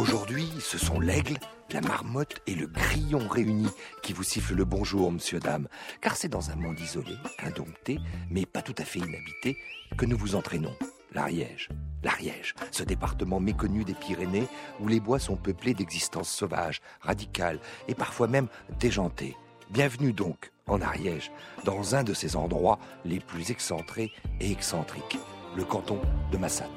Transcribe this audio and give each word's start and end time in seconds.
Aujourd'hui, 0.00 0.48
ce 0.60 0.78
sont 0.78 0.98
l'aigle, 0.98 1.36
la 1.72 1.82
marmotte 1.82 2.40
et 2.46 2.54
le 2.54 2.66
grillon 2.66 3.28
réunis 3.28 3.68
qui 4.02 4.14
vous 4.14 4.22
sifflent 4.22 4.54
le 4.54 4.64
bonjour, 4.64 5.12
monsieur, 5.12 5.40
dame. 5.40 5.68
Car 6.00 6.16
c'est 6.16 6.30
dans 6.30 6.50
un 6.50 6.56
monde 6.56 6.80
isolé, 6.80 7.12
indompté, 7.44 7.98
mais 8.30 8.46
pas 8.46 8.62
tout 8.62 8.74
à 8.78 8.84
fait 8.86 9.00
inhabité, 9.00 9.58
que 9.98 10.06
nous 10.06 10.16
vous 10.16 10.36
entraînons. 10.36 10.74
L'Ariège. 11.12 11.68
L'Ariège, 12.02 12.54
ce 12.70 12.82
département 12.82 13.40
méconnu 13.40 13.84
des 13.84 13.92
Pyrénées 13.92 14.48
où 14.80 14.88
les 14.88 15.00
bois 15.00 15.18
sont 15.18 15.36
peuplés 15.36 15.74
d'existences 15.74 16.30
sauvages, 16.30 16.80
radicales 17.02 17.60
et 17.86 17.94
parfois 17.94 18.26
même 18.26 18.48
déjantées. 18.78 19.36
Bienvenue 19.68 20.14
donc 20.14 20.50
en 20.66 20.80
Ariège, 20.80 21.30
dans 21.66 21.94
un 21.94 22.04
de 22.04 22.14
ces 22.14 22.36
endroits 22.36 22.78
les 23.04 23.20
plus 23.20 23.50
excentrés 23.50 24.12
et 24.40 24.50
excentriques, 24.50 25.18
le 25.54 25.64
canton 25.64 26.00
de 26.32 26.38
Massat. 26.38 26.70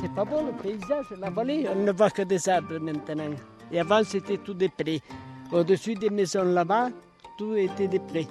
C'est 0.00 0.14
pas 0.14 0.24
bon 0.24 0.46
le 0.46 0.52
paysage, 0.52 1.06
la 1.18 1.30
vallée. 1.30 1.66
On 1.70 1.76
ne 1.84 1.92
voit 1.92 2.10
que 2.10 2.22
des 2.22 2.48
arbres 2.48 2.78
maintenant. 2.78 3.30
Et 3.72 3.80
avant, 3.80 4.02
c'était 4.04 4.38
tout 4.38 4.54
des 4.54 4.68
prés. 4.68 5.00
Au-dessus 5.52 5.94
des 5.94 6.10
maisons 6.10 6.44
là-bas, 6.44 6.90
tout 7.38 7.54
était 7.54 7.88
des 7.88 8.00
prés. 8.00 8.26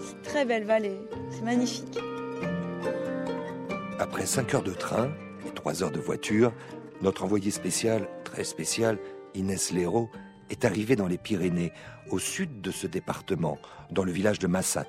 C'est 0.00 0.22
très 0.22 0.44
belle 0.44 0.64
vallée, 0.64 0.98
c'est 1.30 1.42
magnifique. 1.42 1.98
Après 3.98 4.26
5 4.26 4.54
heures 4.54 4.62
de 4.62 4.72
train 4.72 5.10
et 5.46 5.50
3 5.50 5.82
heures 5.82 5.90
de 5.90 6.00
voiture, 6.00 6.52
notre 7.02 7.24
envoyé 7.24 7.50
spécial, 7.50 8.08
très 8.24 8.44
spécial, 8.44 8.98
Inès 9.34 9.72
Léraud, 9.72 10.08
est 10.50 10.64
arrivé 10.64 10.96
dans 10.96 11.06
les 11.06 11.18
Pyrénées, 11.18 11.72
au 12.10 12.18
sud 12.18 12.60
de 12.60 12.70
ce 12.70 12.86
département, 12.86 13.58
dans 13.90 14.04
le 14.04 14.12
village 14.12 14.38
de 14.38 14.46
Massat. 14.46 14.86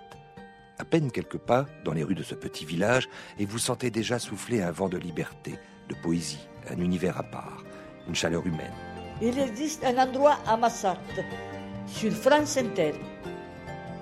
À 0.79 0.85
peine 0.85 1.11
quelques 1.11 1.37
pas 1.37 1.65
dans 1.83 1.91
les 1.91 2.03
rues 2.03 2.15
de 2.15 2.23
ce 2.23 2.35
petit 2.35 2.63
village, 2.63 3.09
et 3.37 3.45
vous 3.45 3.59
sentez 3.59 3.91
déjà 3.91 4.17
souffler 4.17 4.61
un 4.61 4.71
vent 4.71 4.87
de 4.87 4.97
liberté, 4.97 5.59
de 5.89 5.95
poésie, 5.95 6.47
un 6.69 6.79
univers 6.79 7.17
à 7.17 7.23
part, 7.23 7.65
une 8.07 8.15
chaleur 8.15 8.47
humaine. 8.47 8.71
Il 9.21 9.37
existe 9.37 9.83
un 9.83 9.97
endroit 9.97 10.37
à 10.47 10.55
Massat, 10.55 10.97
sur 11.85 12.13
France 12.13 12.55
Inter. 12.55 12.93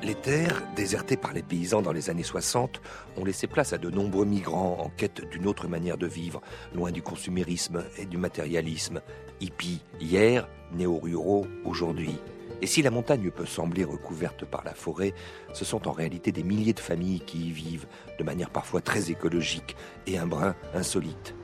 Les 0.03 0.13
terres, 0.13 0.61
désertées 0.75 1.17
par 1.17 1.33
les 1.33 1.41
paysans 1.41 1.81
dans 1.81 1.91
les 1.91 2.11
années 2.11 2.21
60, 2.21 2.79
ont 3.17 3.25
laissé 3.25 3.47
place 3.47 3.73
à 3.73 3.79
de 3.79 3.89
nombreux 3.89 4.25
migrants 4.25 4.77
en 4.79 4.89
quête 4.89 5.27
d'une 5.31 5.47
autre 5.47 5.67
manière 5.67 5.97
de 5.97 6.05
vivre, 6.05 6.41
loin 6.75 6.91
du 6.91 7.01
consumérisme 7.01 7.83
et 7.97 8.05
du 8.05 8.17
matérialisme. 8.17 9.01
Hippies 9.41 9.81
hier, 9.99 10.47
néo-ruraux 10.73 11.47
aujourd'hui. 11.65 12.19
Et 12.61 12.67
si 12.67 12.81
la 12.81 12.89
montagne 12.89 13.29
peut 13.29 13.45
sembler 13.45 13.83
recouverte 13.83 14.45
par 14.45 14.63
la 14.63 14.73
forêt, 14.73 15.13
ce 15.53 15.63
sont 15.63 15.87
en 15.87 15.91
réalité 15.91 16.31
des 16.31 16.43
milliers 16.43 16.73
de 16.73 16.79
familles 16.79 17.21
qui 17.21 17.47
y 17.47 17.51
vivent, 17.51 17.85
de 18.17 18.23
manière 18.23 18.49
parfois 18.49 18.81
très 18.81 19.11
écologique 19.11 19.75
et 20.07 20.17
un 20.17 20.25
brin 20.25 20.55
insolite. 20.73 21.35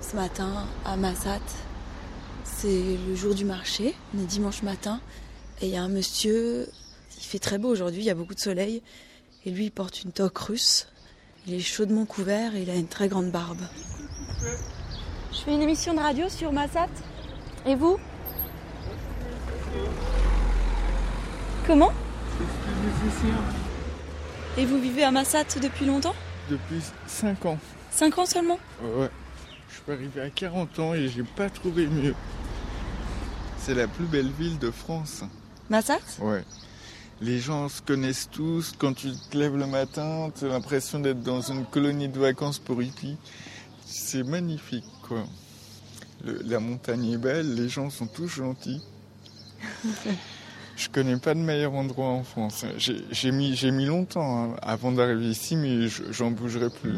Ce 0.00 0.16
matin, 0.16 0.66
à 0.86 0.96
Massat, 0.96 1.40
c'est 2.44 2.96
le 3.06 3.14
jour 3.14 3.34
du 3.34 3.44
marché, 3.44 3.94
on 4.14 4.22
est 4.22 4.26
dimanche 4.26 4.62
matin, 4.62 5.00
et 5.60 5.66
il 5.66 5.72
y 5.72 5.76
a 5.76 5.82
un 5.82 5.88
monsieur, 5.88 6.68
il 7.18 7.22
fait 7.22 7.38
très 7.38 7.58
beau 7.58 7.68
aujourd'hui, 7.68 8.00
il 8.00 8.06
y 8.06 8.10
a 8.10 8.14
beaucoup 8.14 8.34
de 8.34 8.40
soleil, 8.40 8.82
et 9.44 9.50
lui 9.50 9.66
il 9.66 9.70
porte 9.70 10.02
une 10.02 10.12
toque 10.12 10.38
russe, 10.38 10.88
il 11.46 11.52
est 11.52 11.60
chaudement 11.60 12.06
couvert 12.06 12.54
et 12.54 12.62
il 12.62 12.70
a 12.70 12.74
une 12.76 12.88
très 12.88 13.08
grande 13.08 13.30
barbe. 13.30 13.60
Je 15.32 15.38
fais 15.38 15.52
une 15.52 15.62
émission 15.62 15.92
de 15.92 16.00
radio 16.00 16.30
sur 16.30 16.50
Massat, 16.50 16.88
et 17.66 17.74
vous? 17.74 17.98
Comment 21.70 21.92
musicien. 22.82 23.36
Et 24.58 24.66
vous 24.66 24.80
vivez 24.80 25.04
à 25.04 25.12
Massat 25.12 25.44
depuis 25.62 25.86
longtemps 25.86 26.16
Depuis 26.50 26.82
5 27.06 27.46
ans. 27.46 27.58
5 27.92 28.18
ans 28.18 28.26
seulement 28.26 28.58
Ouais. 28.82 29.08
Je 29.68 29.74
suis 29.76 29.92
arrivé 29.92 30.20
à 30.20 30.30
40 30.30 30.78
ans 30.80 30.94
et 30.94 31.06
j'ai 31.06 31.22
pas 31.22 31.48
trouvé 31.48 31.86
mieux. 31.86 32.16
C'est 33.56 33.74
la 33.74 33.86
plus 33.86 34.06
belle 34.06 34.32
ville 34.36 34.58
de 34.58 34.72
France. 34.72 35.22
Massat 35.68 36.00
Ouais. 36.18 36.42
Les 37.20 37.38
gens 37.38 37.68
se 37.68 37.80
connaissent 37.82 38.28
tous. 38.32 38.72
Quand 38.76 38.92
tu 38.92 39.12
te 39.30 39.38
lèves 39.38 39.56
le 39.56 39.66
matin, 39.68 40.32
tu 40.36 40.46
as 40.46 40.48
l'impression 40.48 40.98
d'être 40.98 41.22
dans 41.22 41.40
une 41.40 41.64
colonie 41.66 42.08
de 42.08 42.18
vacances 42.18 42.58
pour 42.58 42.82
hippies. 42.82 43.16
C'est 43.86 44.24
magnifique, 44.24 44.86
quoi. 45.06 45.22
Le- 46.24 46.42
la 46.44 46.58
montagne 46.58 47.12
est 47.12 47.16
belle, 47.16 47.54
les 47.54 47.68
gens 47.68 47.90
sont 47.90 48.08
tous 48.08 48.26
gentils. 48.26 48.82
Je 50.80 50.88
connais 50.88 51.18
pas 51.18 51.34
de 51.34 51.40
meilleur 51.40 51.74
endroit 51.74 52.06
en 52.08 52.22
France. 52.22 52.64
J'ai 52.78 53.32
mis, 53.32 53.54
j'ai 53.54 53.70
mis 53.70 53.84
longtemps 53.84 54.44
hein, 54.44 54.56
avant 54.62 54.92
d'arriver 54.92 55.26
ici, 55.26 55.54
mais 55.54 55.88
je- 55.88 56.04
j'en 56.10 56.30
bougerai 56.30 56.68
plus. 56.70 56.92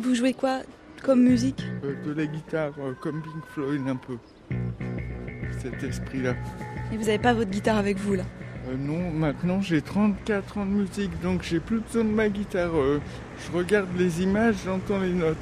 Vous 0.00 0.14
jouez 0.14 0.32
quoi 0.32 0.60
comme 1.02 1.22
musique 1.22 1.62
Euh, 1.84 1.94
de 2.06 2.12
la 2.18 2.24
guitare, 2.24 2.72
euh, 2.80 2.94
comme 2.98 3.20
Pink 3.20 3.44
Floyd 3.52 3.82
un 3.86 3.96
peu. 3.96 4.16
Cet 5.60 5.82
esprit-là. 5.82 6.34
Et 6.90 6.96
vous 6.96 7.04
n'avez 7.04 7.18
pas 7.18 7.34
votre 7.34 7.50
guitare 7.50 7.76
avec 7.76 7.98
vous 7.98 8.14
là 8.14 8.24
Euh, 8.70 8.76
non, 8.78 9.10
maintenant 9.10 9.60
j'ai 9.60 9.82
34 9.82 10.56
ans 10.58 10.64
de 10.64 10.70
musique, 10.70 11.20
donc 11.20 11.42
j'ai 11.42 11.60
plus 11.60 11.80
besoin 11.80 12.04
de 12.04 12.10
ma 12.10 12.30
guitare. 12.30 12.74
Euh, 12.74 13.00
je 13.44 13.54
regarde 13.56 13.88
les 13.98 14.22
images, 14.22 14.56
j'entends 14.64 14.98
les 14.98 15.12
notes. 15.12 15.36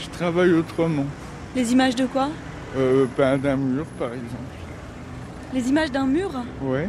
Je 0.00 0.08
travaille 0.08 0.52
autrement. 0.52 1.06
Les 1.54 1.70
images 1.72 1.94
de 1.94 2.06
quoi 2.06 2.28
Euh, 2.76 3.06
ben, 3.16 3.38
d'un 3.38 3.56
mur, 3.56 3.84
par 3.98 4.08
exemple. 4.12 4.61
Les 5.52 5.68
images 5.68 5.92
d'un 5.92 6.06
mur 6.06 6.30
Ouais. 6.62 6.88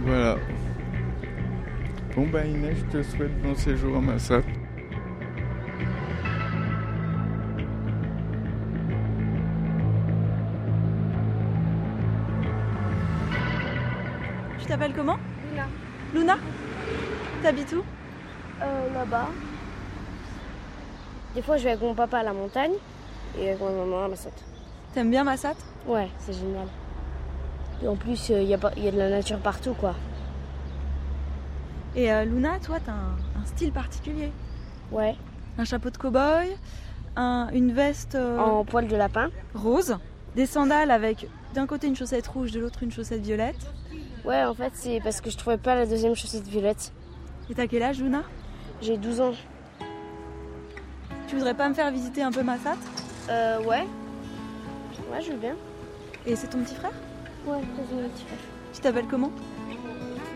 Voilà. 0.00 0.36
Bon 2.16 2.26
bah 2.26 2.44
Inès, 2.44 2.76
je 2.78 2.98
te 2.98 3.02
souhaite 3.02 3.42
bon 3.42 3.54
séjour 3.54 3.96
à 3.96 4.00
Massat. 4.00 4.40
Tu 14.58 14.66
t'appelles 14.66 14.94
comment? 14.94 15.18
Luna. 15.50 15.66
Luna? 16.14 16.38
T'habites 17.42 17.72
où? 17.74 17.82
Euh, 18.62 18.94
là-bas. 18.94 19.28
Des 21.34 21.42
fois, 21.42 21.56
je 21.56 21.64
vais 21.64 21.70
avec 21.70 21.82
mon 21.82 21.94
papa 21.94 22.18
à 22.18 22.22
la 22.22 22.32
montagne 22.32 22.72
et 23.38 23.50
avec 23.50 23.60
ma 23.60 23.70
maman 23.70 24.04
à 24.04 24.08
Massat. 24.08 24.30
T'aimes 24.94 25.10
bien 25.10 25.24
Massat? 25.24 25.54
Ouais, 25.86 26.08
c'est 26.18 26.32
génial. 26.34 26.66
Et 27.82 27.88
en 27.88 27.96
plus, 27.96 28.28
il 28.28 28.44
y, 28.44 28.54
a 28.54 28.58
pas- 28.58 28.72
y 28.76 28.86
a 28.88 28.90
de 28.92 28.98
la 28.98 29.10
nature 29.10 29.38
partout, 29.38 29.74
quoi. 29.74 29.94
Et 31.96 32.12
euh, 32.12 32.24
Luna, 32.24 32.58
toi, 32.62 32.78
t'as 32.84 32.92
un, 32.92 33.16
un 33.42 33.44
style 33.46 33.72
particulier? 33.72 34.30
Ouais. 34.90 35.16
Un 35.58 35.64
chapeau 35.64 35.90
de 35.90 35.96
cow-boy, 35.96 36.46
un- 37.16 37.48
une 37.52 37.72
veste 37.72 38.14
euh, 38.14 38.38
En 38.38 38.64
poil 38.64 38.86
de 38.86 38.96
lapin. 38.96 39.30
rose, 39.54 39.96
des 40.36 40.46
sandales 40.46 40.90
avec 40.90 41.28
d'un 41.54 41.66
côté 41.66 41.86
une 41.86 41.96
chaussette 41.96 42.26
rouge, 42.26 42.52
de 42.52 42.60
l'autre 42.60 42.82
une 42.82 42.92
chaussette 42.92 43.20
violette. 43.22 43.66
Ouais, 44.24 44.44
en 44.44 44.54
fait, 44.54 44.70
c'est 44.74 45.00
parce 45.02 45.20
que 45.20 45.30
je 45.30 45.36
trouvais 45.36 45.58
pas 45.58 45.74
la 45.74 45.84
deuxième 45.86 46.14
chaussette 46.14 46.46
violette. 46.46 46.92
Et 47.50 47.54
t'as 47.54 47.66
quel 47.66 47.82
âge, 47.82 48.00
Luna? 48.00 48.22
J'ai 48.80 48.96
12 48.96 49.20
ans. 49.20 49.32
Tu 51.28 51.34
voudrais 51.36 51.54
pas 51.54 51.68
me 51.68 51.74
faire 51.74 51.90
visiter 51.90 52.22
un 52.22 52.30
peu 52.30 52.42
Massat? 52.42 52.76
Euh, 53.28 53.62
ouais. 53.64 53.84
Ouais, 55.12 55.20
je 55.20 55.32
veux 55.32 55.38
bien. 55.38 55.56
Et 56.24 56.34
c'est 56.34 56.46
ton 56.46 56.64
petit 56.64 56.74
frère? 56.74 56.92
Ouais, 57.44 57.58
c'est 57.60 57.94
mon 57.94 58.08
petit 58.08 58.24
frère. 58.24 58.38
Tu 58.72 58.80
t'appelles 58.80 59.08
comment? 59.08 59.30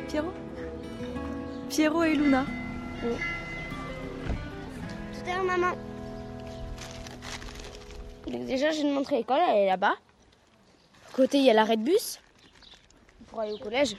Pierrot? 0.08 0.34
Pierrot 1.70 2.02
et 2.02 2.14
Luna. 2.14 2.44
Tout 3.00 3.06
à 5.30 5.34
l'heure, 5.34 5.44
maman. 5.44 5.72
Donc, 8.26 8.44
déjà, 8.44 8.70
j'ai 8.70 8.82
une 8.82 8.92
montre 8.92 9.14
à 9.14 9.16
l'école, 9.16 9.40
elle 9.48 9.60
est 9.60 9.66
là-bas. 9.66 9.94
À 11.08 11.12
côté, 11.14 11.38
il 11.38 11.44
y 11.44 11.50
a 11.50 11.54
l'arrêt 11.54 11.78
de 11.78 11.82
bus 11.82 12.20
pour 13.28 13.40
aller 13.40 13.52
au 13.52 13.58
collège. 13.58 13.96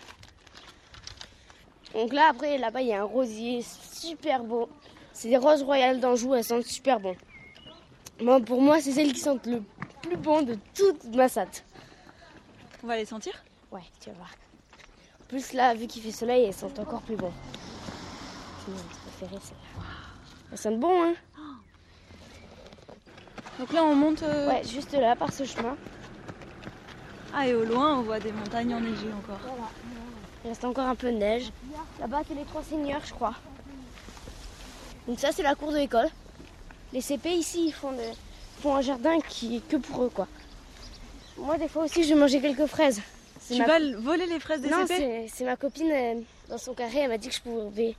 Donc 1.94 2.13
là, 2.13 2.27
après, 2.30 2.59
là-bas, 2.59 2.81
il 2.81 2.89
y 2.89 2.94
a 2.94 3.01
un 3.01 3.06
rosier 3.06 3.63
super 3.63 4.44
beau. 4.44 4.69
C'est 5.12 5.30
des 5.30 5.38
roses 5.38 5.63
royales 5.63 6.00
d'Anjou, 6.00 6.35
elles 6.35 6.44
sentent 6.44 6.65
super 6.65 7.00
bon. 7.00 7.15
Moi, 8.21 8.39
pour 8.41 8.62
moi, 8.62 8.80
c'est 8.80 8.91
celles 8.91 9.13
qui 9.13 9.19
sentent 9.19 9.47
le 9.47 9.63
plus 10.07 10.18
bon 10.18 10.42
de 10.44 10.57
toute 10.74 11.04
ma 11.15 11.27
satte. 11.30 11.63
On 12.83 12.88
va 12.88 12.95
les 12.98 13.06
sentir? 13.06 13.33
Ouais, 13.71 13.81
tu 14.00 14.09
vas 14.09 14.15
voir. 14.18 14.30
En 15.21 15.25
plus, 15.27 15.54
là, 15.54 15.74
vu 15.74 15.88
qu'il 15.88 16.01
fait 16.01 16.12
soleil, 16.12 16.45
elles 16.45 16.54
sentent 16.54 16.80
encore 16.80 17.01
plus 17.01 17.15
bon. 17.15 17.31
C'est 18.65 18.71
mon 18.71 18.77
préférée, 18.77 19.42
celle-là. 19.44 19.83
Elles 20.51 20.57
sentent 20.57 20.80
bon, 20.80 21.04
hein 21.04 21.13
Donc 23.59 23.74
là, 23.74 23.83
on 23.83 23.95
monte. 23.95 24.24
euh, 24.24 24.48
Ouais, 24.50 24.63
juste 24.63 24.94
là, 24.94 25.15
par 25.15 25.33
ce 25.33 25.44
chemin. 25.44 25.75
Ah, 27.33 27.48
et 27.48 27.54
au 27.54 27.65
loin, 27.65 27.98
on 27.98 28.01
voit 28.04 28.19
des 28.19 28.31
montagnes 28.31 28.74
enneigées 28.74 29.12
encore. 29.13 29.39
Il 30.45 30.50
reste 30.50 30.63
encore 30.63 30.86
un 30.88 30.95
peu 30.95 31.12
de 31.12 31.18
neige. 31.18 31.51
Là-bas, 32.00 32.21
c'est 32.27 32.36
les 32.36 32.45
trois 32.45 32.63
seigneurs, 32.63 33.01
je 33.06 33.13
crois. 33.13 33.33
Donc 35.07 35.19
ça, 35.19 35.31
c'est 35.31 35.44
la 35.44 35.56
cour 35.56 35.71
de 35.71 35.77
l'école. 35.77 36.07
Les 36.94 37.01
CP 37.01 37.31
ici, 37.31 37.65
ils 37.68 37.74
font, 37.74 37.92
de- 37.92 37.98
font 38.62 38.75
un 38.75 38.81
jardin 38.81 39.19
qui 39.21 39.57
est 39.57 39.68
que 39.68 39.77
pour 39.77 40.04
eux, 40.04 40.09
quoi. 40.13 40.27
Moi, 41.38 41.57
des 41.57 41.68
fois 41.68 41.83
aussi, 41.86 42.04
je 42.04 42.09
vais 42.13 42.19
manger 42.19 42.42
quelques 42.42 42.65
fraises. 42.65 43.01
Tu 43.48 43.57
ma- 43.59 43.65
vas 43.68 43.80
voler 44.00 44.25
les 44.25 44.39
fraises 44.39 44.62
des 44.62 44.69
Non, 44.69 44.86
c'est 44.88 45.27
c'est 45.33 45.45
ma 45.45 45.56
copine 45.56 46.24
dans 46.50 46.57
son 46.57 46.74
carré. 46.74 47.00
Elle 47.00 47.09
m'a 47.09 47.18
dit 47.18 47.30
que 47.30 47.36
je 47.36 47.42
pouvais 47.42 47.95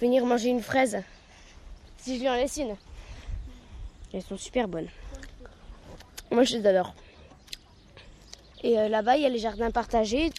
venir 0.00 0.24
manger 0.24 0.48
une 0.48 0.62
fraise 0.62 1.02
si 1.98 2.16
je 2.16 2.20
lui 2.20 2.28
en 2.28 2.34
laisse 2.34 2.56
une. 2.56 2.76
Elles 4.14 4.22
sont 4.22 4.38
super 4.38 4.68
bonnes. 4.68 4.88
Moi, 6.30 6.44
je 6.44 6.56
les 6.56 6.66
adore. 6.66 6.94
Et 8.62 8.78
euh, 8.78 8.88
là-bas, 8.88 9.16
il 9.16 9.22
y 9.22 9.26
a 9.26 9.28
les 9.28 9.38
jardins 9.38 9.70
partagés. 9.70 10.30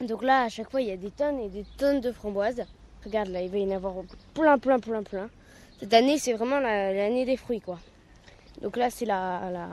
Donc 0.00 0.22
là, 0.22 0.42
à 0.42 0.48
chaque 0.48 0.70
fois, 0.70 0.80
il 0.82 0.88
y 0.88 0.92
a 0.92 0.96
des 0.96 1.10
tonnes 1.10 1.38
et 1.40 1.48
des 1.48 1.64
tonnes 1.78 2.00
de 2.00 2.12
framboises. 2.12 2.62
Regarde, 3.04 3.28
là, 3.28 3.40
il 3.40 3.50
va 3.50 3.58
y 3.58 3.64
en 3.64 3.70
avoir 3.70 3.94
plein, 4.34 4.58
plein, 4.58 4.78
plein, 4.78 5.02
plein. 5.02 5.30
Cette 5.80 5.94
année, 5.94 6.18
c'est 6.18 6.32
vraiment 6.34 6.58
la- 6.60 6.92
l'année 6.92 7.24
des 7.24 7.36
fruits, 7.36 7.60
quoi. 7.60 7.78
Donc 8.60 8.76
là, 8.76 8.90
c'est 8.90 9.06
la, 9.06 9.50
la, 9.50 9.68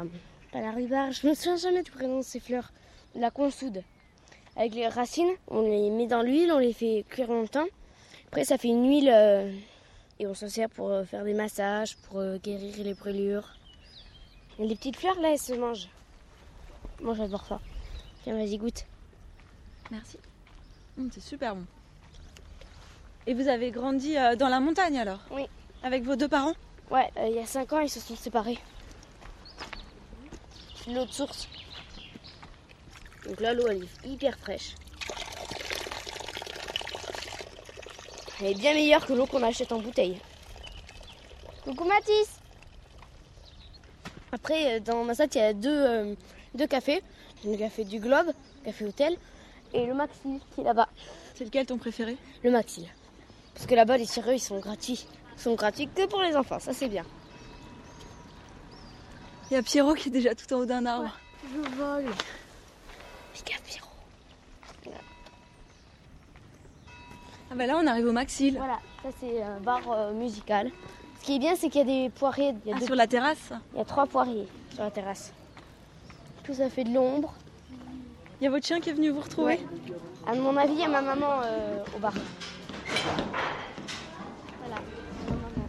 pas 0.52 0.62
la 0.62 0.72
rhubarbe. 0.72 1.12
Je 1.12 1.28
me 1.28 1.34
souviens 1.34 1.58
jamais 1.58 1.84
du 1.84 1.92
prénom 1.92 2.20
de 2.20 2.24
ces 2.24 2.40
fleurs. 2.40 2.72
La 3.16 3.32
consoude. 3.32 3.84
Avec 4.56 4.74
les 4.74 4.88
racines, 4.88 5.32
on 5.48 5.62
les 5.62 5.90
met 5.90 6.08
dans 6.08 6.22
l'huile, 6.22 6.52
on 6.52 6.58
les 6.58 6.74
fait 6.74 7.06
cuire 7.10 7.28
longtemps. 7.28 7.68
Après, 8.28 8.46
ça 8.46 8.58
fait 8.58 8.68
une 8.68 8.88
huile 8.88 9.10
euh, 9.12 9.52
et 10.20 10.28
on 10.28 10.34
s'en 10.34 10.48
sert 10.48 10.70
pour 10.70 10.90
euh, 10.90 11.04
faire 11.04 11.24
des 11.24 11.34
massages, 11.34 11.98
pour 11.98 12.20
euh, 12.20 12.38
guérir 12.38 12.76
les 12.84 12.94
brûlures. 12.94 13.56
Et 14.60 14.68
les 14.68 14.76
petites 14.76 14.98
fleurs, 14.98 15.20
là, 15.20 15.32
elles 15.32 15.40
se 15.40 15.54
mangent. 15.54 15.88
Moi, 17.02 17.14
j'adore 17.16 17.46
ça. 17.46 17.60
Tiens, 18.24 18.36
vas-y, 18.36 18.58
goûte. 18.58 18.86
Merci. 19.92 20.18
Hum, 20.98 21.10
c'est 21.12 21.22
super 21.22 21.56
bon. 21.56 21.66
Et 23.26 23.34
vous 23.34 23.48
avez 23.48 23.72
grandi 23.72 24.16
dans 24.38 24.50
la 24.50 24.60
montagne 24.60 25.00
alors? 25.00 25.20
Oui. 25.32 25.48
Avec 25.84 26.04
vos 26.04 26.16
deux 26.16 26.28
parents? 26.28 26.54
Ouais, 26.92 27.08
euh, 27.18 27.28
il 27.28 27.36
y 27.36 27.40
a 27.40 27.46
5 27.46 27.72
ans, 27.74 27.80
ils 27.80 27.90
se 27.90 28.00
sont 28.00 28.16
séparés. 28.16 28.58
C'est 30.76 30.92
l'eau 30.92 31.06
de 31.06 31.12
source. 31.12 31.48
Donc 33.28 33.40
là, 33.42 33.54
l'eau, 33.54 33.68
elle 33.68 33.84
est 33.84 34.08
hyper 34.08 34.38
fraîche. 34.40 34.74
Elle 38.42 38.48
est 38.48 38.56
bien 38.56 38.74
meilleure 38.74 39.06
que 39.06 39.14
l'eau 39.14 39.28
qu'on 39.28 39.44
achète 39.44 39.72
en 39.72 39.80
bouteille. 39.80 40.20
Coucou 41.64 41.84
Mathis 41.84 42.40
Après, 44.32 44.78
euh, 44.78 44.80
dans 44.80 45.04
Massat, 45.04 45.28
il 45.36 45.38
y 45.38 45.42
a 45.42 45.54
deux, 45.54 45.70
euh, 45.70 46.16
deux 46.56 46.68
cafés. 46.68 47.04
Le 47.46 47.56
café 47.56 47.86
du 47.86 48.00
Globe, 48.00 48.28
le 48.28 48.66
café 48.66 48.86
hôtel, 48.86 49.18
et 49.74 49.86
le 49.86 49.94
Maxil 49.94 50.40
qui 50.56 50.62
est 50.62 50.64
là-bas. 50.64 50.90
C'est 51.36 51.46
lequel 51.46 51.68
ton 51.68 51.78
préféré? 51.78 52.18
Le 52.44 52.50
Maxil. 52.50 52.88
Parce 53.54 53.68
que 53.68 53.76
là-bas, 53.76 53.98
les 53.98 54.06
sirop, 54.06 54.32
ils 54.32 54.40
sont 54.40 54.60
gratuits. 54.60 55.06
Ils 55.40 55.44
sont 55.44 55.56
gratuits 55.56 55.88
que 55.88 56.06
pour 56.06 56.22
les 56.22 56.36
enfants, 56.36 56.60
ça 56.60 56.74
c'est 56.74 56.90
bien. 56.90 57.06
Il 59.50 59.54
y 59.54 59.58
a 59.58 59.64
Pierrot 59.64 59.94
qui 59.94 60.10
est 60.10 60.12
déjà 60.12 60.36
tout 60.36 60.52
en 60.54 60.58
haut 60.58 60.66
d'un 60.66 60.86
arbre. 60.86 61.10
Je 61.50 61.76
vole. 61.78 62.06
Pika 63.34 63.56
Pierrot. 63.66 63.88
Ah 67.52 67.56
bah 67.56 67.66
là 67.66 67.78
on 67.82 67.88
arrive 67.88 68.06
au 68.06 68.12
Maxil. 68.12 68.58
Voilà, 68.58 68.80
ça 69.02 69.10
c'est 69.22 69.42
un 69.42 69.60
bar 69.62 69.80
euh, 69.90 70.12
musical. 70.14 70.70
Ce 71.22 71.26
qui 71.26 71.36
est 71.38 71.40
bien, 71.40 71.56
c'est 71.56 71.70
qu'il 71.70 71.80
y 71.88 71.90
a 71.90 72.04
des 72.04 72.10
poiriers. 72.10 72.54
Il 72.66 72.70
y 72.70 72.74
a, 72.74 72.76
Ah, 72.76 72.80
deux- 72.80 72.86
sur 72.86 72.96
la 72.96 73.08
terrasse? 73.08 73.52
Il 73.74 73.78
y 73.80 73.82
a 73.82 73.86
trois 73.86 74.06
poiriers 74.08 74.48
sur 74.74 74.84
la 74.84 74.92
terrasse. 74.92 75.32
Tout 76.44 76.54
ça 76.54 76.70
fait 76.70 76.84
de 76.84 76.94
l'ombre. 76.94 77.34
Il 78.40 78.44
y 78.44 78.48
a 78.48 78.50
votre 78.52 78.66
chien 78.68 78.80
qui 78.82 78.90
est 78.90 78.94
venu 78.94 79.10
vous 79.10 79.22
retrouver? 79.22 79.56
Ouais. 79.56 79.66
À 80.28 80.36
mon 80.36 80.56
avis, 80.58 80.74
il 80.74 80.80
y 80.80 80.84
a 80.84 80.88
ma 80.90 81.02
maman 81.02 81.42
euh, 81.44 81.84
au 81.96 82.00
bar. 82.00 82.14
Voilà. 84.60 84.76
ma 85.30 85.36
maman. 85.36 85.68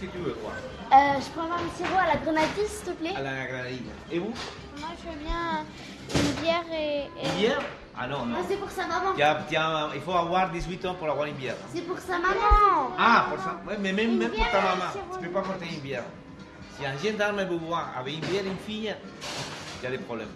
Qu'est-ce 0.00 0.10
que 0.12 0.16
tu 0.16 0.22
veux, 0.22 0.32
toi 0.32 0.52
Euh, 0.92 1.20
je 1.20 1.28
peux 1.30 1.40
avoir 1.40 1.58
un 1.58 1.76
sirop 1.76 1.98
à 1.98 2.06
la 2.06 2.16
grenadine, 2.16 2.64
s'il 2.66 2.84
te 2.92 2.98
plaît 2.98 3.14
À 3.16 3.22
la 3.22 3.46
grenadine. 3.46 3.84
Et 4.12 4.18
vous 4.18 4.32
Moi, 4.78 4.88
je 5.02 5.10
veux 5.10 5.18
bien 5.24 5.64
une 6.14 6.42
bière 6.42 6.64
et. 6.72 7.04
Une 7.26 7.32
bière 7.40 7.60
Ah 7.98 8.06
non, 8.06 8.26
non. 8.26 8.36
c'est 8.48 8.56
pour 8.56 8.70
sa 8.70 8.86
maman. 8.86 9.12
Tiens, 9.16 9.38
tiens, 9.48 9.88
il 9.94 10.00
faut 10.00 10.12
avoir 10.12 10.50
18 10.50 10.86
ans 10.86 10.94
pour 10.94 11.08
avoir 11.10 11.26
une 11.26 11.34
bière. 11.34 11.56
C'est 11.74 11.82
pour 11.82 11.98
sa 11.98 12.18
maman. 12.18 12.92
Ah, 12.98 13.26
pour 13.30 13.42
ça 13.42 13.60
Ouais, 13.66 13.76
mais 13.80 13.92
même, 13.92 14.18
pour 14.18 14.50
ta 14.50 14.60
maman, 14.60 14.84
tu 15.20 15.26
peux 15.26 15.32
pas 15.32 15.42
porter 15.42 15.66
une 15.72 15.80
bière. 15.80 16.04
Si 16.78 16.86
un 16.86 16.96
gendarme 16.96 17.42
vous 17.48 17.58
voit 17.58 17.86
avec 17.98 18.14
une 18.14 18.20
bière 18.20 18.44
et 18.44 18.48
une 18.48 18.56
fille, 18.58 18.94
il 19.80 19.84
y 19.84 19.86
a 19.86 19.90
des 19.90 19.98
problèmes. 19.98 20.28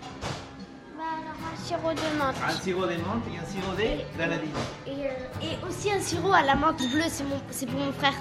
Bah, 0.99 1.05
alors 1.19 1.37
un 1.53 1.65
sirop 1.65 1.93
de 1.93 2.19
menthe. 2.19 2.37
Un 2.45 2.51
sirop 2.61 2.83
de 2.87 2.97
menthe 2.97 3.23
et 3.33 3.39
un 3.39 3.47
sirop 3.47 3.73
de 3.77 4.19
grenadine. 4.19 4.51
Et, 4.89 4.91
euh, 4.91 5.11
et 5.41 5.67
aussi 5.69 5.93
un 5.93 6.01
sirop 6.01 6.33
à 6.33 6.43
la 6.43 6.57
menthe 6.57 6.79
bleue, 6.79 7.05
c'est 7.51 7.67
pour 7.67 7.79
mon 7.79 7.93
frère. 7.93 8.15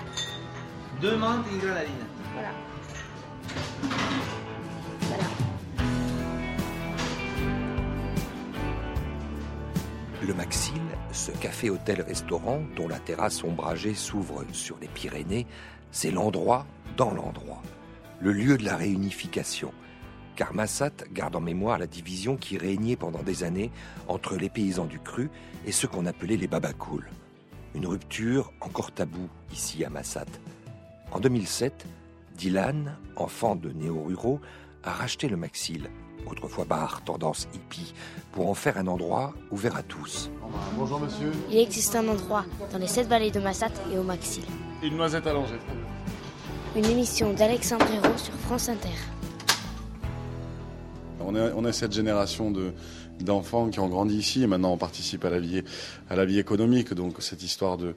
Deux 1.02 1.18
menthes 1.18 1.48
et 1.50 1.56
une 1.56 1.60
grenadine. 1.62 1.96
Voilà. 2.34 2.50
Voilà. 5.08 5.24
Le 10.22 10.34
Maxil, 10.36 10.80
ce 11.12 11.32
café-hôtel-restaurant 11.32 12.62
dont 12.76 12.88
la 12.88 13.00
terrasse 13.00 13.44
ombragée 13.44 13.96
s'ouvre 13.96 14.46
sur 14.52 14.78
les 14.80 14.88
Pyrénées, 14.88 15.48
c'est 15.90 16.12
l'endroit 16.12 16.68
dans 16.98 17.12
l'endroit, 17.12 17.64
le 18.20 18.32
lieu 18.32 18.60
de 18.60 18.64
la 18.64 18.76
réunification. 18.76 19.74
Car 20.36 20.54
Massat 20.54 20.94
garde 21.12 21.36
en 21.36 21.42
mémoire 21.42 21.80
la 21.80 21.88
division 21.88 22.38
qui 22.38 22.60
régnait 22.60 22.96
pendant 22.96 23.24
des 23.24 23.44
années 23.44 23.72
entre 24.08 24.36
les 24.36 24.50
paysans 24.50 24.86
du 24.86 25.00
cru 25.00 25.32
et 25.66 25.72
ceux 25.72 25.88
qu'on 25.88 26.06
appelait 26.06 26.38
les 26.38 26.48
babacools. 26.48 27.10
Une 27.74 27.88
rupture 27.88 28.54
encore 28.62 28.92
taboue 28.92 29.30
ici 29.52 29.84
à 29.84 29.90
Massat. 29.90 30.28
En 31.12 31.20
2007, 31.20 31.86
Dylan, 32.38 32.96
enfant 33.18 33.58
de 33.58 33.70
néo-ruraux, 33.70 34.40
a 34.84 34.92
racheté 34.92 35.28
le 35.28 35.36
Maxil, 35.36 35.90
autrefois 36.26 36.64
bar 36.64 37.04
tendance 37.04 37.50
hippie, 37.54 37.94
pour 38.32 38.50
en 38.50 38.54
faire 38.54 38.78
un 38.78 38.88
endroit 38.88 39.34
ouvert 39.52 39.76
à 39.76 39.84
tous. 39.84 40.32
Bonjour 40.78 41.02
monsieur. 41.02 41.32
Il 41.50 41.58
existe 41.58 41.96
un 41.96 42.08
endroit 42.08 42.46
dans 42.72 42.78
les 42.78 42.88
sept 42.88 43.08
vallées 43.08 43.30
de 43.30 43.42
Massat 43.42 43.72
et 43.94 43.98
au 43.98 44.04
Maxil. 44.04 44.46
Une 44.82 44.96
noisette 44.96 45.28
allongée. 45.28 45.60
Une 46.78 46.86
émission 46.86 47.34
d'Alexandre 47.34 47.86
Hérault 47.92 48.18
sur 48.18 48.34
France 48.36 48.70
Inter. 48.70 48.90
On 51.20 51.36
est, 51.36 51.52
on 51.56 51.66
est 51.66 51.74
cette 51.74 51.92
génération 51.92 52.52
de 52.52 52.72
d'enfants 53.20 53.70
qui 53.70 53.80
ont 53.80 53.88
grandi 53.88 54.18
ici 54.18 54.42
et 54.42 54.48
maintenant 54.48 54.72
on 54.72 54.78
participe 54.78 55.24
à 55.26 55.30
la 55.30 55.40
vie 55.40 55.62
à 56.10 56.16
la 56.16 56.26
vie 56.26 56.40
économique. 56.40 56.94
Donc 56.94 57.16
cette 57.20 57.44
histoire 57.44 57.78
de 57.78 57.96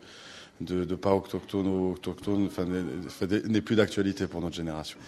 de, 0.61 0.85
de 0.85 0.95
pas 0.95 1.15
autochtone 1.15 1.67
ou 1.67 1.93
autochtone 1.93 2.47
enfin, 2.47 2.65
n'est- 2.65 3.61
plus 3.61 3.77
d'actualité 3.77 4.27
pour 4.27 4.41
notre 4.41 4.55
génération. 4.57 4.99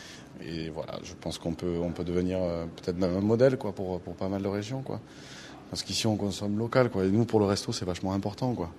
Et 0.45 0.69
voilà, 0.71 0.99
je 1.03 1.12
pense 1.21 1.38
qu'on 1.38 1.55
peut 1.55 1.79
on 1.81 1.91
peut 1.93 2.05
devenir 2.05 2.38
euh, 2.43 2.67
peut-être 2.76 2.99
même 2.99 3.17
un 3.17 3.21
modèle 3.21 3.57
quoi 3.57 3.73
pour 3.73 4.00
pour 4.00 4.15
pas 4.15 4.29
mal 4.29 4.43
de 4.43 4.49
régions 4.49 4.83
quoi. 4.83 5.00
Parce 5.71 5.83
qu'ici 5.83 6.07
on 6.07 6.17
consomme 6.17 6.59
local 6.59 6.91
quoi. 6.91 7.05
Et 7.05 7.09
nous 7.11 7.25
pour 7.25 7.41
le 7.41 7.47
resto 7.47 7.73
c'est 7.73 7.85
vachement 7.85 8.12
important 8.12 8.55
quoi. 8.55 8.71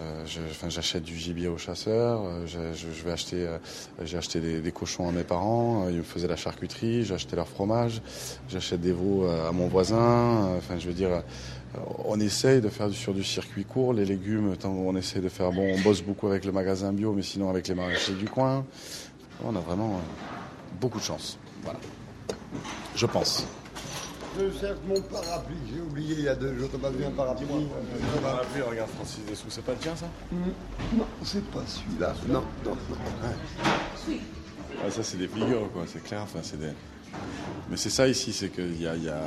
Euh, 0.00 0.24
j'achète 0.68 1.02
du 1.02 1.16
gibier 1.16 1.48
aux 1.48 1.56
chasseurs, 1.56 2.20
euh, 2.22 2.46
je, 2.46 3.04
vais 3.04 3.10
acheter, 3.10 3.46
euh, 3.46 3.56
j'ai 4.04 4.18
acheté 4.18 4.38
des, 4.38 4.60
des 4.60 4.70
cochons 4.70 5.08
à 5.08 5.12
mes 5.12 5.24
parents, 5.24 5.86
euh, 5.86 5.90
ils 5.90 5.96
me 5.96 6.02
faisaient 6.02 6.28
la 6.28 6.36
charcuterie, 6.36 7.04
j'ai 7.04 7.14
acheté 7.14 7.36
leur 7.36 7.48
fromage, 7.48 8.02
j'achète 8.50 8.82
des 8.82 8.92
veaux 8.92 9.24
euh, 9.24 9.48
à 9.48 9.52
mon 9.52 9.66
voisin. 9.66 10.54
Enfin, 10.58 10.78
je 10.78 10.88
veux 10.88 10.94
dire, 10.94 11.22
on 12.04 12.18
essaye 12.20 12.60
de 12.60 12.68
faire 12.68 12.90
sur 12.90 13.14
du 13.14 13.24
circuit 13.24 13.64
court, 13.64 13.92
les 13.92 14.04
légumes, 14.04 14.56
tant 14.56 14.70
on 14.70 14.96
essaye 14.96 15.20
de 15.20 15.28
faire 15.28 15.52
bon, 15.52 15.74
on 15.76 15.80
bosse 15.80 16.02
beaucoup 16.02 16.26
avec 16.26 16.44
le 16.44 16.52
magasin 16.52 16.92
bio, 16.92 17.12
mais 17.12 17.22
sinon 17.22 17.50
avec 17.50 17.68
les 17.68 17.74
maraîchers 17.74 18.14
du 18.14 18.26
coin. 18.26 18.64
On 19.44 19.54
a 19.54 19.60
vraiment 19.60 19.94
euh, 19.94 20.78
beaucoup 20.80 20.98
de 20.98 21.04
chance. 21.04 21.38
Voilà. 21.62 21.78
Je 22.96 23.06
pense. 23.06 23.44
Je 24.38 24.58
cherche 24.58 24.78
mon 24.86 25.00
parapluie, 25.00 25.56
j'ai 25.72 25.80
oublié 25.80 26.14
il 26.18 26.24
y 26.24 26.28
a 26.28 26.34
deux 26.34 26.56
jours, 26.56 26.68
t'as 26.70 26.78
pas 26.78 26.90
vu 26.90 27.04
un 27.04 27.10
parapluie 27.10 27.46
Parapluie, 28.22 28.62
regarde 28.62 28.90
Francis 28.90 29.20
Dessous, 29.28 29.46
c'est 29.48 29.64
pas 29.64 29.72
le 29.72 29.78
tien 29.78 29.96
ça 29.96 30.06
Non, 30.32 31.06
c'est 31.24 31.44
pas 31.50 31.62
celui-là. 31.66 32.14
Non, 32.28 32.44
non, 32.64 32.70
non. 32.70 32.96
Ah, 34.84 34.90
ça, 34.90 35.02
c'est 35.02 35.16
des 35.16 35.28
figures, 35.28 35.70
quoi, 35.72 35.84
c'est 35.86 36.02
clair. 36.04 36.20
Enfin, 36.22 36.38
c'est 36.42 36.58
des... 36.58 36.70
Mais 37.68 37.76
c'est 37.76 37.90
ça 37.90 38.06
ici, 38.06 38.32
c'est 38.32 38.50
qu'il 38.50 38.80
y 38.80 38.86
a, 38.86 38.94
il 38.94 39.04
y, 39.04 39.08
a, 39.08 39.22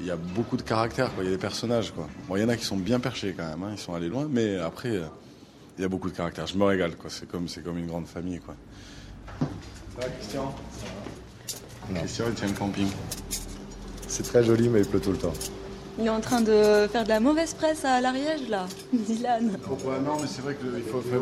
il 0.00 0.06
y 0.06 0.10
a 0.10 0.16
beaucoup 0.16 0.56
de 0.56 0.62
caractère, 0.62 1.12
quoi. 1.14 1.22
Il 1.24 1.26
y 1.26 1.32
a 1.32 1.36
des 1.36 1.40
personnages, 1.40 1.92
quoi. 1.92 2.08
Bon, 2.28 2.36
il 2.36 2.42
y 2.42 2.44
en 2.44 2.48
a 2.48 2.56
qui 2.56 2.64
sont 2.64 2.76
bien 2.76 3.00
perchés 3.00 3.34
quand 3.36 3.46
même, 3.48 3.62
hein, 3.62 3.70
ils 3.72 3.78
sont 3.78 3.94
allés 3.94 4.08
loin, 4.08 4.26
mais 4.30 4.58
après, 4.58 4.90
euh, 4.90 5.04
il 5.78 5.82
y 5.82 5.84
a 5.84 5.88
beaucoup 5.88 6.10
de 6.10 6.16
caractère. 6.16 6.46
Je 6.46 6.56
me 6.56 6.64
régale, 6.64 6.96
quoi. 6.96 7.10
C'est 7.10 7.26
comme, 7.28 7.48
c'est 7.48 7.62
comme 7.62 7.78
une 7.78 7.86
grande 7.86 8.06
famille, 8.06 8.40
quoi. 8.40 8.54
Ça 9.40 9.46
va, 10.00 10.06
Christian? 10.08 10.54
Christian, 11.94 12.24
il 12.28 12.34
tient 12.34 12.48
le 12.48 12.54
camping. 12.54 12.88
C'est 14.08 14.22
très 14.24 14.44
joli, 14.44 14.68
mais 14.68 14.80
il 14.80 14.86
pleut 14.86 15.00
tout 15.00 15.12
le 15.12 15.18
temps. 15.18 15.32
Il 15.98 16.06
est 16.06 16.10
en 16.10 16.20
train 16.20 16.40
de 16.40 16.88
faire 16.90 17.04
de 17.04 17.08
la 17.08 17.20
mauvaise 17.20 17.54
presse 17.54 17.84
à 17.84 18.00
l'Ariège 18.00 18.48
là, 18.48 18.66
Dylan. 18.92 19.50
Ouais, 19.84 20.00
non, 20.04 20.16
mais 20.20 20.26
c'est 20.26 20.42
vrai 20.42 20.54
que 20.54 20.64
le, 20.66 20.78
il 20.78 20.84
faut 20.84 21.00
faire 21.00 21.20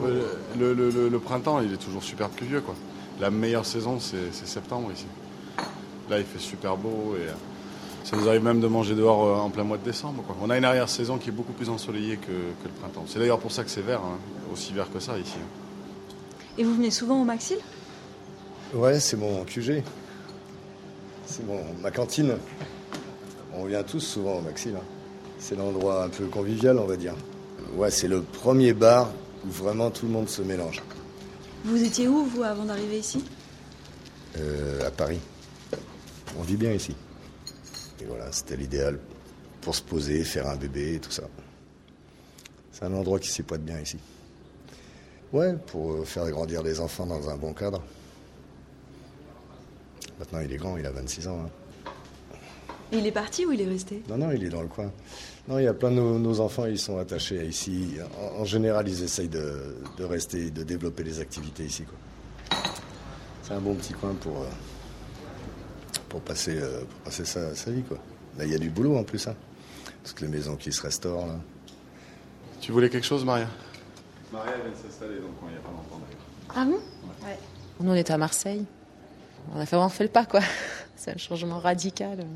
le, 0.59 0.73
le- 0.73 0.91
le- 0.91 1.09
le 1.11 1.19
printemps, 1.19 1.61
il 1.61 1.73
est 1.75 1.77
toujours 1.77 2.03
super 2.03 2.31
pluvieux, 2.31 2.63
quoi. 2.63 2.75
La 3.21 3.31
meilleure 3.31 3.67
saison, 3.67 4.01
c'est 4.01 4.33
c'est 4.33 4.47
septembre 4.49 4.91
ici. 4.93 5.05
Là, 6.09 6.19
il 6.19 6.25
fait 6.25 6.39
super 6.39 6.77
beau 6.79 7.15
et 7.19 7.29
euh, 7.29 7.33
ça 8.05 8.17
nous 8.17 8.29
arrive 8.29 8.43
même 8.43 8.61
de 8.61 8.67
manger 8.67 8.95
dehors 8.95 9.25
euh, 9.25 9.35
en 9.37 9.51
plein 9.51 9.65
mois 9.65 9.79
de 9.79 9.85
décembre. 9.85 10.23
Quoi. 10.27 10.37
On 10.43 10.51
a 10.51 10.59
une 10.59 10.65
arrière-saison 10.65 11.19
qui 11.19 11.29
est 11.29 11.33
beaucoup 11.33 11.53
plus 11.53 11.69
ensoleillée 11.69 12.17
que, 12.17 12.27
que 12.27 12.65
le 12.69 12.71
printemps. 12.81 13.05
C'est 13.07 13.19
d'ailleurs 13.19 13.39
pour 13.39 13.53
ça 13.53 13.65
que 13.65 13.71
c'est 13.71 13.83
vert, 13.83 14.01
hein, 14.01 14.19
aussi 14.53 14.73
vert 14.73 14.91
que 14.93 15.01
ça 15.01 15.19
ici. 15.19 15.37
Et 16.59 16.65
vous 16.65 16.75
venez 16.75 16.91
souvent 16.91 17.21
au 17.21 17.25
Maxil? 17.25 17.59
Ouais, 18.75 19.01
c'est 19.01 19.17
mon 19.17 19.45
QG. 19.45 19.83
C'est 21.27 21.47
mon, 21.47 21.61
ma 21.81 21.91
cantine. 21.91 22.37
On 23.55 23.65
vient 23.65 23.83
tous 23.83 24.01
souvent 24.01 24.39
au 24.39 24.41
Maxime. 24.41 24.77
hein. 24.77 24.85
C'est 25.39 25.57
l'endroit 25.57 26.05
un 26.05 26.09
peu 26.09 26.27
convivial, 26.27 26.79
on 26.79 26.87
va 26.87 26.97
dire. 26.97 27.15
Ouais, 27.77 27.91
c'est 27.91 28.09
le 28.09 28.23
premier 28.23 28.73
bar 28.75 29.11
où 29.47 29.51
vraiment 29.51 29.91
tout 29.91 30.07
le 30.07 30.13
monde 30.13 30.29
se 30.29 30.43
mélange. 30.43 30.83
Vous 31.65 31.83
étiez 31.83 32.09
où, 32.09 32.25
vous, 32.25 32.43
avant 32.43 32.65
d'arriver 32.65 32.99
ici? 32.99 33.25
Euh, 34.39 34.87
à 34.87 34.91
Paris. 34.91 35.21
On 36.39 36.43
vit 36.43 36.57
bien 36.57 36.73
ici. 36.73 36.95
Et 38.03 38.05
voilà, 38.05 38.31
c'était 38.33 38.57
l'idéal 38.57 38.99
pour 39.61 39.75
se 39.77 39.83
poser, 39.83 40.25
faire 40.25 40.49
un 40.49 40.57
bébé 40.57 40.95
et 40.97 40.99
tout 40.99 41.13
ça. 41.13 41.23
C'est 42.73 42.85
un 42.85 42.93
endroit 42.95 43.19
qui 43.21 43.31
s'y 43.31 43.43
pointe 43.43 43.63
bien 43.63 43.79
ici. 43.81 43.97
Ouais, 45.33 45.55
pour 45.69 45.93
euh, 45.93 46.05
faire 46.05 46.29
grandir 46.31 46.63
les 46.63 46.81
enfants 46.81 47.07
dans 47.07 47.31
un 47.31 47.37
bon 47.37 47.53
cadre. 47.55 47.81
Maintenant, 50.19 50.41
il 50.41 50.53
est 50.53 50.57
grand, 50.57 50.77
il 50.77 50.85
a 50.87 50.91
26 50.91 51.29
ans. 51.29 51.39
hein. 51.47 51.51
Il 52.93 53.07
est 53.07 53.13
parti 53.13 53.47
ou 53.47 53.53
il 53.53 53.61
est 53.61 53.69
resté? 53.69 54.03
Non, 54.09 54.19
non, 54.19 54.31
il 54.33 54.45
est 54.45 54.49
dans 54.51 54.61
le 54.63 54.69
coin. 54.69 54.91
Non, 55.49 55.59
il 55.59 55.65
y 55.65 55.69
a 55.69 55.73
plein 55.75 55.91
de 55.91 55.97
nos, 55.97 56.19
nos 56.19 56.41
enfants, 56.41 56.67
ils 56.67 56.79
sont 56.79 56.99
attachés 56.99 57.39
à 57.41 57.45
ici. 57.45 57.97
En, 58.37 58.41
en 58.41 58.45
général, 58.45 58.87
ils 58.89 59.03
essayent 59.03 59.29
de, 59.31 59.77
de 59.97 60.05
rester, 60.05 60.51
de 60.51 60.63
développer 60.63 61.03
les 61.03 61.21
activités 61.21 61.65
ici. 61.65 61.85
C'est 63.43 63.55
un 63.55 63.61
bon 63.61 63.75
petit 63.75 63.95
coin 63.95 64.15
pour, 64.15 64.43
euh, 64.43 64.47
pour 66.13 66.21
passer, 66.21 66.59
euh, 66.59 66.81
pour 66.85 67.01
passer 67.01 67.25
sa, 67.25 67.55
sa 67.55 67.71
vie. 67.71 67.83
Quoi. 67.83 67.97
Là, 68.37 68.45
il 68.45 68.53
y 68.53 68.55
a 68.55 68.59
du 68.59 68.69
boulot 68.69 68.99
en 68.99 69.03
plus. 69.03 69.27
Hein. 69.27 69.35
Toutes 70.05 70.21
les 70.21 70.29
maisons 70.29 70.57
qui 70.57 70.71
se 70.71 70.83
restaurent. 70.83 71.27
Là. 71.27 71.37
Tu 72.61 72.71
voulais 72.71 72.91
quelque 72.91 73.07
chose, 73.07 73.25
Maria? 73.25 73.49
Maria 74.31 74.53
vient 74.57 74.71
de 74.71 74.77
s'installer, 74.77 75.17
donc 75.17 75.31
il 75.43 75.53
n'y 75.53 75.57
a 75.57 75.61
pas 75.61 75.71
longtemps 75.71 76.01
d'ailleurs. 76.05 76.55
Ah 76.55 76.65
bon? 76.67 77.27
Ouais. 77.27 77.39
Nous, 77.81 77.91
on 77.91 77.95
était 77.95 78.13
à 78.13 78.19
Marseille. 78.19 78.67
On 79.55 79.61
a 79.61 79.65
vraiment 79.65 79.89
fait 79.89 80.05
le 80.05 80.11
pas, 80.11 80.27
quoi. 80.27 80.41
C'est 80.97 81.15
un 81.15 81.19
changement 81.19 81.59
radical. 81.59 82.27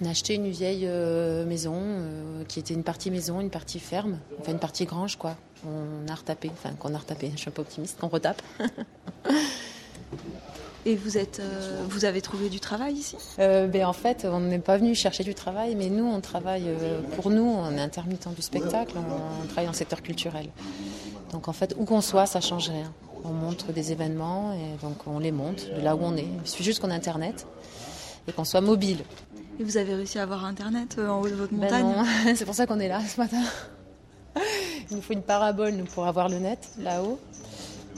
On 0.00 0.06
a 0.06 0.10
acheté 0.10 0.34
une 0.34 0.50
vieille 0.50 0.86
euh, 0.86 1.46
maison 1.46 1.80
euh, 1.80 2.44
qui 2.44 2.58
était 2.58 2.74
une 2.74 2.84
partie 2.84 3.10
maison, 3.10 3.40
une 3.40 3.50
partie 3.50 3.80
ferme, 3.80 4.18
enfin 4.40 4.52
une 4.52 4.58
partie 4.58 4.84
grange, 4.84 5.16
quoi. 5.16 5.36
On 5.66 6.06
a 6.06 6.14
retapé, 6.14 6.50
enfin 6.52 6.74
qu'on 6.74 6.94
a 6.94 6.98
retapé, 6.98 7.30
je 7.32 7.38
suis 7.38 7.48
un 7.48 7.52
peu 7.52 7.62
optimiste, 7.62 7.98
qu'on 7.98 8.08
retape. 8.08 8.42
Et 10.86 10.96
vous, 10.96 11.16
êtes, 11.16 11.40
euh, 11.40 11.82
vous 11.88 12.04
avez 12.04 12.20
trouvé 12.20 12.50
du 12.50 12.60
travail 12.60 12.92
ici? 12.94 13.16
Euh, 13.38 13.66
ben, 13.66 13.86
en 13.86 13.94
fait, 13.94 14.26
on 14.30 14.40
n'est 14.40 14.58
pas 14.58 14.76
venu 14.76 14.94
chercher 14.94 15.24
du 15.24 15.34
travail, 15.34 15.74
mais 15.76 15.88
nous, 15.88 16.04
on 16.04 16.20
travaille 16.20 16.64
euh, 16.66 17.00
pour 17.16 17.30
nous, 17.30 17.42
on 17.42 17.72
est 17.72 17.80
intermittent 17.80 18.28
du 18.34 18.42
spectacle, 18.42 18.94
on, 18.96 19.42
on 19.42 19.46
travaille 19.46 19.64
dans 19.64 19.72
le 19.72 19.76
secteur 19.76 20.02
culturel. 20.02 20.48
Donc 21.32 21.48
en 21.48 21.52
fait, 21.52 21.74
où 21.78 21.84
qu'on 21.84 22.02
soit, 22.02 22.26
ça 22.26 22.40
change 22.40 22.68
rien. 22.68 22.92
On 23.24 23.30
montre 23.30 23.72
des 23.72 23.92
événements 23.92 24.52
et 24.52 24.84
donc 24.84 25.06
on 25.06 25.18
les 25.18 25.32
monte 25.32 25.70
de 25.74 25.80
là 25.80 25.96
où 25.96 26.00
on 26.02 26.16
est. 26.16 26.26
Il 26.44 26.48
suffit 26.48 26.64
juste 26.64 26.80
qu'on 26.80 26.90
ait 26.90 26.94
Internet 26.94 27.46
et 28.28 28.32
qu'on 28.32 28.44
soit 28.44 28.60
mobile. 28.60 28.98
Et 29.58 29.64
vous 29.64 29.78
avez 29.78 29.94
réussi 29.94 30.18
à 30.18 30.24
avoir 30.24 30.44
Internet 30.44 30.98
en 30.98 31.22
haut 31.22 31.28
de 31.28 31.34
votre 31.34 31.52
Ben 31.54 31.62
montagne? 31.62 31.84
non, 31.86 32.34
c'est 32.36 32.44
pour 32.44 32.54
ça 32.54 32.66
qu'on 32.66 32.78
est 32.78 32.88
là 32.88 33.00
ce 33.00 33.18
matin. 33.18 33.40
Il 34.90 34.96
nous 34.96 35.02
faut 35.02 35.14
une 35.14 35.22
parabole 35.22 35.72
nous, 35.72 35.86
pour 35.86 36.06
avoir 36.06 36.28
le 36.28 36.38
net 36.38 36.68
là-haut. 36.78 37.18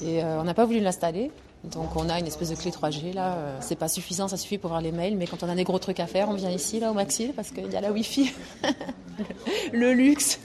Et 0.03 0.23
on 0.23 0.45
n'a 0.45 0.55
pas 0.55 0.67
voulu 0.67 0.79
l'installer. 0.81 1.33
Donc 1.73 1.97
on 1.97 2.09
a 2.09 2.19
une 2.21 2.27
espèce 2.27 2.51
de 2.51 2.55
clé 2.55 2.71
3G 2.71 3.13
là. 3.13 3.35
Euh, 3.35 3.57
C'est 3.61 3.77
pas 3.77 3.89
suffisant, 3.89 4.29
ça 4.29 4.37
suffit 4.37 4.59
pour 4.59 4.69
voir 4.71 4.81
les 4.81 4.93
mails. 4.93 5.17
Mais 5.17 5.27
quand 5.27 5.43
on 5.43 5.49
a 5.49 5.55
des 5.55 5.65
gros 5.65 5.79
trucs 5.79 6.01
à 6.01 6.07
faire, 6.07 6.29
on 6.29 6.35
vient 6.35 6.51
ici 6.51 6.79
là 6.81 6.91
au 6.91 6.95
Maxil 6.95 7.33
parce 7.35 7.51
qu'il 7.51 7.71
y 7.71 7.77
a 7.77 7.81
la 7.81 7.93
Wi-Fi. 7.93 8.33
le 9.73 9.93
luxe. 9.93 10.39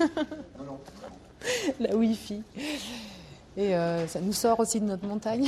la 1.80 1.96
Wi-Fi. 1.96 2.42
Et 3.58 3.76
euh, 3.76 4.08
ça 4.08 4.22
nous 4.22 4.34
sort 4.34 4.60
aussi 4.60 4.80
de 4.80 4.86
notre 4.86 5.06
montagne. 5.06 5.48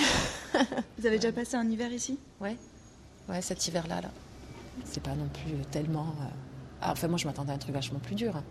Vous 0.98 1.08
avez 1.08 1.18
déjà 1.18 1.32
passé 1.32 1.56
un 1.56 1.68
hiver 1.70 1.92
ici? 1.92 2.18
Ouais. 2.42 2.58
Ouais, 3.30 3.42
cet 3.42 3.66
hiver-là, 3.68 4.02
là. 4.02 4.10
C'est 4.86 5.02
pas 5.02 5.12
non 5.16 5.28
plus 5.34 5.54
tellement. 5.72 6.08
euh, 6.22 6.26
ah, 6.82 6.92
enfin, 6.92 7.08
moi, 7.08 7.18
je 7.18 7.26
m'attendais 7.26 7.52
à 7.52 7.56
un 7.56 7.60
truc 7.60 7.74
vachement 7.74 8.00
plus 8.00 8.16
dur. 8.16 8.36
hein. 8.36 8.44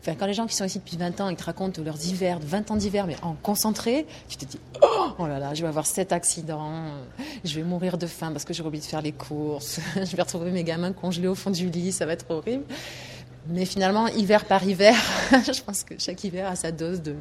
Enfin, 0.00 0.14
quand 0.18 0.26
les 0.26 0.34
gens 0.34 0.46
qui 0.46 0.54
sont 0.54 0.64
ici 0.64 0.78
depuis 0.78 0.96
20 0.96 1.20
ans, 1.20 1.28
ils 1.28 1.36
te 1.36 1.44
racontent 1.44 1.82
leurs 1.82 2.04
hivers, 2.06 2.38
20 2.40 2.70
ans 2.70 2.76
d'hiver, 2.76 3.06
mais 3.06 3.16
en 3.22 3.34
concentré, 3.34 4.06
tu 4.28 4.36
te 4.36 4.44
dis 4.44 4.58
oh, 4.82 5.08
oh 5.18 5.26
là 5.26 5.38
là, 5.38 5.54
je 5.54 5.62
vais 5.62 5.68
avoir 5.68 5.86
cet 5.86 6.12
accident, 6.12 6.84
je 7.44 7.54
vais 7.54 7.62
mourir 7.62 7.98
de 7.98 8.06
faim 8.06 8.32
parce 8.32 8.44
que 8.44 8.52
j'ai 8.52 8.62
oublié 8.62 8.82
de 8.82 8.86
faire 8.86 9.02
les 9.02 9.12
courses, 9.12 9.80
je 9.96 10.16
vais 10.16 10.22
retrouver 10.22 10.50
mes 10.50 10.64
gamins 10.64 10.92
congelés 10.92 11.28
au 11.28 11.34
fond 11.34 11.50
du 11.50 11.68
lit, 11.68 11.92
ça 11.92 12.06
va 12.06 12.12
être 12.12 12.26
horrible. 12.30 12.64
Mais 13.48 13.64
finalement, 13.64 14.06
hiver 14.08 14.44
par 14.44 14.62
hiver, 14.64 14.94
je 15.32 15.62
pense 15.62 15.84
que 15.84 15.94
chaque 15.98 16.22
hiver 16.24 16.48
a 16.48 16.56
sa 16.56 16.72
dose 16.72 17.02
de. 17.02 17.16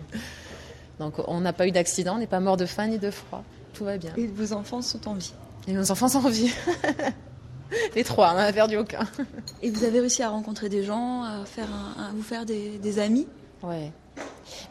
Donc, 1.00 1.14
on 1.28 1.40
n'a 1.40 1.54
pas 1.54 1.66
eu 1.66 1.72
d'accident, 1.72 2.16
on 2.16 2.20
n'est 2.20 2.28
pas 2.28 2.42
mort 2.42 2.58
de 2.58 2.66
faim 2.66 2.88
ni 2.88 3.00
de 3.00 3.10
froid. 3.10 3.44
Tout 3.74 3.86
va 3.86 3.98
bien. 3.98 4.12
Et 4.18 4.28
vos 4.28 4.52
enfants 4.54 4.82
sont 4.82 5.08
en 5.08 5.14
vie? 5.14 5.34
Et 5.68 5.74
nos 5.74 5.92
enfants 5.92 6.10
sont 6.10 6.26
en 6.26 6.30
vie. 6.30 6.52
Les 7.96 8.04
trois, 8.04 8.32
on 8.32 8.34
n'en 8.34 8.40
a 8.40 8.54
perdu 8.54 8.78
aucun. 8.78 9.08
Et 9.62 9.70
vous 9.70 9.84
avez 9.84 10.00
réussi 10.00 10.24
à 10.24 10.30
rencontrer 10.30 10.70
des 10.70 10.84
gens, 10.84 11.24
à, 11.24 11.46
faire 11.46 11.68
un- 11.72 12.04
à 12.04 12.12
vous 12.14 12.24
faire 12.24 12.46
des, 12.46 12.78
des 12.78 13.00
amis? 13.00 13.28
Ouais. 13.64 13.92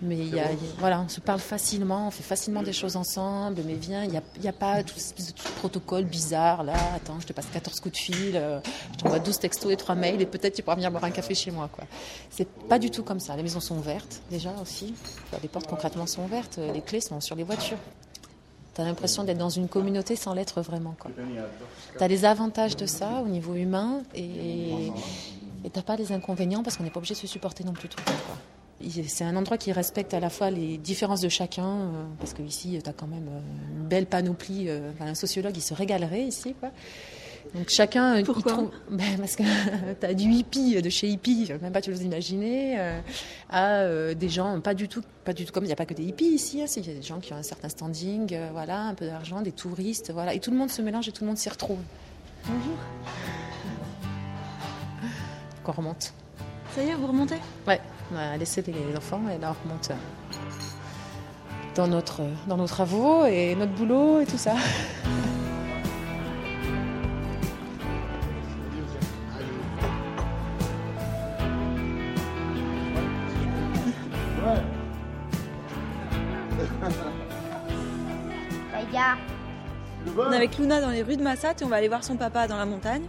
Mais 0.02 0.16
il 0.16 0.34
y 0.34 0.40
a, 0.40 0.48
voilà, 0.78 1.00
on 1.00 1.08
se 1.08 1.20
parle 1.20 1.38
facilement, 1.38 2.08
on 2.08 2.10
fait 2.10 2.24
facilement 2.24 2.62
des 2.62 2.72
choses 2.72 2.96
ensemble, 2.96 3.62
mais 3.64 3.74
viens, 3.74 4.02
il 4.02 4.10
n'y 4.10 4.16
a, 4.16 4.22
y 4.42 4.48
a 4.48 4.52
pas 4.52 4.82
tout 4.82 4.98
ce 4.98 5.12
tout 5.12 5.52
protocole 5.58 6.04
bizarre, 6.04 6.64
là, 6.64 6.74
attends, 6.96 7.18
je 7.20 7.26
te 7.26 7.32
passe 7.32 7.46
14 7.52 7.78
coups 7.80 7.92
de 7.92 7.96
fil, 7.98 8.32
euh, 8.34 8.58
je 8.92 8.98
t'envoie 8.98 9.20
12 9.20 9.38
textos 9.38 9.72
et 9.72 9.76
3 9.76 9.94
mails, 9.94 10.20
et 10.20 10.26
peut-être 10.26 10.54
tu 10.56 10.62
pourras 10.62 10.74
venir 10.74 10.90
boire 10.90 11.04
un 11.04 11.10
café 11.12 11.34
chez 11.34 11.52
moi, 11.52 11.68
quoi. 11.72 11.84
C'est 12.28 12.48
pas 12.68 12.80
du 12.80 12.90
tout 12.90 13.04
comme 13.04 13.20
ça. 13.20 13.36
Les 13.36 13.42
maisons 13.44 13.60
sont 13.60 13.78
ouvertes, 13.78 14.20
déjà, 14.30 14.50
aussi. 14.60 14.94
Enfin, 15.28 15.38
Les 15.42 15.48
portes, 15.48 15.68
concrètement, 15.68 16.06
sont 16.06 16.24
ouvertes, 16.24 16.58
les 16.74 16.80
clés 16.82 17.00
sont 17.00 17.20
sur 17.20 17.36
les 17.36 17.44
voitures. 17.44 17.78
T'as 18.78 18.84
l'impression 18.84 19.24
d'être 19.24 19.38
dans 19.38 19.48
une 19.48 19.66
communauté 19.66 20.14
sans 20.14 20.34
l'être 20.34 20.62
vraiment, 20.62 20.94
quoi. 21.00 21.10
T'as 21.98 22.06
les 22.06 22.24
avantages 22.24 22.76
de 22.76 22.86
ça 22.86 23.22
au 23.24 23.26
niveau 23.26 23.56
humain, 23.56 24.02
et 24.14 24.92
et 25.64 25.70
t'as 25.70 25.82
pas 25.82 25.96
les 25.96 26.12
inconvénients 26.12 26.62
parce 26.62 26.76
qu'on 26.76 26.84
n'est 26.84 26.90
pas 26.90 26.98
obligé 26.98 27.14
de 27.14 27.18
se 27.18 27.26
supporter 27.26 27.64
non 27.64 27.72
plus 27.72 27.88
tout 27.88 27.98
le 27.98 28.04
temps. 28.04 28.18
quoi. 28.24 28.36
C'est 29.08 29.24
un 29.24 29.34
endroit 29.34 29.58
qui 29.58 29.72
respecte 29.72 30.14
à 30.14 30.20
la 30.20 30.30
fois 30.30 30.52
les 30.52 30.78
différences 30.78 31.20
de 31.20 31.28
chacun, 31.28 31.66
euh, 31.66 32.04
parce 32.20 32.32
que 32.32 32.42
ici, 32.42 32.78
tu 32.80 32.88
as 32.88 32.92
quand 32.92 33.08
même 33.08 33.26
euh, 33.28 33.76
une 33.80 33.88
belle 33.88 34.06
panoplie. 34.06 34.68
euh, 34.68 34.92
un 35.00 35.16
sociologue, 35.16 35.56
il 35.56 35.60
se 35.60 35.74
régalerait 35.74 36.22
ici. 36.22 36.54
Quoi. 36.60 36.70
Donc 37.54 37.68
chacun. 37.70 38.16
euh, 38.18 38.22
Pourquoi 38.24 38.52
trouve- 38.52 38.70
Ben, 38.90 39.16
Parce 39.18 39.34
que 39.36 39.42
tu 40.00 40.06
as 40.06 40.14
du 40.14 40.28
hippie, 40.30 40.80
de 40.80 40.90
chez 40.90 41.08
hippie, 41.08 41.50
même 41.62 41.72
pas 41.72 41.80
tu 41.80 41.90
vous 41.90 42.02
imaginer, 42.02 42.78
euh, 42.78 43.00
à 43.50 43.76
euh, 43.80 44.14
des 44.14 44.28
gens 44.28 44.60
pas 44.60 44.74
du 44.74 44.86
tout, 44.88 45.02
pas 45.24 45.32
du 45.32 45.44
tout 45.46 45.52
comme 45.52 45.64
il 45.64 45.68
n'y 45.68 45.72
a 45.72 45.76
pas 45.76 45.86
que 45.86 45.94
des 45.94 46.04
hippies 46.04 46.26
ici. 46.34 46.60
hein, 46.62 46.66
Il 46.76 46.86
y 46.86 46.90
a 46.90 46.94
des 46.94 47.02
gens 47.02 47.20
qui 47.20 47.32
ont 47.32 47.36
un 47.36 47.42
certain 47.42 47.68
standing, 47.68 48.32
euh, 48.34 48.48
voilà, 48.52 48.82
un 48.82 48.94
peu 48.94 49.06
d'argent, 49.06 49.40
des 49.40 49.52
touristes, 49.52 50.10
voilà, 50.12 50.34
et 50.34 50.40
tout 50.40 50.50
le 50.50 50.56
monde 50.56 50.70
se 50.70 50.82
mélange 50.82 51.08
et 51.08 51.12
tout 51.12 51.24
le 51.24 51.28
monde 51.28 51.38
s'y 51.38 51.48
retrouve. 51.48 51.78
Bonjour. 52.46 52.76
Donc 55.56 55.68
on 55.68 55.72
remonte. 55.72 56.12
Ça 56.74 56.82
y 56.82 56.88
est, 56.90 56.94
vous 56.94 57.06
remontez? 57.06 57.36
Ouais, 57.66 57.80
on 58.12 58.16
a 58.16 58.36
laissé 58.36 58.62
les 58.66 58.96
enfants 58.96 59.22
et 59.34 59.38
là 59.40 59.54
on 59.58 59.68
remonte 59.68 59.90
euh, 59.90 59.94
dans, 61.74 61.86
notre, 61.88 62.22
dans 62.46 62.56
nos 62.56 62.66
travaux 62.66 63.24
et 63.26 63.54
notre 63.54 63.72
boulot 63.72 64.20
et 64.20 64.26
tout 64.26 64.38
ça. 64.38 64.54
avec 80.38 80.56
Luna 80.58 80.80
dans 80.80 80.90
les 80.90 81.02
rues 81.02 81.16
de 81.16 81.22
Massat 81.22 81.54
et 81.60 81.64
on 81.64 81.68
va 81.68 81.76
aller 81.76 81.88
voir 81.88 82.04
son 82.04 82.16
papa 82.16 82.46
dans 82.48 82.56
la 82.56 82.64
montagne. 82.66 83.02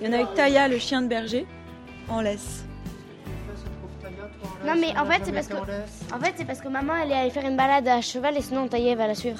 Et 0.00 0.08
on 0.08 0.12
est 0.12 0.14
avec 0.14 0.34
Taya, 0.34 0.68
le 0.68 0.78
chien 0.78 1.02
de 1.02 1.08
berger, 1.08 1.46
en 2.08 2.20
laisse. 2.20 2.64
Non 4.64 4.74
mais 4.80 4.96
en 4.98 5.04
fait 5.06 5.20
c'est 5.24 5.32
parce 5.32 5.46
que 5.48 5.54
en 5.54 6.18
fait 6.20 6.32
c'est 6.36 6.44
parce 6.44 6.60
que 6.60 6.68
maman 6.68 6.94
elle 7.02 7.10
est 7.12 7.14
allée 7.14 7.30
faire 7.30 7.46
une 7.46 7.56
balade 7.56 7.86
à 7.86 8.00
cheval 8.00 8.36
et 8.36 8.40
sinon 8.42 8.66
Taïev 8.68 8.98
va 8.98 9.06
la 9.06 9.14
suivre. 9.14 9.38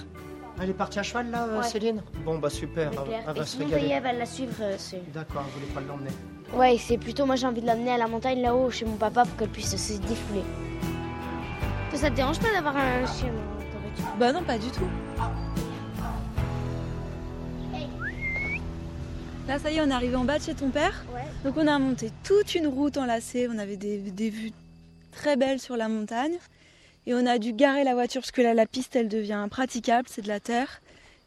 Elle 0.62 0.70
est 0.70 0.74
partie 0.74 0.98
à 0.98 1.02
cheval 1.02 1.30
là, 1.30 1.44
euh, 1.44 1.58
Ouais. 1.58 1.64
Céline? 1.64 2.02
Bon 2.24 2.38
bah 2.38 2.48
super, 2.48 2.90
elle, 2.92 3.34
va 3.34 3.40
Et 3.42 3.44
se 3.44 3.56
sinon 3.56 3.66
régaler. 3.66 4.00
Va 4.00 4.12
la 4.12 4.24
suivre. 4.26 4.54
euh, 4.62 4.74
c'est- 4.78 5.02
D'accord, 5.12 5.42
elle 5.46 5.52
voulait 5.60 5.72
pas 5.74 5.80
l'emmener? 5.80 6.10
Ouais 6.54 6.78
c'est 6.78 6.96
plutôt 6.98 7.26
moi 7.26 7.36
j'ai 7.36 7.46
envie 7.46 7.60
de 7.60 7.66
l'amener 7.66 7.90
à 7.92 7.98
la 7.98 8.06
montagne 8.06 8.40
là-haut 8.40 8.70
chez 8.70 8.84
mon 8.84 8.96
papa 8.96 9.24
pour 9.24 9.36
qu'elle 9.36 9.48
puisse 9.48 9.76
se 9.76 9.92
défouler. 9.98 10.42
Ça 11.94 12.10
te 12.10 12.14
dérange 12.16 12.38
pas 12.38 12.52
d'avoir 12.52 12.76
un 12.76 13.06
chien? 13.06 13.32
Bah 14.18 14.32
non, 14.32 14.42
pas 14.42 14.58
du 14.58 14.68
tout. 14.70 14.86
Là, 19.48 19.60
ça 19.60 19.70
y 19.70 19.76
est, 19.76 19.80
on 19.80 19.88
est 19.88 19.92
arrivé 19.92 20.16
en 20.16 20.24
bas 20.24 20.38
de 20.38 20.44
chez 20.44 20.54
ton 20.54 20.70
père. 20.70 21.04
Donc, 21.44 21.56
on 21.56 21.66
a 21.68 21.78
monté 21.78 22.10
toute 22.24 22.54
une 22.56 22.66
route 22.66 22.96
enlacée. 22.96 23.48
On 23.48 23.58
avait 23.58 23.76
des, 23.76 23.98
des 23.98 24.28
vues 24.30 24.52
très 25.12 25.36
belles 25.36 25.60
sur 25.60 25.76
la 25.76 25.88
montagne. 25.88 26.36
Et 27.06 27.14
on 27.14 27.24
a 27.26 27.38
dû 27.38 27.52
garer 27.52 27.84
la 27.84 27.94
voiture 27.94 28.22
parce 28.22 28.32
que 28.32 28.42
là, 28.42 28.54
la 28.54 28.66
piste, 28.66 28.96
elle 28.96 29.08
devient 29.08 29.34
impraticable. 29.34 30.08
C'est 30.10 30.22
de 30.22 30.28
la 30.28 30.40
terre. 30.40 30.80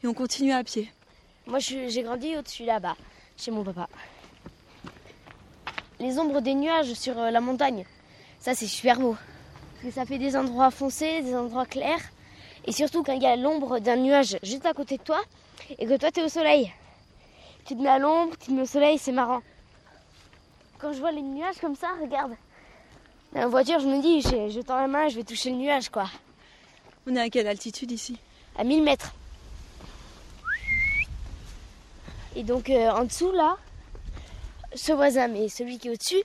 Et 0.03 0.07
on 0.07 0.13
continue 0.13 0.51
à 0.51 0.63
pied. 0.65 0.91
Moi, 1.47 1.59
j'ai 1.59 2.03
grandi 2.03 2.35
au-dessus 2.37 2.65
là-bas, 2.65 2.95
chez 3.37 3.51
mon 3.51 3.63
papa. 3.63 3.87
Les 5.99 6.19
ombres 6.19 6.41
des 6.41 6.53
nuages 6.53 6.93
sur 6.93 7.17
euh, 7.17 7.31
la 7.31 7.41
montagne, 7.41 7.85
ça 8.39 8.53
c'est 8.53 8.67
super 8.67 8.99
beau. 8.99 9.17
Parce 9.73 9.87
que 9.87 9.91
ça 9.91 10.05
fait 10.05 10.17
des 10.17 10.37
endroits 10.37 10.71
foncés, 10.71 11.21
des 11.23 11.35
endroits 11.35 11.65
clairs. 11.65 12.01
Et 12.65 12.71
surtout 12.71 13.03
quand 13.03 13.13
il 13.13 13.23
y 13.23 13.25
a 13.25 13.35
l'ombre 13.35 13.79
d'un 13.79 13.95
nuage 13.95 14.37
juste 14.43 14.65
à 14.65 14.73
côté 14.73 14.97
de 14.97 15.03
toi 15.03 15.19
et 15.77 15.85
que 15.85 15.97
toi 15.97 16.11
tu 16.11 16.19
es 16.19 16.23
au 16.23 16.29
soleil. 16.29 16.71
Tu 17.69 17.75
te 17.75 17.83
mets 17.83 17.89
à 17.89 17.99
l'ombre, 17.99 18.35
tu 18.39 18.47
te 18.47 18.51
mets 18.51 18.63
au 18.63 18.65
soleil, 18.65 18.97
c'est 18.97 19.11
marrant. 19.11 19.43
quand 20.79 20.91
je 20.91 20.99
vois 20.99 21.11
les 21.11 21.21
nuages 21.21 21.59
comme 21.61 21.75
ça, 21.75 21.89
regarde. 22.01 22.31
En 23.35 23.47
voiture, 23.47 23.79
je 23.79 23.85
me 23.85 24.01
dis, 24.01 24.21
je, 24.21 24.49
je 24.49 24.59
tends 24.61 24.77
la 24.77 24.87
main, 24.87 25.07
je 25.07 25.17
vais 25.17 25.23
toucher 25.23 25.51
le 25.51 25.57
nuage, 25.57 25.89
quoi. 25.89 26.09
On 27.05 27.15
est 27.15 27.19
à 27.19 27.29
quelle 27.29 27.45
altitude 27.45 27.91
ici? 27.91 28.17
À 28.57 28.63
1000 28.63 28.81
mètres. 28.81 29.13
Et 32.35 32.41
donc, 32.41 32.71
euh, 32.71 32.89
en 32.89 33.03
dessous, 33.03 33.31
là, 33.33 33.57
ce 34.73 34.91
voisin, 34.91 35.27
mais 35.27 35.47
celui 35.47 35.77
qui 35.77 35.89
est 35.89 35.91
au-dessus, 35.91 36.23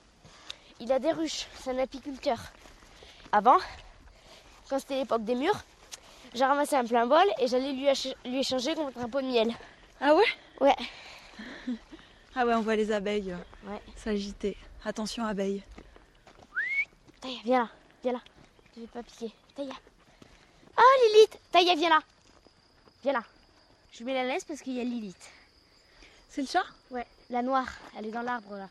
il 0.79 0.91
a 0.91 0.97
des 0.97 1.11
ruches. 1.11 1.45
C'est 1.61 1.69
un 1.69 1.77
apiculteur. 1.77 2.39
Avant, 3.31 3.57
quand 4.67 4.79
c'était 4.79 4.95
l'époque 4.95 5.23
des 5.23 5.35
murs, 5.35 5.63
j'ai 6.33 6.45
ramassé 6.45 6.75
un 6.75 6.85
plein 6.85 7.05
bol 7.05 7.27
et 7.39 7.47
j'allais 7.47 7.71
lui 7.71 7.87
échanger 8.39 8.73
contre 8.73 8.97
un 8.97 9.07
pot 9.07 9.21
de 9.21 9.27
miel. 9.27 9.53
Ah 10.01 10.15
ouais? 10.15 10.25
Ouais. 10.59 10.75
Ah 12.35 12.45
ouais, 12.45 12.53
on 12.53 12.61
voit 12.61 12.75
les 12.75 12.91
abeilles 12.91 13.31
euh, 13.31 13.69
Ouais. 13.71 13.81
s'agiter. 13.95 14.57
Attention 14.83 15.25
abeilles. 15.25 15.63
Taïa, 17.21 17.39
viens 17.43 17.59
là, 17.59 17.69
viens 18.03 18.11
là. 18.13 18.21
Je 18.75 18.81
vais 18.81 18.87
pas 18.87 19.03
piquer. 19.03 19.31
Taïa. 19.55 19.73
Ah, 20.77 20.81
Lilith 21.07 21.39
Taïa, 21.51 21.75
viens 21.75 21.89
là. 21.89 21.99
Viens 23.03 23.13
là. 23.13 23.23
Je 23.91 24.03
mets 24.03 24.13
la 24.13 24.25
laisse 24.25 24.43
parce 24.43 24.61
qu'il 24.61 24.73
y 24.73 24.81
a 24.81 24.83
Lilith. 24.83 25.31
C'est 26.29 26.41
le 26.41 26.47
chat? 26.47 26.65
Ouais, 26.91 27.05
la 27.29 27.41
noire. 27.41 27.67
Elle 27.97 28.07
est 28.07 28.11
dans 28.11 28.21
l'arbre 28.21 28.55
là. 28.57 28.69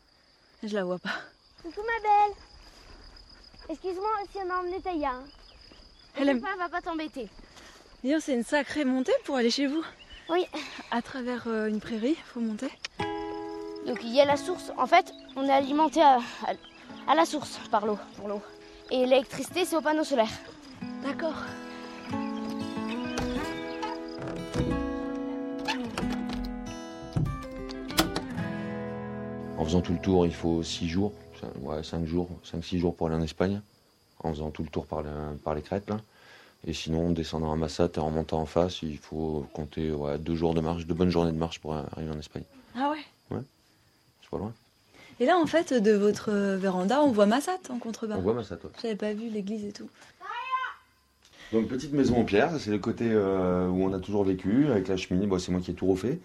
Je 0.63 0.75
la 0.75 0.85
vois 0.85 0.99
pas. 0.99 1.15
Coucou 1.63 1.81
ma 1.81 2.03
belle. 2.09 2.37
Excuse-moi 3.71 4.11
si 4.31 4.39
on 4.45 4.51
a 4.51 4.59
emmené 4.61 4.81
Taïa. 4.83 5.11
Hein. 5.13 5.25
Elle 6.17 6.29
aime- 6.29 6.37
J'espère 6.37 6.51
qu'elle 6.53 6.59
va 6.61 6.69
pas 6.69 6.83
t'embêter. 6.83 7.29
Donc, 8.05 8.21
c'est 8.21 8.35
une 8.35 8.45
sacrée 8.45 8.85
montée 8.85 9.15
pour 9.25 9.37
aller 9.37 9.51
chez 9.51 9.67
vous. 9.67 9.83
Oui. 10.31 10.47
À 10.91 11.03
travers 11.03 11.45
euh, 11.47 11.67
une 11.69 11.81
prairie, 11.81 12.17
faut 12.27 12.41
monter. 12.41 12.69
Donc 13.87 13.99
il 14.03 14.15
y 14.15 14.21
a 14.21 14.25
la 14.25 14.37
source. 14.37 14.73
En 14.79 14.87
fait, 14.87 15.13
on 15.37 15.45
est 15.45 15.53
alimenté 15.53 16.01
à, 16.03 16.17
à- 16.47 17.11
à 17.11 17.15
la 17.15 17.27
source 17.27 17.59
par 17.71 17.87
l'eau, 17.87 17.99
pour 18.17 18.29
l'eau. 18.29 18.41
Et 18.91 19.05
l'électricité, 19.07 19.65
c'est 19.65 19.77
au 19.77 19.81
panneau 19.81 20.05
solaire. 20.05 20.29
D'accord. 21.03 21.35
En 29.59 29.65
faisant 29.65 29.81
tout 29.81 29.93
le 29.93 29.99
tour, 30.01 30.27
il 30.27 30.35
faut 30.35 30.63
6 30.63 30.89
jours, 30.89 31.13
cin- 31.41 31.59
ouais, 31.63 31.83
5 31.83 32.05
jours, 32.05 32.29
5-6 32.45 32.79
jours 32.79 32.95
pour 32.95 33.07
aller 33.07 33.17
en 33.17 33.23
Espagne, 33.23 33.61
en 34.23 34.31
faisant 34.31 34.51
tout 34.51 34.63
le 34.63 34.69
tour 34.69 34.87
par, 34.87 35.03
par 35.45 35.55
les 35.55 35.63
crêtes. 35.63 35.89
Là. 35.89 35.99
Et 36.67 36.73
sinon, 36.73 37.09
en 37.09 37.11
descendant 37.11 37.53
à 37.53 37.57
Massat 37.57 37.91
et 37.97 37.99
en 37.99 38.11
montant 38.11 38.41
en 38.41 38.47
face, 38.47 38.83
il 38.83 38.97
faut 38.99 39.47
compter 39.53 39.93
ouais, 39.93 40.19
deux 40.19 40.35
jours 40.35 40.55
de 40.55 40.61
marche, 40.61 40.87
deux 40.87 40.95
bonnes 40.95 41.11
journées 41.11 41.33
de 41.33 41.37
marche 41.37 41.61
pour 41.61 41.75
arriver 41.75 42.11
en 42.11 42.19
Espagne. 42.19 42.45
Ah 42.75 42.91
ouais? 42.91 43.39
C'est 44.23 44.31
pas 44.31 44.39
loin. 44.39 44.53
Et 45.21 45.27
là, 45.27 45.37
en 45.37 45.47
fait, 45.47 45.75
de 45.75 45.93
votre 45.93 46.33
véranda, 46.57 47.03
on 47.03 47.13
voit 47.13 47.27
Massat 47.27 47.59
en 47.69 47.79
contrebas. 47.79 48.17
On 48.17 48.23
voit 48.23 48.35
Massat, 48.35 48.57
ouais. 48.57 48.71
J'avais 48.81 48.97
pas 48.97 49.13
vu 49.13 49.29
l'église 49.29 49.65
et 49.65 49.73
tout. 49.73 49.89
Donc 51.53 51.69
petite 51.69 51.93
maison 51.93 52.17
en 52.17 52.25
pierre, 52.25 52.59
c'est 52.59 52.71
le 52.71 52.79
côté 52.79 53.05
euh, 53.11 53.69
où 53.69 53.85
on 53.85 53.93
a 53.93 54.01
toujours 54.01 54.25
vécu, 54.25 54.69
avec 54.69 54.89
la 54.89 54.97
cheminée, 54.97 55.27
bon, 55.27 55.39
c'est 55.39 55.53
moi 55.53 55.61
qui 55.61 55.71
ai 55.71 55.75
tout 55.75 55.87
refait. 55.87 56.19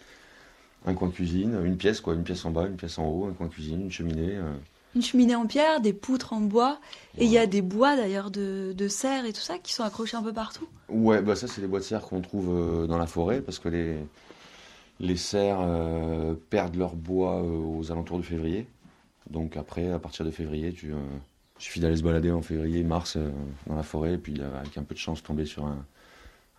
Un 0.86 0.93
coin 0.93 1.12
cuisine, 1.12 1.60
une 1.63 1.77
pièce 1.77 2.00
quoi, 2.00 2.13
une 2.13 2.24
pièce 2.24 2.46
en 2.46 2.51
bas, 2.51 2.65
une 2.65 2.77
pièce 2.77 2.98
en 2.98 3.05
haut, 3.05 3.25
un 3.25 3.34
coin 3.34 3.50
cuisine, 3.50 3.81
une 3.81 3.91
cheminée. 3.91 4.38
euh. 4.38 4.53
Une 4.96 5.01
cheminée 5.03 5.36
en 5.36 5.46
pierre, 5.46 5.81
des 5.81 5.93
poutres 5.93 6.34
en 6.34 6.41
bois. 6.41 6.79
Et 7.17 7.25
il 7.25 7.31
y 7.31 7.38
a 7.38 7.46
des 7.46 7.62
bois 7.62 7.96
d'ailleurs 7.96 8.31
de, 8.31 8.74
de 8.75 8.88
serre 8.88 9.25
et 9.25 9.34
tout 9.34 9.41
ça 9.41 9.58
qui 9.60 9.73
sont 9.73 9.84
accrochés 9.84 10.17
un 10.17 10.23
peu 10.23 10.34
partout. 10.34 10.67
Ouais, 10.89 11.21
bah 11.21 11.36
ça 11.36 11.47
c'est 11.47 11.62
les 11.62 11.67
bois 11.67 11.80
de 11.80 11.84
serre 11.84 12.02
qu'on 12.02 12.21
trouve 12.21 12.49
euh, 12.49 12.88
dans 12.88 12.97
la 12.97 13.06
forêt 13.06 13.41
parce 13.41 13.60
que 13.60 13.69
les, 13.69 13.97
les 14.99 15.15
cerfs 15.15 15.60
euh, 15.62 16.34
perdent 16.49 16.75
leur 16.75 16.95
bois 16.95 17.43
euh, 17.43 17.78
aux 17.78 17.91
alentours 17.91 18.17
de 18.17 18.23
février. 18.23 18.67
Donc 19.30 19.58
après, 19.58 19.91
à 19.91 19.99
partir 19.99 20.25
de 20.25 20.32
février, 20.32 20.73
tu, 20.73 20.88
il 20.88 21.63
suffit 21.63 21.80
d'aller 21.80 21.97
se 21.97 22.04
balader 22.04 22.32
en 22.32 22.41
février, 22.41 22.84
mars 22.84 23.15
dans 23.67 23.75
la 23.75 23.84
forêt, 23.84 24.13
et 24.13 24.17
puis 24.17 24.41
avec 24.41 24.75
un 24.75 24.84
peu 24.84 24.95
de 24.95 24.99
chance 24.99 25.21
tomber 25.21 25.45
sur 25.45 25.65
un, 25.67 25.86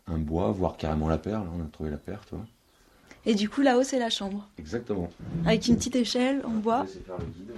un 0.06 0.18
bois, 0.18 0.52
voire 0.52 0.76
carrément 0.76 1.08
la 1.08 1.18
perle. 1.18 1.48
On 1.58 1.60
a 1.60 1.68
trouvé 1.72 1.90
la 1.90 1.96
perle, 1.96 2.20
tu 2.28 2.36
vois. 2.36 2.46
Et 3.26 3.34
du 3.34 3.48
coup, 3.48 3.60
là-haut, 3.62 3.82
c'est 3.82 3.98
la 3.98 4.08
chambre. 4.08 4.48
Exactement. 4.58 5.10
Avec 5.44 5.66
une 5.66 5.76
petite 5.76 5.96
échelle 5.96 6.42
en 6.44 6.50
bois. 6.50 6.86
faire 6.86 7.18
le 7.18 7.24
guide, 7.24 7.52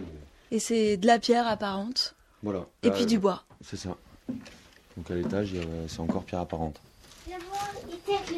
Et 0.52 0.58
c'est 0.60 0.98
de 0.98 1.06
la 1.06 1.18
pierre 1.18 1.46
apparente. 1.48 2.14
Voilà. 2.42 2.66
Et 2.82 2.88
Là, 2.90 2.94
puis 2.94 3.06
du 3.06 3.18
bois. 3.18 3.42
C'est 3.64 3.78
ça. 3.78 3.96
Donc 4.28 5.10
à 5.10 5.14
l'étage, 5.14 5.54
a- 5.54 5.88
c'est 5.88 6.00
encore 6.00 6.24
pierre 6.24 6.40
apparente. 6.40 6.78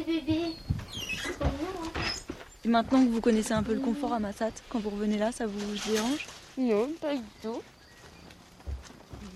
Bébé. 0.07 0.53
Et 2.63 2.67
maintenant 2.69 3.03
que 3.05 3.09
vous 3.09 3.19
connaissez 3.21 3.51
un 3.53 3.63
peu 3.63 3.73
le 3.73 3.81
confort 3.81 4.13
à 4.13 4.19
Massat, 4.19 4.51
quand 4.69 4.79
vous 4.79 4.89
revenez 4.91 5.17
là, 5.17 5.31
ça 5.33 5.45
vous 5.45 5.59
dérange? 5.89 6.25
Non, 6.57 6.89
pas 7.01 7.15
du 7.15 7.21
tout. 7.41 7.61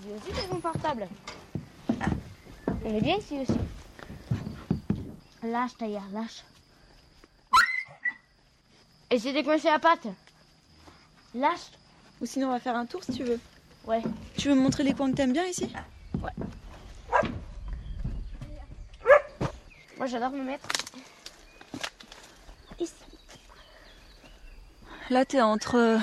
C'est 0.02 0.14
aussi 0.14 0.32
très 0.38 0.48
confortable. 0.48 1.06
On 2.84 2.94
est 2.96 3.00
bien 3.02 3.16
ici 3.18 3.38
aussi. 3.40 3.58
Lâche, 5.42 5.76
Taïa, 5.78 6.00
lâche. 6.12 6.44
Essaye 9.10 9.34
de 9.34 9.42
coincer 9.42 9.68
la 9.68 9.78
patte. 9.78 10.06
Lâche. 11.34 11.70
Ou 12.20 12.26
sinon, 12.26 12.48
on 12.48 12.50
va 12.50 12.60
faire 12.60 12.76
un 12.76 12.86
tour 12.86 13.02
si 13.02 13.12
tu 13.12 13.24
veux. 13.24 13.40
Ouais. 13.86 14.02
Tu 14.36 14.48
veux 14.48 14.54
me 14.54 14.60
montrer 14.60 14.82
les 14.84 14.92
coins 14.92 15.10
que 15.10 15.16
t'aimes 15.16 15.32
bien 15.32 15.46
ici? 15.46 15.72
Ouais. 16.22 16.32
Moi, 19.96 20.06
j'adore 20.06 20.30
me 20.30 20.42
mettre 20.42 20.68
ici. 22.78 22.92
Là, 25.08 25.24
t'es 25.24 25.40
entre, 25.40 25.76
euh, 25.76 25.98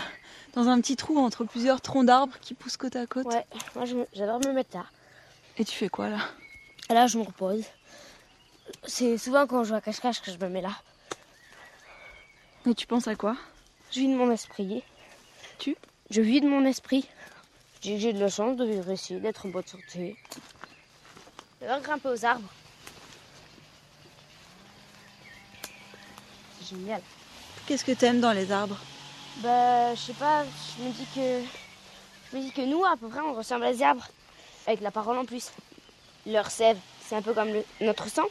dans 0.54 0.68
un 0.68 0.82
petit 0.82 0.96
trou 0.96 1.20
entre 1.20 1.46
plusieurs 1.46 1.82
troncs 1.82 2.06
d'arbres 2.06 2.38
qui 2.42 2.54
poussent 2.54 2.78
côte 2.78 2.96
à 2.96 3.06
côte. 3.06 3.26
Ouais, 3.26 3.46
moi, 3.76 3.86
j'adore 4.14 4.40
me 4.40 4.52
mettre 4.54 4.76
là. 4.76 4.86
Et 5.58 5.66
tu 5.66 5.76
fais 5.76 5.90
quoi 5.90 6.10
là? 6.10 6.20
Là, 6.90 7.08
je 7.08 7.18
me 7.18 7.24
repose. 7.24 7.64
C'est 8.86 9.18
souvent 9.18 9.48
quand 9.48 9.64
je 9.64 9.70
joue 9.70 9.76
à 9.76 9.82
cache-cache 9.82 10.22
que 10.22 10.32
je 10.32 10.38
me 10.38 10.50
mets 10.50 10.62
là. 10.62 10.74
Et 12.66 12.76
tu 12.76 12.86
penses 12.86 13.08
à 13.08 13.16
quoi? 13.16 13.38
Je 13.92 14.00
vide 14.00 14.18
mon 14.18 14.30
esprit. 14.30 14.84
Tu? 15.58 15.76
Je 16.10 16.22
vide 16.22 16.46
mon 16.46 16.66
esprit. 16.66 17.08
Je 17.84 17.98
j'ai 17.98 18.14
de 18.14 18.20
la 18.20 18.30
chance 18.30 18.58
de 18.58 18.66
vivre 18.66 18.92
ici, 18.92 19.16
d'être 19.20 19.46
en 19.46 19.50
bonne 19.50 19.66
santé. 19.66 20.16
D'avoir 21.62 21.82
grimpé 21.82 22.10
aux 22.10 22.26
arbres. 22.26 22.50
C'est 26.60 26.76
génial. 26.76 27.02
Qu'est-ce 27.66 27.86
que 27.86 27.92
t'aimes 27.92 28.20
dans 28.22 28.32
les 28.32 28.52
arbres? 28.52 28.78
Bah, 29.38 29.94
je 29.96 30.00
sais 30.00 30.14
pas, 30.14 30.44
je 30.44 30.84
me 30.84 30.92
dis 30.92 31.06
que. 31.14 31.42
Je 32.32 32.38
me 32.38 32.42
dis 32.42 32.52
que 32.52 32.62
nous, 32.62 32.84
à 32.84 32.98
peu 32.98 33.08
près, 33.08 33.20
on 33.22 33.34
ressemble 33.34 33.66
à 33.66 33.74
des 33.74 33.84
arbres. 33.84 34.08
Avec 34.66 34.82
la 34.82 34.92
parole 34.92 35.18
en 35.18 35.26
plus. 35.26 35.52
Leur 36.26 36.50
sève, 36.52 36.78
c'est 37.06 37.16
un 37.16 37.22
peu 37.22 37.34
comme 37.34 37.50
le- 37.54 37.64
notre 37.82 38.10
sang. 38.10 38.26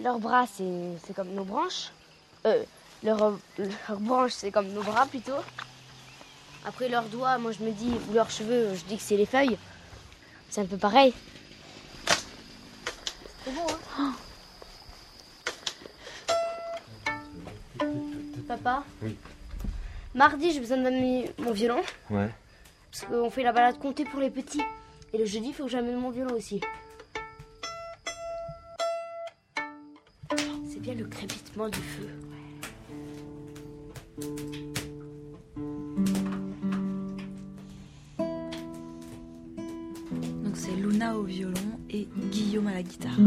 Leurs 0.00 0.18
bras, 0.18 0.46
c'est 0.46 0.64
c'est 1.06 1.14
comme 1.14 1.30
nos 1.34 1.44
branches. 1.44 1.90
Euh, 2.46 2.62
leurs 3.02 3.32
leurs 3.58 4.00
branches, 4.00 4.32
c'est 4.32 4.50
comme 4.52 4.68
nos 4.72 4.82
bras 4.82 5.06
plutôt. 5.06 5.32
Après, 6.66 6.88
leurs 6.88 7.04
doigts, 7.04 7.36
moi 7.38 7.52
je 7.52 7.62
me 7.62 7.70
dis, 7.70 7.92
ou 8.08 8.14
leurs 8.14 8.30
cheveux, 8.30 8.74
je 8.74 8.84
dis 8.84 8.96
que 8.96 9.02
c'est 9.02 9.16
les 9.16 9.26
feuilles. 9.26 9.58
C'est 10.48 10.62
un 10.62 10.66
peu 10.66 10.78
pareil. 10.78 11.12
C'est 13.44 13.52
bon, 13.54 13.66
hein 13.98 14.14
Papa 18.48 18.84
Oui. 19.02 19.16
Mardi, 20.14 20.52
j'ai 20.52 20.60
besoin 20.60 20.76
de 20.78 20.82
m'amener 20.82 21.30
mon 21.38 21.52
violon. 21.52 21.82
Ouais. 22.08 22.30
Parce 22.90 23.04
qu'on 23.04 23.30
fait 23.30 23.42
la 23.42 23.52
balade 23.52 23.78
comptée 23.78 24.04
pour 24.04 24.20
les 24.20 24.30
petits. 24.30 24.62
Et 25.12 25.18
le 25.18 25.26
jeudi, 25.26 25.48
il 25.48 25.54
faut 25.54 25.64
que 25.64 25.70
j'amène 25.70 25.96
mon 25.96 26.10
violon 26.10 26.34
aussi. 26.34 26.60
C'est 30.70 30.80
bien 30.80 30.94
le 30.94 31.04
crépitement 31.06 31.68
du 31.68 31.80
feu. 31.80 32.08
Guillaume 42.16 42.68
à 42.68 42.74
la 42.74 42.82
guitare. 42.82 43.18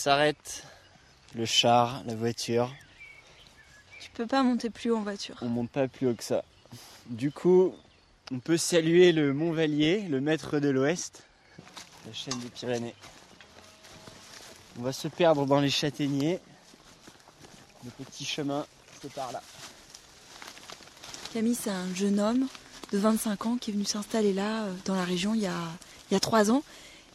S'arrête 0.00 0.64
le 1.34 1.44
char, 1.44 2.02
la 2.06 2.14
voiture. 2.14 2.74
Tu 4.00 4.10
peux 4.12 4.26
pas 4.26 4.42
monter 4.42 4.70
plus 4.70 4.90
haut 4.90 4.96
en 4.96 5.02
voiture. 5.02 5.36
On 5.42 5.48
monte 5.48 5.68
pas 5.68 5.88
plus 5.88 6.08
haut 6.08 6.14
que 6.14 6.24
ça. 6.24 6.42
Du 7.06 7.30
coup, 7.30 7.74
on 8.32 8.38
peut 8.38 8.56
saluer 8.56 9.12
le 9.12 9.34
Mont 9.34 9.52
Vallier, 9.52 10.06
le 10.08 10.22
maître 10.22 10.58
de 10.58 10.70
l'Ouest, 10.70 11.24
la 12.06 12.14
chaîne 12.14 12.38
des 12.38 12.48
Pyrénées. 12.48 12.94
On 14.78 14.82
va 14.82 14.94
se 14.94 15.06
perdre 15.06 15.44
dans 15.44 15.60
les 15.60 15.68
châtaigniers. 15.68 16.38
Le 17.84 17.90
petit 18.04 18.24
chemin, 18.24 18.64
c'est 19.02 19.12
par 19.12 19.32
là. 19.32 19.42
Camille, 21.34 21.54
c'est 21.54 21.70
un 21.70 21.94
jeune 21.94 22.20
homme 22.20 22.46
de 22.90 22.96
25 22.96 23.44
ans 23.44 23.56
qui 23.58 23.70
est 23.70 23.74
venu 23.74 23.84
s'installer 23.84 24.32
là, 24.32 24.64
euh, 24.64 24.72
dans 24.86 24.94
la 24.94 25.04
région, 25.04 25.34
il 25.34 25.42
y 25.42 25.46
a, 25.46 25.60
il 26.10 26.14
y 26.14 26.16
a 26.16 26.20
3 26.20 26.50
ans, 26.50 26.62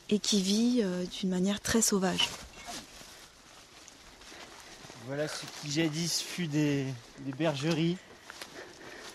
et 0.09 0.19
qui 0.19 0.39
vit 0.39 0.81
euh, 0.83 1.03
d'une 1.05 1.29
manière 1.29 1.59
très 1.61 1.81
sauvage. 1.81 2.29
Voilà 5.07 5.27
ce 5.27 5.43
qui 5.61 5.71
jadis 5.71 6.21
fut 6.21 6.47
des, 6.47 6.85
des 7.19 7.31
bergeries. 7.33 7.97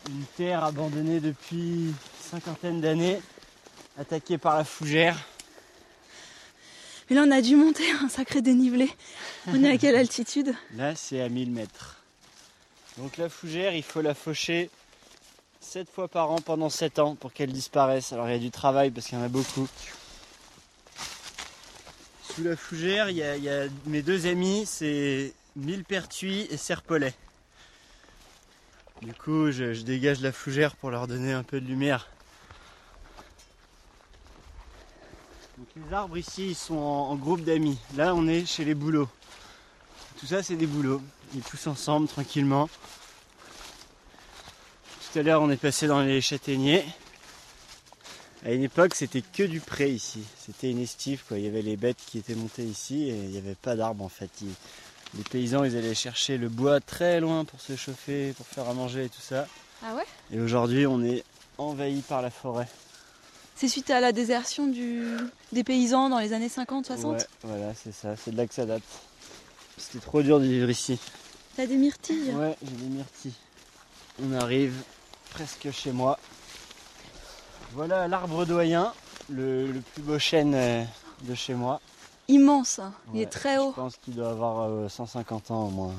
Une 0.09 0.25
terre 0.37 0.65
abandonnée 0.65 1.21
depuis 1.21 1.57
une 1.57 1.95
cinquantaine 2.21 2.81
d'années, 2.81 3.21
attaquée 3.99 4.39
par 4.39 4.57
la 4.57 4.65
fougère. 4.65 5.19
Mais 7.09 7.17
là, 7.17 7.25
on 7.27 7.31
a 7.33 7.41
dû 7.43 7.57
monter 7.57 7.85
un 8.03 8.09
sacré 8.09 8.41
dénivelé. 8.41 8.89
On 9.49 9.65
est 9.65 9.71
à 9.71 9.79
quelle 9.79 9.97
altitude? 9.97 10.55
Là, 10.77 10.95
c'est 10.95 11.21
à 11.21 11.29
1000 11.29 11.51
mètres. 11.51 11.97
Donc 12.97 13.17
la 13.17 13.29
fougère, 13.29 13.75
il 13.75 13.83
faut 13.83 14.01
la 14.01 14.15
faucher 14.15 14.71
7 15.61 15.91
fois 15.91 16.07
par 16.07 16.31
an 16.31 16.37
pendant 16.37 16.71
7 16.71 17.01
ans 17.01 17.15
pour 17.17 17.33
qu'elle 17.33 17.53
disparaisse. 17.53 18.13
Alors 18.13 18.29
il 18.29 18.33
y 18.33 18.37
a 18.37 18.39
du 18.39 18.51
travail 18.53 18.91
parce 18.91 19.07
qu'il 19.09 19.19
y 19.19 19.21
en 19.21 19.25
a 19.25 19.29
beaucoup. 19.29 19.69
Sous 22.33 22.45
la 22.45 22.57
fougère, 22.57 23.11
il 23.11 23.17
y 23.17 23.23
a, 23.25 23.37
il 23.37 23.43
y 23.43 23.51
a 23.51 23.67
mes 23.87 24.03
deux 24.03 24.27
amis, 24.27 24.65
c'est 24.67 25.33
Millepertuis 25.57 26.47
et 26.51 26.57
Serpolet. 26.57 27.15
Du 29.03 29.15
coup, 29.15 29.51
je, 29.51 29.81
dégage 29.83 30.21
la 30.21 30.31
fougère 30.31 30.77
pour 30.77 30.91
leur 30.91 31.07
donner 31.07 31.33
un 31.33 31.43
peu 31.43 31.61
de 31.61 31.67
lumière. 31.67 32.09
Donc 35.57 35.69
les 35.77 35.95
arbres 35.95 36.19
ici, 36.19 36.49
ils 36.49 36.55
sont 36.55 36.77
en, 36.77 37.17
groupe 37.17 37.43
d'amis. 37.43 37.79
Là, 37.97 38.15
on 38.15 38.29
est 38.29 38.45
chez 38.45 38.65
les 38.65 38.75
bouleaux. 38.75 39.09
Tout 40.19 40.27
ça, 40.27 40.43
c'est 40.43 40.57
des 40.57 40.67
bouleaux. 40.67 41.01
Ils 41.35 41.41
poussent 41.41 41.67
ensemble 41.67 42.09
tranquillement. 42.09 42.69
Tout 45.13 45.19
à 45.19 45.23
l'heure, 45.23 45.43
on 45.43 45.51
est 45.51 45.57
passé 45.57 45.87
dans 45.87 46.03
les 46.03 46.21
châtaigniers. 46.21 46.85
À 48.45 48.53
une 48.53 48.63
époque, 48.63 48.95
c'était 48.95 49.23
que 49.23 49.43
du 49.43 49.61
pré 49.61 49.91
ici. 49.91 50.25
C'était 50.39 50.71
une 50.71 50.81
estive, 50.81 51.25
quoi. 51.27 51.39
Il 51.39 51.45
y 51.45 51.49
avait 51.49 51.63
les 51.63 51.77
bêtes 51.77 51.99
qui 52.07 52.19
étaient 52.19 52.35
montées 52.35 52.65
ici 52.65 53.09
et 53.09 53.15
il 53.15 53.31
n'y 53.31 53.39
avait 53.39 53.55
pas 53.55 53.77
d'arbres 53.77 54.05
en 54.05 54.09
fait. 54.09 54.31
Les 55.17 55.23
paysans, 55.25 55.65
ils 55.65 55.77
allaient 55.77 55.95
chercher 55.95 56.39
le 56.39 56.49
bois 56.49 56.81
très 56.81 57.21
loin 57.21 57.45
pour 57.45 57.61
se 57.61 57.77
chauffer, 57.77 58.33
pour 58.37 58.47
faire 58.47 58.69
à 58.69 58.75
manger 58.75 59.05
et 59.05 59.09
tout 59.09 59.21
ça. 59.21 59.47
Ah 59.83 59.95
ouais? 59.95 60.05
Et 60.33 60.41
aujourd'hui, 60.41 60.87
on 60.87 61.03
est 61.03 61.25
envahi 61.59 62.01
par 62.03 62.23
la 62.23 62.31
forêt. 62.31 62.69
C'est 63.57 63.69
suite 63.69 63.91
à 63.91 64.01
la 64.01 64.13
désertion 64.13 64.67
du... 64.69 65.03
des 65.53 65.65
paysans 65.65 66.09
dans 66.09 66.19
les 66.19 66.33
années 66.33 66.49
50-60 66.49 67.05
Ouais, 67.13 67.19
voilà, 67.43 67.75
c'est 67.75 67.93
ça. 67.93 68.17
C'est 68.17 68.31
de 68.31 68.37
là 68.37 68.47
que 68.47 68.55
ça 68.55 68.65
date. 68.65 68.83
C'était 69.77 69.99
trop 70.05 70.23
dur 70.23 70.41
de 70.41 70.45
vivre 70.47 70.71
ici. 70.71 70.99
T'as 71.57 71.67
des 71.67 71.77
myrtilles? 71.77 72.31
Ouais, 72.33 72.57
j'ai 72.63 72.71
des 72.77 72.89
myrtilles. 72.89 73.35
On 74.23 74.33
arrive 74.35 74.75
presque 75.31 75.71
chez 75.73 75.93
moi. 75.93 76.19
Voilà 77.73 78.09
l'arbre 78.09 78.45
doyen, 78.47 78.93
le, 79.29 79.71
le 79.71 79.81
plus 79.81 80.03
beau 80.03 80.19
chêne 80.19 80.55
euh, 80.55 80.85
de 81.23 81.35
chez 81.35 81.55
moi. 81.55 81.81
Immense, 82.31 82.79
hein. 82.79 82.93
il 83.13 83.17
Ouais, 83.19 83.23
est 83.25 83.27
très 83.27 83.59
haut. 83.59 83.71
Je 83.71 83.81
pense 83.81 83.97
qu'il 83.97 84.15
doit 84.15 84.31
avoir 84.31 84.69
euh, 84.69 84.89
150 84.89 85.51
ans 85.51 85.67
au 85.67 85.71
moins. 85.71 85.95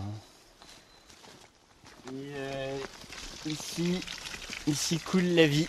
Et 2.08 2.32
euh, 2.36 2.78
ici, 3.46 4.00
ici 4.67 4.98
coule 5.00 5.24
la 5.24 5.48
vie. 5.48 5.67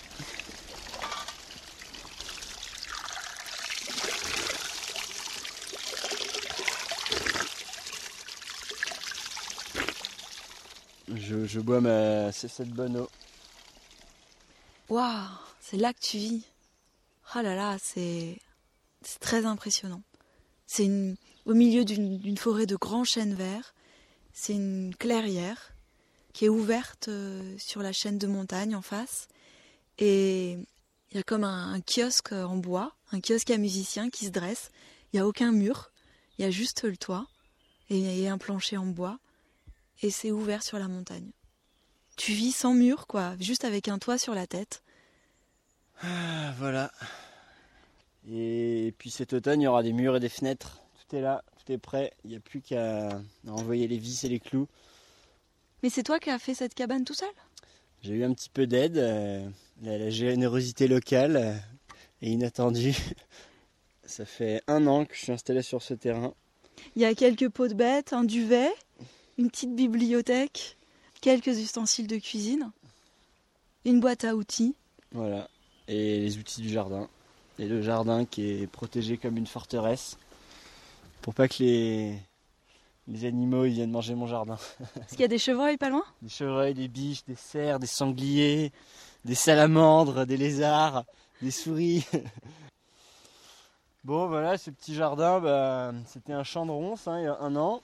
Je, 11.14 11.46
je 11.46 11.60
bois 11.60 11.80
ma 11.80 12.32
c'est 12.32 12.48
cette 12.48 12.70
bonne 12.70 12.96
eau. 12.96 13.10
Waouh, 14.88 15.28
c'est 15.60 15.76
là 15.76 15.92
que 15.92 16.00
tu 16.00 16.16
vis. 16.18 16.44
Ah 17.34 17.42
là 17.42 17.54
là, 17.54 17.76
c'est 17.82 18.38
c'est 19.02 19.18
très 19.18 19.44
impressionnant. 19.46 20.02
C'est 20.74 20.90
au 21.44 21.52
milieu 21.52 21.84
d'une 21.84 22.38
forêt 22.38 22.64
de 22.64 22.76
grands 22.76 23.04
chênes 23.04 23.34
verts. 23.34 23.74
C'est 24.32 24.54
une 24.54 24.94
clairière 24.98 25.74
qui 26.32 26.46
est 26.46 26.48
ouverte 26.48 27.08
euh, 27.08 27.54
sur 27.58 27.82
la 27.82 27.92
chaîne 27.92 28.16
de 28.16 28.26
montagne 28.26 28.74
en 28.74 28.80
face. 28.80 29.28
Et 29.98 30.52
il 31.10 31.16
y 31.16 31.18
a 31.18 31.22
comme 31.24 31.44
un, 31.44 31.78
kiosque 31.82 32.32
en 32.32 32.56
bois, 32.56 32.96
un 33.12 33.20
kiosque 33.20 33.50
à 33.50 33.58
musiciens 33.58 34.08
qui 34.08 34.24
se 34.24 34.30
dresse. 34.30 34.70
Il 35.12 35.16
n'y 35.16 35.20
a 35.20 35.26
aucun 35.26 35.52
mur, 35.52 35.90
il 36.38 36.42
y 36.46 36.48
a 36.48 36.50
juste 36.50 36.84
le 36.84 36.96
toit 36.96 37.26
et, 37.90 38.22
et 38.22 38.28
un 38.30 38.38
plancher 38.38 38.78
en 38.78 38.86
bois. 38.86 39.18
Et 40.00 40.10
c'est 40.10 40.30
ouvert 40.30 40.62
sur 40.62 40.78
la 40.78 40.88
montagne. 40.88 41.32
Tu 42.16 42.32
vis 42.32 42.52
sans 42.52 42.72
mur, 42.72 43.06
quoi, 43.06 43.34
juste 43.40 43.66
avec 43.66 43.88
un 43.88 43.98
toit 43.98 44.16
sur 44.16 44.34
la 44.34 44.46
tête. 44.46 44.82
Ah, 46.02 46.54
voilà. 46.56 46.90
Et 48.30 48.94
puis 48.98 49.10
cet 49.10 49.32
automne, 49.32 49.60
il 49.60 49.64
y 49.64 49.66
aura 49.68 49.82
des 49.82 49.92
murs 49.92 50.16
et 50.16 50.20
des 50.20 50.28
fenêtres. 50.28 50.78
Tout 51.08 51.16
est 51.16 51.20
là, 51.20 51.42
tout 51.58 51.72
est 51.72 51.78
prêt. 51.78 52.12
Il 52.24 52.30
n'y 52.30 52.36
a 52.36 52.40
plus 52.40 52.60
qu'à 52.60 53.20
envoyer 53.48 53.88
les 53.88 53.98
vis 53.98 54.24
et 54.24 54.28
les 54.28 54.40
clous. 54.40 54.68
Mais 55.82 55.90
c'est 55.90 56.04
toi 56.04 56.18
qui 56.20 56.30
as 56.30 56.38
fait 56.38 56.54
cette 56.54 56.74
cabane 56.74 57.04
tout 57.04 57.14
seul? 57.14 57.28
J'ai 58.02 58.14
eu 58.14 58.24
un 58.24 58.32
petit 58.32 58.50
peu 58.50 58.66
d'aide. 58.66 58.98
euh, 58.98 59.48
la, 59.82 59.98
la 59.98 60.10
générosité 60.10 60.86
locale 60.86 61.36
euh, 61.36 61.54
est 62.22 62.30
inattendue. 62.30 62.96
Ça 64.04 64.24
fait 64.24 64.62
un 64.66 64.86
an 64.86 65.04
que 65.04 65.14
je 65.14 65.20
suis 65.22 65.32
installé 65.32 65.62
sur 65.62 65.82
ce 65.82 65.94
terrain. 65.94 66.34
Il 66.96 67.02
y 67.02 67.04
a 67.04 67.14
quelques 67.14 67.48
pots 67.48 67.68
de 67.68 67.74
bêtes, 67.74 68.12
un 68.12 68.24
duvet, 68.24 68.70
une 69.38 69.50
petite 69.50 69.74
bibliothèque, 69.74 70.76
quelques 71.20 71.58
ustensiles 71.58 72.06
de 72.08 72.18
cuisine, 72.18 72.70
une 73.84 74.00
boîte 74.00 74.24
à 74.24 74.34
outils. 74.36 74.74
Voilà. 75.12 75.48
Et 75.88 76.20
les 76.20 76.38
outils 76.38 76.60
du 76.62 76.68
jardin. 76.68 77.08
Et 77.58 77.66
le 77.66 77.82
jardin 77.82 78.24
qui 78.24 78.50
est 78.50 78.66
protégé 78.66 79.18
comme 79.18 79.36
une 79.36 79.46
forteresse. 79.46 80.18
Pour 81.20 81.34
pas 81.34 81.48
que 81.48 81.62
les, 81.62 82.18
les 83.08 83.24
animaux 83.24 83.64
ils 83.64 83.74
viennent 83.74 83.90
manger 83.90 84.14
mon 84.14 84.26
jardin. 84.26 84.58
Est-ce 84.96 85.10
qu'il 85.10 85.20
y 85.20 85.24
a 85.24 85.28
des 85.28 85.38
chevreuils 85.38 85.76
pas 85.76 85.90
loin? 85.90 86.04
Des 86.22 86.28
chevreuils, 86.28 86.74
des 86.74 86.88
biches, 86.88 87.24
des 87.24 87.36
cerfs, 87.36 87.78
des 87.78 87.86
sangliers, 87.86 88.72
des 89.24 89.34
salamandres, 89.34 90.26
des 90.26 90.36
lézards, 90.36 91.04
des 91.40 91.50
souris. 91.50 92.06
Bon 94.04 94.26
voilà, 94.26 94.58
ce 94.58 94.70
petit 94.70 94.96
jardin, 94.96 95.38
bah, 95.38 95.92
c'était 96.06 96.32
un 96.32 96.42
champ 96.42 96.66
de 96.66 96.72
ronces 96.72 97.06
hein, 97.06 97.20
il 97.20 97.24
y 97.24 97.28
a 97.28 97.38
un 97.38 97.54
an. 97.54 97.82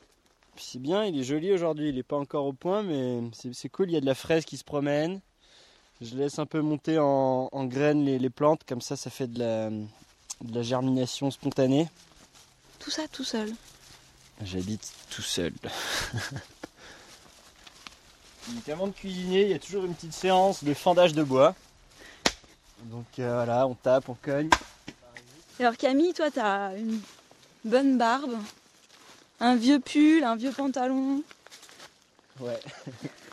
Puis 0.57 0.65
c'est 0.69 0.81
bien, 0.81 1.05
il 1.05 1.17
est 1.17 1.23
joli 1.23 1.53
aujourd'hui, 1.53 1.91
il 1.91 1.95
n'est 1.95 2.03
pas 2.03 2.17
encore 2.17 2.45
au 2.47 2.53
point, 2.53 2.83
mais 2.83 3.21
c'est 3.33 3.55
c'est 3.55 3.69
cool, 3.69 3.89
il 3.89 3.95
y 3.95 3.97
a 3.97 4.01
de 4.01 4.07
la 4.07 4.17
fraise 4.17 4.45
qui 4.45 4.57
se 4.57 4.65
promène. 4.65 5.21
Je 6.01 6.15
laisse 6.17 6.39
un 6.39 6.47
peu 6.47 6.61
monter 6.61 6.99
en, 6.99 7.49
en 7.51 7.65
graines 7.65 8.05
les, 8.05 8.19
les 8.19 8.31
plantes, 8.31 8.63
comme 8.65 8.81
ça 8.81 8.97
ça 8.97 9.11
fait 9.11 9.27
de 9.27 9.39
la, 9.41 9.71
de 9.71 10.55
la 10.55 10.63
germination 10.63 11.31
spontanée. 11.31 11.89
Tout 12.79 12.91
ça 12.91 13.09
tout 13.09 13.25
seul. 13.25 13.53
J'habite 14.45 14.93
tout 15.11 15.23
seul. 15.23 15.53
Donc 18.49 18.69
avant 18.69 18.87
de 18.87 18.93
cuisiner, 18.93 19.43
il 19.43 19.49
y 19.51 19.55
a 19.55 19.59
toujours 19.59 19.85
une 19.85 19.95
petite 19.95 20.15
séance 20.15 20.63
de 20.65 20.73
fendage 20.73 21.13
de 21.13 21.23
bois. 21.25 21.55
Donc 22.85 23.07
euh, 23.19 23.35
voilà, 23.35 23.67
on 23.67 23.75
tape, 23.75 24.09
on 24.09 24.15
cogne. 24.15 24.49
Alors 25.59 25.77
Camille, 25.77 26.15
toi 26.15 26.31
t'as 26.31 26.77
une 26.77 27.01
bonne 27.65 27.99
barbe, 27.99 28.39
un 29.41 29.57
vieux 29.57 29.81
pull, 29.81 30.23
un 30.23 30.37
vieux 30.37 30.53
pantalon. 30.53 31.25
Ouais. 32.39 32.61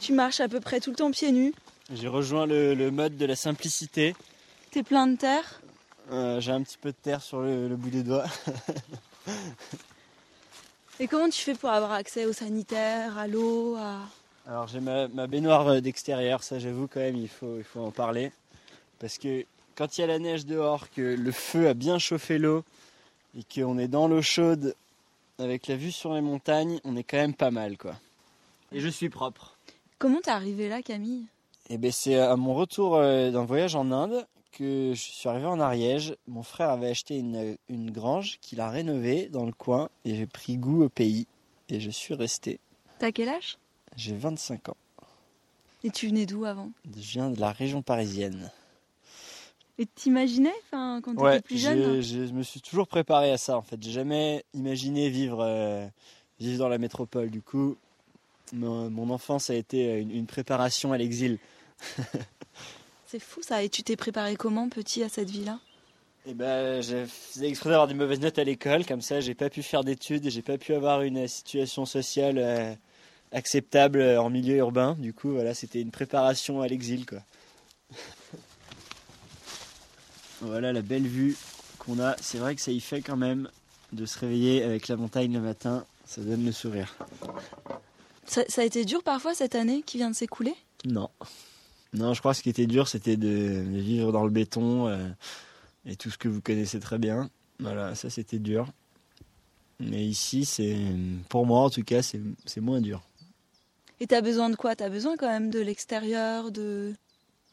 Tu 0.00 0.12
marches 0.12 0.40
à 0.40 0.48
peu 0.48 0.60
près 0.60 0.80
tout 0.80 0.90
le 0.90 0.96
temps 0.96 1.10
pieds 1.10 1.32
nus. 1.32 1.52
J'ai 1.92 2.08
rejoint 2.08 2.46
le, 2.46 2.74
le 2.74 2.90
mode 2.90 3.16
de 3.16 3.26
la 3.26 3.36
simplicité. 3.36 4.14
T'es 4.70 4.82
plein 4.82 5.06
de 5.06 5.16
terre. 5.16 5.60
Euh, 6.10 6.40
J'ai 6.40 6.52
un 6.52 6.62
petit 6.62 6.78
peu 6.78 6.90
de 6.90 6.96
terre 6.96 7.22
sur 7.22 7.40
le, 7.40 7.68
le 7.68 7.76
bout 7.76 7.90
des 7.90 8.02
doigts. 8.02 8.24
Et 11.00 11.08
comment 11.08 11.28
tu 11.28 11.40
fais 11.42 11.54
pour 11.54 11.70
avoir 11.70 11.92
accès 11.92 12.26
aux 12.26 12.32
sanitaires, 12.32 13.18
à 13.18 13.26
l'eau, 13.26 13.76
à... 13.76 13.98
Alors 14.46 14.66
j'ai 14.68 14.80
ma, 14.80 15.08
ma 15.08 15.26
baignoire 15.26 15.68
euh, 15.68 15.80
d'extérieur, 15.80 16.42
ça 16.42 16.58
j'avoue 16.58 16.86
quand 16.88 17.00
même, 17.00 17.16
il 17.16 17.28
faut, 17.28 17.58
il 17.58 17.64
faut 17.64 17.80
en 17.80 17.90
parler. 17.90 18.32
Parce 18.98 19.18
que 19.18 19.44
quand 19.76 19.96
il 19.96 20.00
y 20.02 20.04
a 20.04 20.06
la 20.06 20.18
neige 20.18 20.46
dehors, 20.46 20.90
que 20.90 21.00
le 21.00 21.32
feu 21.32 21.68
a 21.68 21.74
bien 21.74 21.98
chauffé 21.98 22.38
l'eau 22.38 22.64
et 23.38 23.42
qu'on 23.44 23.78
est 23.78 23.88
dans 23.88 24.08
l'eau 24.08 24.22
chaude 24.22 24.74
avec 25.38 25.66
la 25.66 25.76
vue 25.76 25.92
sur 25.92 26.12
les 26.14 26.20
montagnes, 26.20 26.80
on 26.84 26.96
est 26.96 27.04
quand 27.04 27.16
même 27.16 27.34
pas 27.34 27.50
mal 27.50 27.76
quoi. 27.76 27.94
Et 28.74 28.80
je 28.80 28.88
suis 28.88 29.08
propre. 29.08 29.56
Comment 29.98 30.20
t'es 30.20 30.30
arrivée 30.30 30.68
là 30.68 30.82
Camille? 30.82 31.26
Et 31.68 31.78
ben 31.78 31.92
c'est 31.92 32.16
à 32.18 32.36
mon 32.36 32.54
retour 32.54 32.96
euh, 32.96 33.30
d'un 33.30 33.44
voyage 33.44 33.76
en 33.76 33.90
Inde 33.92 34.26
que 34.52 34.92
je 34.94 35.00
suis 35.00 35.28
arrivé 35.28 35.46
en 35.46 35.60
Ariège, 35.60 36.14
mon 36.28 36.42
frère 36.42 36.68
avait 36.70 36.90
acheté 36.90 37.18
une, 37.18 37.56
une 37.70 37.90
grange 37.90 38.38
qu'il 38.42 38.60
a 38.60 38.68
rénovée 38.68 39.28
dans 39.30 39.46
le 39.46 39.52
coin 39.52 39.88
et 40.04 40.14
j'ai 40.14 40.26
pris 40.26 40.58
goût 40.58 40.82
au 40.84 40.88
pays 40.90 41.26
et 41.70 41.80
je 41.80 41.88
suis 41.90 42.12
resté. 42.12 42.60
T'as 42.98 43.12
quel 43.12 43.30
âge? 43.30 43.56
J'ai 43.96 44.14
25 44.14 44.68
ans. 44.68 44.76
Et 45.84 45.90
tu 45.90 46.08
venais 46.08 46.26
d'où 46.26 46.44
avant? 46.44 46.70
Je 46.94 47.00
viens 47.12 47.30
de 47.30 47.40
la 47.40 47.50
région 47.50 47.80
parisienne. 47.80 48.50
Et 49.78 49.86
t'imaginais, 49.86 50.52
enfin, 50.66 51.00
quand 51.02 51.12
t'étais 51.12 51.22
Ouais, 51.24 51.40
plus 51.40 51.58
jeune? 51.58 52.02
j'ai- 52.02 52.26
je 52.26 52.32
me 52.34 52.42
suis 52.42 52.60
toujours 52.60 52.86
préparé 52.86 53.32
à 53.32 53.38
ça 53.38 53.56
en 53.56 53.62
fait. 53.62 53.82
J'ai 53.82 53.90
jamais 53.92 54.44
imaginé 54.52 55.08
vivre, 55.08 55.40
euh, 55.40 55.86
vivre 56.40 56.58
dans 56.58 56.68
la 56.68 56.78
métropole. 56.78 57.30
Du 57.30 57.40
coup, 57.40 57.76
mon, 58.52 58.90
mon 58.90 59.10
enfance 59.10 59.50
a 59.50 59.54
été 59.54 59.98
une, 59.98 60.10
une 60.10 60.26
préparation 60.26 60.92
à 60.92 60.98
l'exil. 60.98 61.38
C'est 63.06 63.18
fou 63.18 63.42
ça. 63.42 63.62
Et 63.62 63.68
tu 63.68 63.82
t'es 63.82 63.96
préparé 63.96 64.36
comment, 64.36 64.68
petit, 64.68 65.02
à 65.02 65.08
cette 65.08 65.30
vie-là? 65.30 65.58
Et 66.24 66.34
ben, 66.34 66.80
j'ai 66.80 67.04
fait 67.06 67.48
exprès 67.48 67.70
d'avoir 67.70 67.88
des 67.88 67.94
mauvaises 67.94 68.20
notes 68.20 68.38
à 68.38 68.44
l'école, 68.44 68.86
comme 68.86 69.00
ça, 69.00 69.20
j'ai 69.20 69.34
pas 69.34 69.50
pu 69.50 69.62
faire 69.62 69.82
d'études 69.82 70.24
et 70.24 70.30
j'ai 70.30 70.42
pas 70.42 70.56
pu 70.56 70.72
avoir 70.72 71.02
une 71.02 71.26
situation 71.26 71.84
sociale 71.84 72.38
euh, 72.38 72.72
acceptable 73.32 74.00
euh, 74.00 74.22
en 74.22 74.30
milieu 74.30 74.56
urbain. 74.56 74.96
Du 75.00 75.12
coup, 75.12 75.32
voilà, 75.32 75.52
c'était 75.52 75.80
une 75.80 75.90
préparation 75.90 76.62
à 76.62 76.68
l'exil, 76.68 77.06
quoi. 77.06 77.18
voilà 80.40 80.72
la 80.72 80.82
belle 80.82 81.08
vue 81.08 81.36
qu'on 81.78 81.98
a. 81.98 82.16
C'est 82.20 82.38
vrai 82.38 82.54
que 82.54 82.60
ça 82.60 82.70
y 82.70 82.80
fait 82.80 83.02
quand 83.02 83.16
même 83.16 83.48
de 83.92 84.06
se 84.06 84.18
réveiller 84.18 84.62
avec 84.62 84.86
la 84.86 84.96
montagne 84.96 85.32
le 85.34 85.40
matin. 85.40 85.84
Ça 86.06 86.20
donne 86.20 86.44
le 86.44 86.52
sourire. 86.52 86.96
Ça, 88.32 88.44
ça 88.48 88.62
a 88.62 88.64
été 88.64 88.84
dur 88.84 89.02
parfois 89.02 89.34
cette 89.34 89.54
année 89.54 89.82
qui 89.82 89.98
vient 89.98 90.10
de 90.10 90.16
s'écouler? 90.16 90.54
Non. 90.84 91.10
Non, 91.92 92.14
je 92.14 92.20
crois 92.20 92.32
que 92.32 92.38
ce 92.38 92.42
qui 92.42 92.50
était 92.50 92.66
dur, 92.66 92.88
c'était 92.88 93.16
de, 93.16 93.28
de 93.28 93.78
vivre 93.78 94.12
dans 94.12 94.24
le 94.24 94.30
béton 94.30 94.88
euh, 94.88 95.08
et 95.84 95.96
tout 95.96 96.10
ce 96.10 96.16
que 96.16 96.28
vous 96.28 96.40
connaissez 96.40 96.80
très 96.80 96.98
bien. 96.98 97.28
Voilà, 97.60 97.94
ça 97.94 98.08
c'était 98.08 98.38
dur. 98.38 98.66
Mais 99.78 100.04
ici, 100.04 100.44
c'est 100.44 100.76
pour 101.28 101.44
moi 101.44 101.60
en 101.60 101.70
tout 101.70 101.82
cas, 101.82 102.02
c'est 102.02 102.20
c'est 102.46 102.60
moins 102.60 102.80
dur. 102.80 103.02
Et 104.00 104.06
t'as 104.06 104.20
besoin 104.20 104.50
de 104.50 104.56
quoi? 104.56 104.74
T'as 104.74 104.88
besoin 104.88 105.16
quand 105.16 105.28
même 105.28 105.50
de 105.50 105.60
l'extérieur, 105.60 106.50
de... 106.50 106.92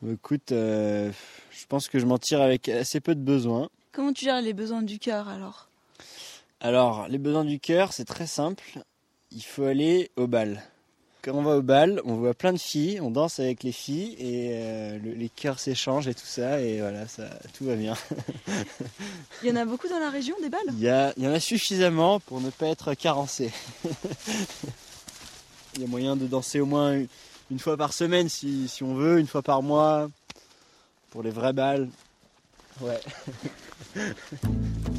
Écoute, 0.08 0.52
euh, 0.52 1.12
je 1.52 1.66
pense 1.68 1.90
que 1.90 2.00
je 2.00 2.06
m'en 2.06 2.18
tire 2.18 2.42
avec 2.42 2.70
assez 2.70 3.02
peu 3.02 3.14
de 3.14 3.22
besoins. 3.22 3.70
Comment 3.92 4.14
tu 4.14 4.26
gères 4.26 4.42
les 4.42 4.54
besoins 4.54 4.82
du 4.82 4.98
cœur 4.98 5.28
alors? 5.28 5.68
Alors, 6.62 7.08
les 7.08 7.18
besoins 7.18 7.46
du 7.46 7.60
cœur, 7.60 7.94
c'est 7.94 8.06
très 8.06 8.28
simple. 8.28 8.64
Il 9.32 9.42
faut 9.44 9.64
aller 9.66 10.10
au 10.16 10.28
bal. 10.28 10.62
Quand 11.22 11.34
on 11.34 11.42
va 11.42 11.58
au 11.58 11.62
bal, 11.62 12.02
on 12.06 12.16
voit 12.16 12.34
plein 12.34 12.54
de 12.54 12.58
filles, 12.58 13.02
on 13.02 13.12
danse 13.12 13.40
avec 13.42 13.64
les 13.64 13.74
filles 13.74 14.16
et 14.20 14.52
euh, 14.54 14.98
le- 15.00 15.12
les 15.14 15.28
cœurs 15.28 15.60
s'échangent 15.60 16.08
et 16.08 16.14
tout 16.14 16.26
ça 16.26 16.62
et 16.62 16.80
voilà, 16.80 17.08
ça, 17.10 17.30
tout 17.54 17.66
va 17.66 17.76
bien. 17.76 17.94
Il 19.44 19.50
y 19.50 19.52
en 19.52 19.58
a 19.58 19.66
beaucoup 19.66 19.90
dans 19.90 20.00
la 20.00 20.10
région, 20.10 20.34
des 20.42 20.50
balles 20.50 20.62
Il 20.74 20.80
y, 20.80 20.88
a- 20.88 21.14
il 21.18 21.24
y 21.24 21.28
en 21.28 21.34
a 21.34 21.40
suffisamment 21.42 22.20
pour 22.22 22.40
ne 22.40 22.50
pas 22.50 22.68
être 22.68 22.94
carencé. 22.94 23.52
Il 25.76 25.82
y 25.82 25.84
a 25.84 25.88
moyen 25.88 26.16
de 26.16 26.26
danser 26.26 26.60
au 26.62 26.66
moins 26.66 26.94
une, 26.94 27.08
une 27.52 27.60
fois 27.60 27.78
par 27.78 27.94
semaine 27.94 28.28
si, 28.28 28.68
si 28.68 28.84
on 28.84 28.96
veut, 28.96 29.20
une 29.20 29.28
fois 29.28 29.42
par 29.44 29.62
mois, 29.62 30.10
pour 31.12 31.22
les 31.22 31.30
vrais 31.30 31.54
balles. 31.54 31.90
Ouais. 32.82 33.00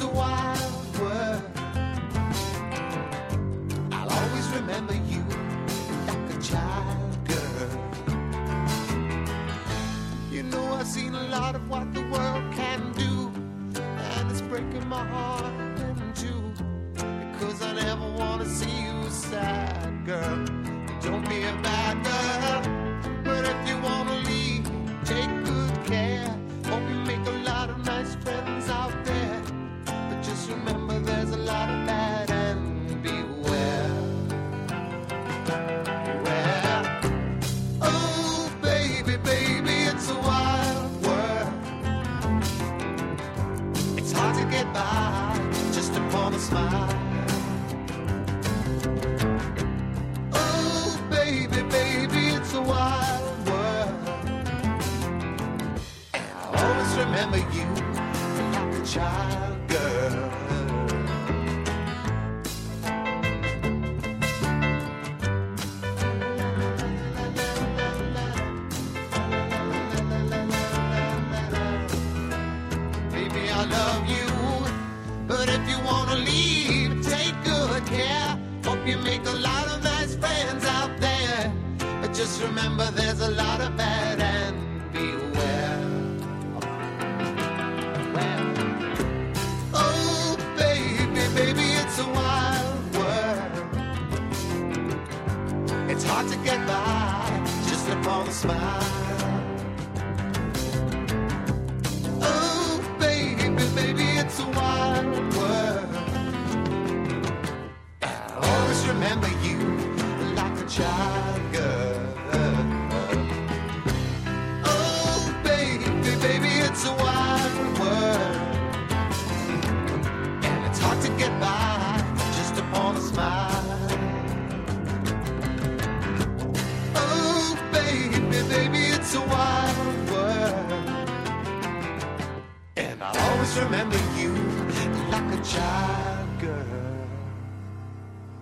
So 0.00 0.06
why? 0.06 0.49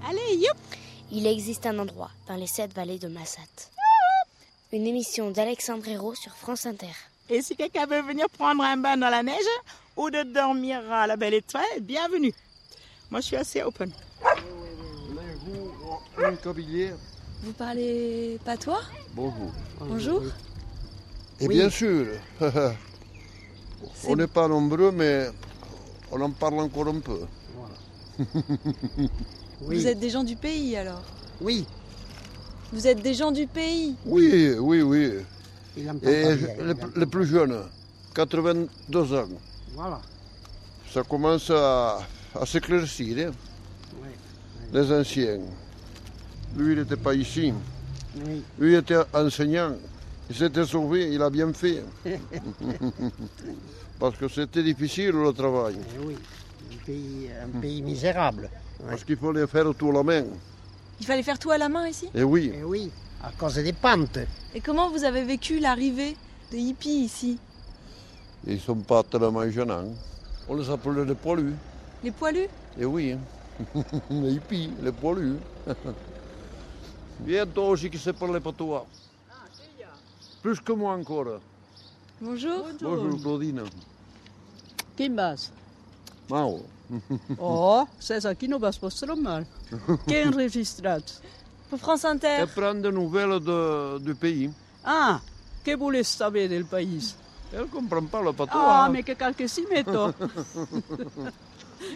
Allez, 0.09 0.37
youp 0.37 0.57
Il 1.13 1.27
existe 1.27 1.67
un 1.67 1.79
endroit 1.79 2.11
dans 2.29 2.37
les 2.37 2.47
sept 2.47 2.73
vallées 2.75 2.99
de 2.99 3.09
Massat. 3.09 3.41
Une 4.73 4.87
émission 4.87 5.31
d'Alexandre 5.31 5.87
Hérault 5.87 6.15
sur 6.15 6.33
France 6.33 6.65
Inter. 6.65 6.95
Et 7.29 7.43
si 7.43 7.55
quelqu'un 7.55 7.85
veut 7.85 8.01
venir 8.01 8.27
prendre 8.31 8.63
un 8.65 8.79
bain 8.79 8.97
dans 8.97 9.11
la 9.11 9.23
neige 9.23 9.53
ou 9.99 10.09
de 10.09 10.23
dormir 10.23 10.81
à 10.91 11.07
la 11.07 11.17
belle 11.17 11.35
étoile, 11.35 11.81
bienvenue. 11.83 12.33
Moi, 13.11 13.21
je 13.21 13.27
suis 13.27 13.37
assez 13.37 13.63
open. 13.63 13.93
Vous 17.43 17.53
parlez 17.53 18.39
patois 18.47 18.81
Bonjour. 19.13 19.53
Bonjour. 19.79 20.23
Et 21.41 21.47
Oui. 21.49 21.55
bien 21.55 21.69
sûr, 21.69 22.07
on 24.07 24.17
n'est 24.17 24.27
pas 24.27 24.49
nombreux, 24.49 24.91
mais 24.91 25.29
on 26.11 26.21
en 26.23 26.31
parle 26.31 26.61
encore 26.61 26.89
un 26.89 27.01
peu. 27.01 27.21
Vous 29.61 29.87
êtes 29.87 29.99
des 29.99 30.11
gens 30.11 30.25
du 30.25 30.37
pays 30.37 30.77
alors 30.77 31.03
Oui. 31.41 31.67
Vous 32.73 32.87
êtes 32.87 33.03
des 33.03 33.15
gens 33.15 33.33
du 33.33 33.47
pays 33.47 33.95
Oui, 34.05 34.55
oui, 34.59 34.83
oui. 34.83 35.13
Et 35.77 35.83
bien, 35.83 35.95
le, 36.95 37.07
plus 37.07 37.27
jeune, 37.27 37.57
82 38.15 39.15
ans. 39.15 39.29
Voilà. 39.75 40.01
Ça 40.93 41.03
commence 41.03 41.51
à, 41.51 41.99
à 42.35 42.47
s'éclaircir, 42.47 43.29
hein, 43.29 43.33
les 44.73 44.93
anciens. 44.93 45.41
Lui, 46.57 46.73
il 46.73 46.79
n'était 46.81 46.97
pas 46.97 47.15
ici. 47.15 47.53
Oui. 48.17 48.43
Lui, 48.59 48.73
il 48.73 48.79
était 48.79 48.97
enseignant. 49.15 49.75
Il 50.31 50.37
s'était 50.37 50.67
sauvé, 50.67 51.13
il 51.13 51.23
a 51.23 51.31
bien 51.31 51.53
fait. 51.53 51.83
Parce 53.99 54.17
que 54.17 54.29
c'était 54.29 54.63
difficile 54.63 55.11
le 55.13 55.33
travail. 55.33 55.77
Eh 55.79 56.07
oui, 56.07 56.17
un 56.73 56.85
pays, 56.85 57.31
un 57.43 57.61
pays 57.61 57.83
misérable. 57.83 58.51
Parce 58.87 59.05
qu'il 59.05 59.17
fallait 59.17 59.47
faire 59.47 59.75
tout 59.75 59.93
la 59.93 60.03
main. 60.03 60.25
Il 61.01 61.07
fallait 61.07 61.23
faire 61.23 61.39
tout 61.39 61.51
à 61.51 61.59
la 61.59 61.69
main 61.69 61.89
ici? 61.89 62.09
Et 62.15 62.23
oui. 62.23 62.53
Eh 62.55 62.65
oui, 62.65 62.91
à 63.23 63.31
cause 63.33 63.55
des 63.55 63.73
pentes. 63.73 64.19
Et 64.55 64.61
comment 64.61 64.91
vous 64.91 65.05
avez 65.05 65.25
vécu 65.25 65.59
l'arrivée 65.59 66.17
des 66.51 66.59
hippies 66.59 67.05
ici? 67.05 67.39
Ils 68.47 68.55
ne 68.55 68.59
sont 68.59 68.77
pas 68.77 69.03
tellement 69.03 69.49
gênants. 69.51 69.93
On 70.49 70.57
les 70.57 70.71
appelait 70.71 71.05
les 71.05 71.15
poilus. 71.15 71.55
Les 72.03 72.11
poilus? 72.11 72.49
Et 72.79 72.85
oui, 72.85 73.13
hein. 73.13 73.19
les 74.11 74.33
hippies, 74.35 74.71
les 74.81 74.93
poilus. 74.93 75.37
Viens 77.25 77.47
toi 77.47 77.71
aussi 77.71 77.91
qui 77.91 77.99
sais 77.99 78.13
parler 78.13 78.41
pas 78.41 78.53
toi. 78.53 78.87
Plus 80.41 80.61
que 80.61 80.73
moi 80.73 80.95
encore. 80.95 81.41
Bonjour. 82.21 82.67
Bonjour 82.81 83.21
Claudine. 83.21 83.63
Vas? 84.99 85.51
Mao. 86.31 86.63
Oh, 87.39 87.87
says 88.01 88.25
aqui 88.27 88.49
no 88.49 88.59
vas 88.59 88.81
mostrar 88.81 89.17
mal. 89.17 89.45
Quem 90.07 90.31
registrat? 90.31 91.03
Pour 91.71 91.79
France 91.79 92.05
Inter. 92.07 92.43
Et 92.43 92.47
prendre 92.47 92.81
des 92.83 92.91
nouvelles 92.93 93.41
de- 93.41 93.99
du 94.01 94.15
pays. 94.15 94.51
Ah, 94.85 95.21
que 95.65 95.77
voulez 95.77 96.03
saber 96.05 96.49
del 96.49 96.65
país? 96.65 97.15
Elle 97.53 97.61
ne 97.63 97.67
comprend 97.67 98.05
pas 98.07 98.23
le 98.23 98.33
patois. 98.33 98.61
Ah, 98.85 98.89
mais 98.91 99.03
que 99.03 99.13
calquecimento. 99.15 100.13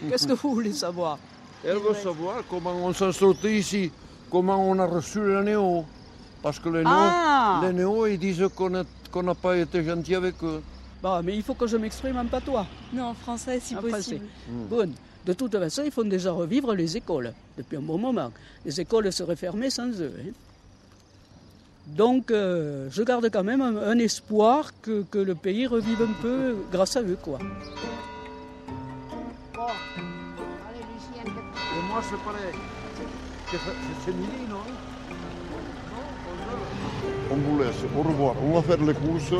Qu'est-ce 0.09 0.27
que 0.27 0.33
vous 0.33 0.53
voulez 0.53 0.73
savoir? 0.73 1.17
Elle 1.63 1.77
veut 1.79 1.95
savoir 1.95 2.43
comment 2.49 2.71
on 2.85 2.93
s'en 2.93 3.11
sortit 3.11 3.57
ici, 3.59 3.91
comment 4.29 4.57
on 4.69 4.77
a 4.79 4.85
reçu 4.85 5.19
les 5.25 5.43
néo. 5.43 5.85
Parce 6.41 6.59
que 6.59 6.69
les 6.69 6.83
néo, 6.83 6.87
Ah. 6.93 7.61
les 7.63 7.73
néo, 7.73 8.05
ils 8.07 8.17
disent 8.19 8.47
qu'on 8.55 8.69
n'a 9.23 9.35
pas 9.35 9.57
été 9.57 9.83
gentil 9.83 10.15
avec 10.15 10.35
eux. 10.43 10.61
Bon, 11.03 11.21
mais 11.21 11.35
il 11.35 11.43
faut 11.43 11.53
que 11.53 11.67
je 11.67 11.75
m'exprime 11.77 12.17
en 12.17 12.25
patois. 12.25 12.65
Non, 12.93 13.07
en 13.07 13.13
français 13.13 13.59
si 13.59 13.75
En 13.75 13.81
possible. 13.81 14.25
Mm. 14.49 14.65
Bon, 14.69 14.89
de 15.25 15.33
toute 15.33 15.51
façon, 15.57 15.81
il 15.85 15.91
faut 15.91 16.03
déjà 16.05 16.31
revivre 16.31 16.73
les 16.73 16.95
écoles 16.95 17.33
depuis 17.57 17.75
un 17.77 17.81
bon 17.81 17.97
moment. 17.97 18.31
Les 18.65 18.79
écoles 18.79 19.11
seraient 19.11 19.35
fermées 19.35 19.69
sans 19.69 19.89
eux. 20.01 20.13
hein. 20.21 20.31
Donc, 21.87 22.31
euh, 22.31 22.87
je 22.89 23.03
garde 23.03 23.29
quand 23.29 23.43
même 23.43 23.61
un, 23.61 23.75
un 23.75 23.97
espoir 23.99 24.71
que, 24.81 25.03
que 25.11 25.17
le 25.19 25.35
pays 25.35 25.67
revive 25.67 26.01
un 26.01 26.13
peu 26.21 26.55
grâce 26.71 26.95
à 26.95 27.01
eux, 27.01 27.17
quoi. 27.21 27.37
Et 30.55 31.87
moi, 31.89 32.01
c'est 32.09 32.23
pareil. 32.23 32.55
C'est- 33.51 33.57
C'est 33.57 33.59
c'est 34.05 34.13
midi, 34.15 34.47
non 34.49 34.63
On 37.31 37.35
vous 37.35 37.59
laisse. 37.59 37.83
Au 37.95 38.01
revoir. 38.01 38.35
On 38.41 38.53
va 38.53 38.61
faire 38.61 38.83
les 38.83 38.93
courses. 38.93 39.33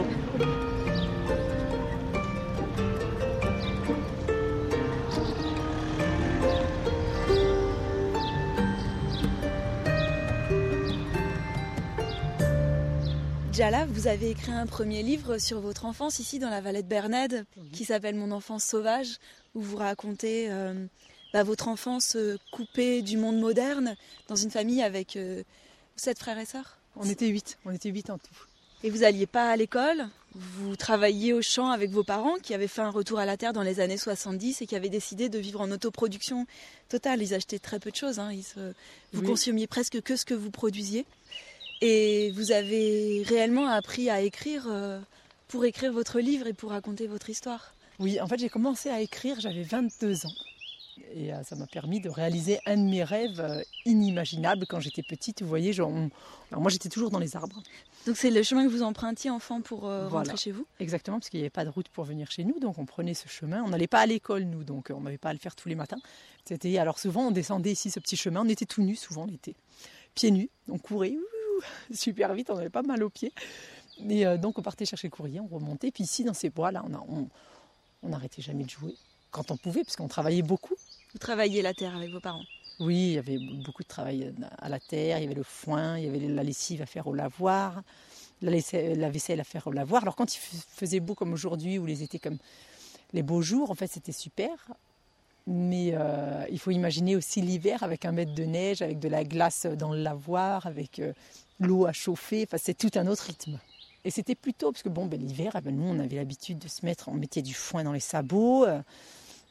Jala, 13.53 13.85
vous 13.85 14.07
avez 14.07 14.31
écrit 14.31 14.51
un 14.51 14.65
premier 14.65 15.03
livre 15.03 15.37
sur 15.37 15.59
votre 15.59 15.85
enfance 15.85 16.19
ici 16.19 16.39
dans 16.39 16.49
la 16.49 16.61
vallée 16.61 16.81
de 16.81 16.87
Bernède 16.87 17.45
qui 17.71 17.85
s'appelle 17.85 18.15
Mon 18.15 18.31
enfance 18.31 18.63
sauvage, 18.63 19.17
où 19.53 19.61
vous 19.61 19.77
racontez 19.77 20.47
euh, 20.49 20.85
bah, 21.33 21.43
votre 21.43 21.67
enfance 21.67 22.15
euh, 22.15 22.37
coupée 22.51 23.01
du 23.03 23.17
monde 23.17 23.39
moderne 23.39 23.95
dans 24.27 24.35
une 24.35 24.49
famille 24.49 24.81
avec 24.81 25.15
euh, 25.15 25.43
sept 25.95 26.17
frères 26.17 26.39
et 26.39 26.45
sœurs. 26.45 26.77
On 26.95 27.07
était 27.07 27.27
huit, 27.27 27.57
on 27.65 27.71
était 27.71 27.89
huit 27.89 28.09
en 28.09 28.17
tout. 28.17 28.33
Et 28.83 28.89
vous 28.89 29.03
alliez 29.03 29.27
pas 29.27 29.49
à 29.49 29.55
l'école, 29.55 30.07
vous 30.33 30.75
travailliez 30.75 31.31
au 31.31 31.41
champ 31.41 31.69
avec 31.69 31.91
vos 31.91 32.03
parents 32.03 32.35
qui 32.41 32.53
avaient 32.55 32.67
fait 32.67 32.81
un 32.81 32.89
retour 32.89 33.19
à 33.19 33.25
la 33.25 33.37
terre 33.37 33.53
dans 33.53 33.61
les 33.61 33.79
années 33.79 33.97
70 33.97 34.61
et 34.61 34.67
qui 34.67 34.75
avaient 34.75 34.89
décidé 34.89 35.29
de 35.29 35.37
vivre 35.39 35.61
en 35.61 35.69
autoproduction 35.71 36.47
totale. 36.89 37.21
Ils 37.21 37.33
achetaient 37.35 37.59
très 37.59 37.79
peu 37.79 37.91
de 37.91 37.95
choses, 37.95 38.19
hein. 38.19 38.31
Ils 38.33 38.43
se- 38.43 38.73
vous 39.13 39.21
Oui. 39.21 39.27
consommiez 39.27 39.67
presque 39.67 40.01
que 40.01 40.15
ce 40.15 40.25
que 40.25 40.33
vous 40.33 40.51
produisiez. 40.51 41.05
Et 41.81 42.31
vous 42.31 42.51
avez 42.51 43.23
réellement 43.25 43.67
appris 43.67 44.09
à 44.09 44.21
écrire 44.21 44.65
euh, 44.69 44.99
pour 45.47 45.65
écrire 45.65 45.91
votre 45.91 46.19
livre 46.19 46.47
et 46.47 46.53
pour 46.53 46.69
raconter 46.71 47.07
votre 47.07 47.29
histoire? 47.29 47.73
Oui, 47.99 48.19
en 48.21 48.27
fait, 48.27 48.39
j'ai 48.39 48.49
commencé 48.49 48.89
à 48.89 49.01
écrire, 49.01 49.39
j'avais 49.39 49.63
22 49.63 50.25
ans. 50.25 50.33
Et 51.15 51.33
euh, 51.33 51.43
ça 51.43 51.55
m'a 51.55 51.65
permis 51.67 51.99
de 51.99 52.09
réaliser 52.09 52.59
un 52.65 52.77
de 52.77 52.83
mes 52.83 53.03
rêves 53.03 53.39
euh, 53.39 53.61
inimaginables 53.85 54.65
quand 54.67 54.79
j'étais 54.79 55.01
petite. 55.03 55.41
Vous 55.41 55.47
voyez, 55.47 55.73
genre, 55.73 55.89
on- 55.89 56.09
alors 56.51 56.61
moi 56.61 56.69
j'étais 56.69 56.89
toujours 56.89 57.09
dans 57.09 57.19
les 57.19 57.35
arbres. 57.35 57.61
Donc 58.05 58.15
c'est 58.15 58.29
le 58.29 58.43
chemin 58.43 58.63
que 58.65 58.69
vous 58.71 58.83
empruntiez 58.83 59.29
enfant 59.31 59.61
pour 59.61 59.87
euh, 59.87 60.07
Voilà. 60.07 60.19
rentrer 60.31 60.37
chez 60.37 60.51
vous? 60.51 60.65
Exactement, 60.79 61.17
parce 61.19 61.29
qu'il 61.29 61.39
n'y 61.39 61.43
avait 61.45 61.49
pas 61.49 61.65
de 61.65 61.69
route 61.69 61.89
pour 61.89 62.03
venir 62.03 62.29
chez 62.31 62.43
nous, 62.43 62.59
donc 62.59 62.77
on 62.77 62.85
prenait 62.85 63.15
ce 63.15 63.27
chemin. 63.27 63.63
On 63.63 63.69
n'allait 63.69 63.87
pas 63.87 64.01
à 64.01 64.05
l'école, 64.05 64.43
nous, 64.43 64.63
donc 64.63 64.91
on 64.93 65.01
n'avait 65.01 65.17
pas 65.17 65.29
à 65.29 65.33
le 65.33 65.39
faire 65.39 65.55
tous 65.55 65.67
les 65.67 65.75
matins. 65.75 65.99
C'était 66.45 66.77
alors 66.77 66.99
souvent 66.99 67.27
on 67.27 67.31
descendait 67.31 67.71
ici 67.71 67.89
ce 67.89 67.99
petit 67.99 68.15
chemin, 68.17 68.41
on 68.45 68.49
était 68.49 68.65
tout 68.65 68.83
nus 68.83 68.95
souvent 68.95 69.25
l'été, 69.25 69.55
pieds 70.15 70.31
nus, 70.31 70.49
on 70.69 70.77
courait 70.77 71.09
super 71.91 72.33
vite, 72.33 72.49
on 72.49 72.57
avait 72.57 72.69
pas 72.69 72.81
mal 72.83 73.03
aux 73.03 73.09
pieds. 73.09 73.33
Et 74.09 74.25
euh, 74.25 74.37
donc 74.37 74.57
on 74.59 74.61
partait 74.61 74.85
chercher 74.85 75.07
le 75.07 75.11
courrier, 75.11 75.39
on 75.39 75.47
remontait. 75.47 75.91
Puis 75.91 76.03
ici 76.03 76.23
dans 76.23 76.33
ces 76.33 76.49
bois 76.49 76.71
là, 76.71 76.83
on 76.87 76.93
a- 76.93 77.05
on 77.09 77.27
on 78.05 78.09
n'arrêtait 78.09 78.41
jamais 78.41 78.65
de 78.65 78.69
jouer 78.69 78.95
quand 79.31 79.49
on 79.51 79.55
pouvait, 79.55 79.83
parce 79.85 79.95
qu'on 79.95 80.09
travaillait 80.09 80.41
beaucoup. 80.41 80.75
Vous 81.13 81.19
travailliez 81.19 81.61
la 81.61 81.73
terre 81.73 81.95
avec 81.95 82.09
vos 82.11 82.19
parents? 82.19 82.43
Oui, 82.79 82.95
il 82.95 83.13
y 83.13 83.17
avait 83.17 83.37
beaucoup 83.37 83.81
de 83.83 83.87
travail 83.87 84.33
à 84.57 84.67
la 84.67 84.79
terre, 84.79 85.19
il 85.19 85.21
y 85.21 85.25
avait 85.25 85.35
le 85.35 85.43
foin, 85.43 85.97
il 85.97 86.05
y 86.05 86.07
avait 86.09 86.19
la 86.19 86.43
lessive 86.43 86.81
à 86.81 86.85
faire 86.85 87.07
au 87.07 87.13
lavoir, 87.13 87.81
la 88.41 88.51
vaisselle, 88.51 88.99
la 88.99 89.09
vaisselle 89.09 89.39
à 89.39 89.45
faire 89.45 89.67
au 89.67 89.71
lavoir. 89.71 90.01
Alors 90.01 90.15
quand 90.17 90.35
il 90.35 90.39
f- 90.39 90.65
faisait 90.67 90.99
beau 90.99 91.15
comme 91.15 91.31
aujourd'hui, 91.31 91.79
ou 91.79 91.85
les 91.85 92.03
étés 92.03 92.19
comme 92.19 92.39
les 93.13 93.23
beaux 93.23 93.41
jours, 93.41 93.71
en 93.71 93.75
fait 93.75 93.87
c'était 93.87 94.11
super. 94.11 94.73
Mais 95.45 95.91
euh, 95.93 96.45
il 96.49 96.59
faut 96.59 96.71
imaginer 96.71 97.15
aussi 97.15 97.41
l'hiver 97.41 97.83
avec 97.83 98.05
un 98.05 98.13
mètre 98.13 98.33
de 98.33 98.43
neige, 98.43 98.81
avec 98.81 98.99
de 98.99 99.09
la 99.09 99.23
glace 99.25 99.65
dans 99.65 99.93
le 99.93 100.01
lavoir, 100.01 100.65
avec 100.65 100.99
euh, 100.99 101.13
l'eau 101.59 101.85
à 101.85 101.91
chauffer. 101.91 102.45
Enfin, 102.47 102.57
c'est 102.57 102.77
tout 102.77 102.91
un 102.95 103.07
autre 103.07 103.23
rythme. 103.23 103.59
Et 104.05 104.11
c'était 104.11 104.35
plutôt 104.35 104.71
parce 104.71 104.83
que 104.83 104.89
bon, 104.89 105.05
ben, 105.05 105.19
l'hiver, 105.19 105.53
eh 105.57 105.61
ben, 105.61 105.75
nous 105.75 105.83
on 105.83 105.99
avait 105.99 106.15
l'habitude 106.15 106.59
de 106.59 106.67
se 106.67 106.85
mettre, 106.85 107.09
on 107.09 107.13
mettait 107.13 107.41
du 107.41 107.53
foin 107.53 107.83
dans 107.83 107.93
les 107.93 107.99
sabots. 107.99 108.65
euh, 108.65 108.81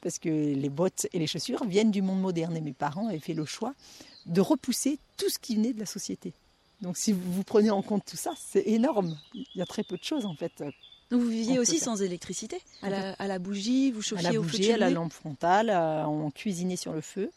parce 0.03 0.19
que 0.19 0.29
les 0.29 0.69
bottes 0.69 1.07
et 1.13 1.19
les 1.19 1.29
chaussures 1.29 1.65
viennent 1.65 1.93
du 1.93 2.03
monde 2.03 2.21
moderne. 2.21 2.57
Et 2.57 2.61
mes 2.61 2.73
parents 2.73 3.09
avaient 3.09 3.21
fait 3.21 3.35
le 3.35 3.45
choix 3.45 3.73
de 4.27 4.41
repousser 4.41 4.99
tout 5.17 5.29
ce 5.31 5.39
qui 5.39 5.55
venait 5.57 5.73
de 5.73 5.79
la 5.79 5.87
société. 5.87 6.33
Donc 6.81 6.97
si 6.97 7.13
vous, 7.13 7.33
vous 7.33 7.45
prenez 7.45 7.71
en 7.71 7.83
compte 7.83 8.05
tout 8.05 8.17
ça, 8.17 8.33
c'est 8.37 8.67
énorme. 8.67 9.17
Il 9.35 9.47
y 9.55 9.63
a 9.63 9.67
très 9.67 9.85
peu 9.85 9.97
de 9.97 10.03
choses 10.03 10.27
en 10.27 10.35
fait. 10.35 10.65
Donc 11.13 11.21
vous 11.21 11.29
viviez 11.29 11.59
aussi 11.59 11.79
sans 11.79 12.01
électricité 12.01 12.59
à 12.81 12.89
la, 12.89 13.13
à 13.13 13.27
la 13.27 13.39
bougie, 13.39 13.91
vous 13.93 14.01
À 14.01 14.03
chauffiez 14.03 14.33
la 14.33 14.41
au 14.41 14.43
feu 14.43 14.53
de 14.53 14.57
bougie, 14.57 14.73
à 14.73 14.79
la 14.79 14.89
lampe 14.89 15.13
frontale, 15.13 15.69
euh, 15.69 16.07
on 16.07 16.31
cuisinait 16.31 16.77
sur 16.77 16.95
le 16.95 17.03
feu. 17.03 17.31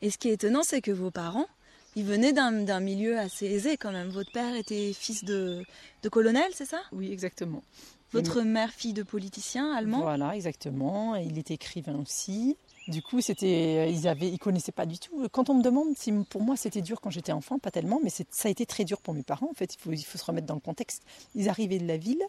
Et 0.00 0.10
ce 0.10 0.16
qui 0.16 0.28
est 0.28 0.34
étonnant, 0.34 0.62
c'est 0.62 0.80
que 0.80 0.92
vos 0.92 1.10
parents, 1.10 1.48
ils 1.96 2.04
venaient 2.04 2.32
d'un 2.32 2.78
milieu 2.78 3.18
assez 3.18 3.46
aisé 3.46 3.76
quand 3.76 3.90
même. 3.90 4.10
Votre 4.10 4.30
père 4.30 4.54
était 4.54 4.92
fils 4.92 5.24
de, 5.24 5.64
de 6.04 6.08
colonel, 6.08 6.52
c'est 6.54 6.66
ça? 6.66 6.80
Oui, 6.92 7.10
exactement. 7.10 7.64
Votre 8.12 8.42
mère, 8.42 8.70
fille 8.70 8.92
de 8.92 9.02
politicien 9.02 9.72
allemand? 9.72 10.02
Voilà, 10.02 10.36
exactement. 10.36 11.16
Et 11.16 11.24
il 11.24 11.36
était 11.36 11.54
écrivain 11.54 11.98
aussi. 12.00 12.56
Du 12.86 13.02
coup, 13.02 13.20
c'était, 13.20 13.92
ils 13.92 14.06
avaient, 14.06 14.28
ils 14.28 14.38
connaissaient 14.38 14.70
pas 14.70 14.86
du 14.86 15.00
tout. 15.00 15.26
Quand 15.32 15.50
on 15.50 15.54
me 15.54 15.64
demande 15.64 15.96
si 15.96 16.12
pour 16.30 16.42
moi 16.42 16.56
c'était 16.56 16.80
dur 16.80 17.00
quand 17.00 17.10
j'étais 17.10 17.32
enfant, 17.32 17.58
pas 17.58 17.72
tellement, 17.72 17.98
mais 18.04 18.10
ça 18.10 18.24
a 18.44 18.48
été 18.48 18.66
très 18.66 18.84
dur 18.84 19.00
pour 19.00 19.14
mes 19.14 19.24
parents. 19.24 19.48
En 19.50 19.54
fait, 19.54 19.74
il 19.74 19.80
faut, 19.80 19.90
il 19.90 20.04
faut 20.04 20.16
se 20.16 20.24
remettre 20.24 20.46
dans 20.46 20.54
le 20.54 20.60
contexte. 20.60 21.02
Ils 21.34 21.48
arrivaient 21.48 21.80
de 21.80 21.88
la 21.88 21.96
ville. 21.96 22.22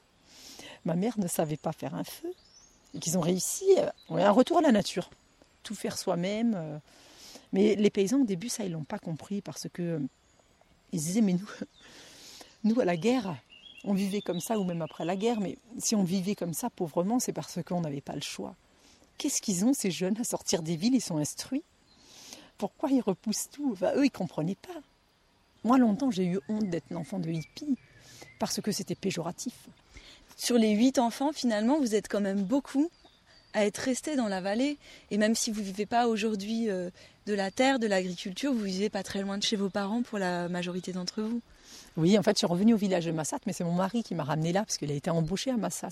Ma 0.85 0.95
mère 0.95 1.19
ne 1.19 1.27
savait 1.27 1.57
pas 1.57 1.71
faire 1.71 1.95
un 1.95 2.03
feu 2.03 2.31
et 2.95 2.99
qu'ils 2.99 3.17
ont 3.17 3.21
réussi. 3.21 3.65
euh, 3.77 3.89
ouais, 4.09 4.23
un 4.23 4.31
retour 4.31 4.59
à 4.59 4.61
la 4.61 4.71
nature. 4.71 5.09
tout 5.63 5.75
faire 5.75 5.97
soi-même. 5.97 6.53
euh. 6.55 6.79
Mais 7.51 7.75
les 7.75 7.89
paysans, 7.89 8.21
au 8.21 8.25
début, 8.25 8.49
ça, 8.49 8.63
ils 8.63 8.71
l'ont 8.71 8.83
pas 8.83 8.99
compris 8.99 9.41
parce 9.41 9.67
que 9.71 9.81
euh, 9.81 9.99
ils 10.91 10.99
disaient, 10.99 11.21
mais 11.21 11.33
nous, 11.33 11.49
nous, 12.63 12.79
à 12.79 12.85
la 12.85 12.95
guerre, 12.97 13.35
on 13.83 13.93
vivait 13.93 14.21
comme 14.21 14.39
ça, 14.39 14.59
ou 14.59 14.63
même 14.63 14.81
après 14.81 15.05
la 15.05 15.15
guerre, 15.15 15.39
mais 15.39 15.57
si 15.79 15.95
on 15.95 16.03
vivait 16.03 16.35
comme 16.35 16.53
ça 16.53 16.69
pauvrement, 16.69 17.19
c'est 17.19 17.33
parce 17.33 17.61
qu'on 17.63 17.81
n'avait 17.81 18.01
pas 18.01 18.15
le 18.15 18.21
choix. 18.21 18.55
Qu'est-ce 19.17 19.41
qu'ils 19.41 19.65
ont, 19.65 19.73
ces 19.73 19.91
jeunes, 19.91 20.17
à 20.19 20.23
sortir 20.23 20.61
des 20.63 20.75
villes? 20.75 20.95
Ils 20.95 21.01
sont 21.01 21.17
instruits. 21.17 21.63
Pourquoi 22.57 22.89
ils 22.89 23.01
repoussent 23.01 23.49
tout? 23.51 23.75
Eux, 23.95 24.05
ils 24.05 24.11
comprenaient 24.11 24.55
pas. 24.55 24.79
Moi, 25.63 25.77
longtemps, 25.77 26.11
j'ai 26.11 26.25
eu 26.25 26.39
honte 26.49 26.69
d'être 26.69 26.89
l'enfant 26.89 27.19
de 27.19 27.29
hippie 27.29 27.77
parce 28.39 28.61
que 28.61 28.71
c'était 28.71 28.95
péjoratif. 28.95 29.53
Sur 30.41 30.57
les 30.57 30.71
huit 30.71 30.99
enfants, 30.99 31.33
finalement, 31.33 31.79
vous 31.79 31.95
êtes 31.95 32.07
quand 32.07 32.21
même 32.21 32.43
beaucoup 32.43 32.89
à 33.53 33.65
être 33.65 33.79
restés 33.79 34.15
dans 34.15 34.29
la 34.29 34.39
vallée. 34.39 34.77
Et 35.11 35.17
même 35.17 35.35
si 35.35 35.51
vous 35.51 35.59
ne 35.59 35.65
vivez 35.65 35.85
pas 35.85 36.07
aujourd'hui 36.07 36.69
euh, 36.69 36.89
de 37.25 37.33
la 37.33 37.51
terre, 37.51 37.77
de 37.77 37.87
l'agriculture, 37.87 38.53
vous 38.53 38.61
vivez 38.63 38.89
pas 38.89 39.03
très 39.03 39.21
loin 39.21 39.37
de 39.37 39.43
chez 39.43 39.57
vos 39.57 39.69
parents 39.69 40.01
pour 40.01 40.17
la 40.17 40.47
majorité 40.47 40.93
d'entre 40.93 41.21
vous. 41.23 41.41
Oui, 41.97 42.17
en 42.17 42.23
fait, 42.23 42.31
je 42.31 42.37
suis 42.37 42.47
revenue 42.47 42.73
au 42.73 42.77
village 42.77 43.05
de 43.05 43.11
Massat, 43.11 43.39
mais 43.45 43.51
c'est 43.51 43.65
mon 43.65 43.73
mari 43.73 44.01
qui 44.01 44.15
m'a 44.15 44.23
ramené 44.23 44.53
là 44.53 44.61
parce 44.63 44.77
qu'il 44.77 44.89
a 44.91 44.93
été 44.93 45.09
embauché 45.09 45.51
à 45.51 45.57
Massat. 45.57 45.89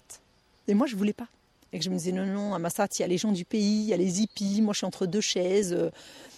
Et 0.70 0.74
moi, 0.76 0.88
je 0.88 0.96
voulais 0.96 1.12
pas. 1.12 1.28
Et 1.74 1.80
que 1.80 1.84
je 1.84 1.90
me 1.90 1.96
disais, 1.98 2.14
non, 2.14 2.26
non, 2.26 2.54
à 2.54 2.60
Massat, 2.60 2.88
il 2.98 3.02
y 3.02 3.04
a 3.04 3.08
les 3.08 3.18
gens 3.18 3.34
du 3.34 3.44
pays, 3.44 3.82
il 3.82 3.88
y 3.88 3.94
a 3.94 3.98
les 3.98 4.22
hippies, 4.22 4.62
moi, 4.62 4.72
je 4.74 4.78
suis 4.78 4.86
entre 4.88 5.06
deux 5.08 5.20
chaises. 5.20 5.74
euh, 5.74 5.90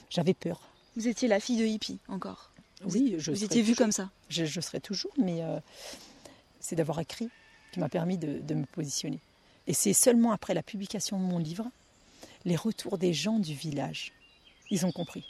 J'avais 0.09 0.33
peur. 0.33 0.61
Vous 0.97 1.07
étiez 1.07 1.27
la 1.27 1.39
fille 1.39 1.57
de 1.57 1.65
hippie 1.65 1.99
encore. 2.07 2.49
Oui, 2.85 3.15
je 3.19 3.29
vous 3.31 3.43
étiez 3.43 3.61
vue 3.61 3.75
comme 3.75 3.91
ça. 3.91 4.09
Je, 4.29 4.45
je 4.45 4.61
serai 4.61 4.79
toujours, 4.79 5.11
mais 5.17 5.43
euh, 5.43 5.59
c'est 6.59 6.75
d'avoir 6.75 6.99
écrit 6.99 7.29
qui 7.71 7.79
m'a 7.79 7.89
permis 7.89 8.17
de, 8.17 8.53
me 8.53 8.65
positionner. 8.65 9.19
Et 9.67 9.73
c'est 9.73 9.93
seulement 9.93 10.31
après 10.31 10.53
la 10.53 10.63
publication 10.63 11.19
de 11.19 11.23
mon 11.23 11.37
livre, 11.37 11.67
les 12.45 12.55
retours 12.55 12.97
des 12.97 13.13
gens 13.13 13.39
du 13.39 13.53
village, 13.53 14.13
ils 14.71 14.85
ont 14.85 14.91
compris. 14.91 15.25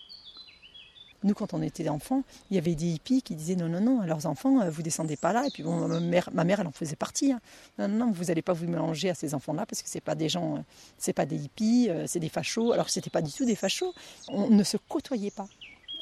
Nous, 1.24 1.34
quand 1.34 1.54
on 1.54 1.62
était 1.62 1.90
enfants, 1.90 2.24
il 2.50 2.56
y 2.56 2.58
avait 2.58 2.76
des 2.76 2.86
hippies 2.94 3.22
qui 3.22 3.36
disaient 3.36 3.58
non, 3.58 3.68
non, 3.68 3.82
non, 3.82 4.00
à 4.00 4.06
leurs 4.06 4.26
enfants, 4.26 4.62
euh, 4.62 4.70
vous 4.70 4.82
descendez 4.82 5.18
pas 5.18 5.34
là. 5.34 5.46
Et 5.46 5.50
puis 5.50 5.64
bon, 5.64 5.88
ma 6.32 6.44
mère, 6.46 6.60
elle 6.62 6.68
en 6.68 6.72
faisait 6.72 6.96
partie. 6.96 7.34
hein. 7.34 7.42
Non, 7.78 7.90
non, 7.90 8.12
vous 8.12 8.26
n'allez 8.26 8.42
pas 8.42 8.54
vous 8.54 8.68
mélanger 8.68 9.10
à 9.10 9.16
ces 9.16 9.34
enfants-là 9.34 9.66
parce 9.66 9.82
que 9.82 9.90
c'est 9.90 10.00
pas 10.00 10.16
des 10.16 10.30
gens, 10.30 10.56
euh, 10.56 10.60
c'est 10.98 11.12
pas 11.12 11.26
des 11.26 11.36
hippies, 11.36 11.88
euh, 11.90 12.08
c'est 12.08 12.22
des 12.22 12.30
fachos. 12.30 12.72
Alors 12.72 12.90
c'était 12.90 13.10
pas 13.10 13.22
du 13.22 13.34
tout 13.34 13.44
des 13.44 13.56
fachos. 13.56 13.94
On 14.30 14.50
ne 14.50 14.64
se 14.64 14.78
côtoyait 14.78 15.32
pas. 15.32 15.48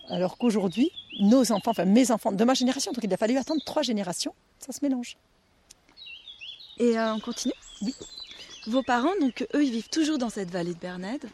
Alors 0.10 0.38
qu'aujourd'hui, 0.38 0.92
nos 1.20 1.52
enfants, 1.52 1.72
enfin 1.72 1.86
mes 1.86 2.12
enfants 2.12 2.32
de 2.32 2.44
ma 2.44 2.54
génération, 2.54 2.92
donc 2.92 3.04
il 3.04 3.12
a 3.12 3.18
fallu 3.18 3.38
attendre 3.38 3.62
trois 3.66 3.82
générations, 3.82 4.34
ça 4.60 4.72
se 4.72 4.80
mélange. 4.84 5.18
Et 6.80 6.98
euh, 6.98 7.14
on 7.14 7.20
continue? 7.20 7.54
Oui. 7.82 7.96
Vos 8.68 8.84
parents, 8.84 9.14
donc 9.22 9.48
eux, 9.54 9.64
ils 9.64 9.72
vivent 9.72 9.90
toujours 9.90 10.18
dans 10.18 10.30
cette 10.30 10.52
vallée 10.52 10.74
de 10.74 10.80
Bernède, 10.80 11.26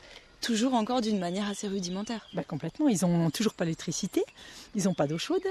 toujours 0.41 0.73
encore 0.75 1.01
d'une 1.01 1.19
manière 1.19 1.49
assez 1.49 1.67
rudimentaire? 1.67 2.27
Bah, 2.33 2.43
complètement, 2.43 2.87
ils 2.89 3.01
n'ont 3.01 3.31
toujours 3.31 3.53
pas 3.53 3.65
l'électricité, 3.65 4.23
ils 4.75 4.83
n'ont 4.83 4.93
pas 4.93 5.07
d'eau 5.07 5.17
chaude. 5.17 5.43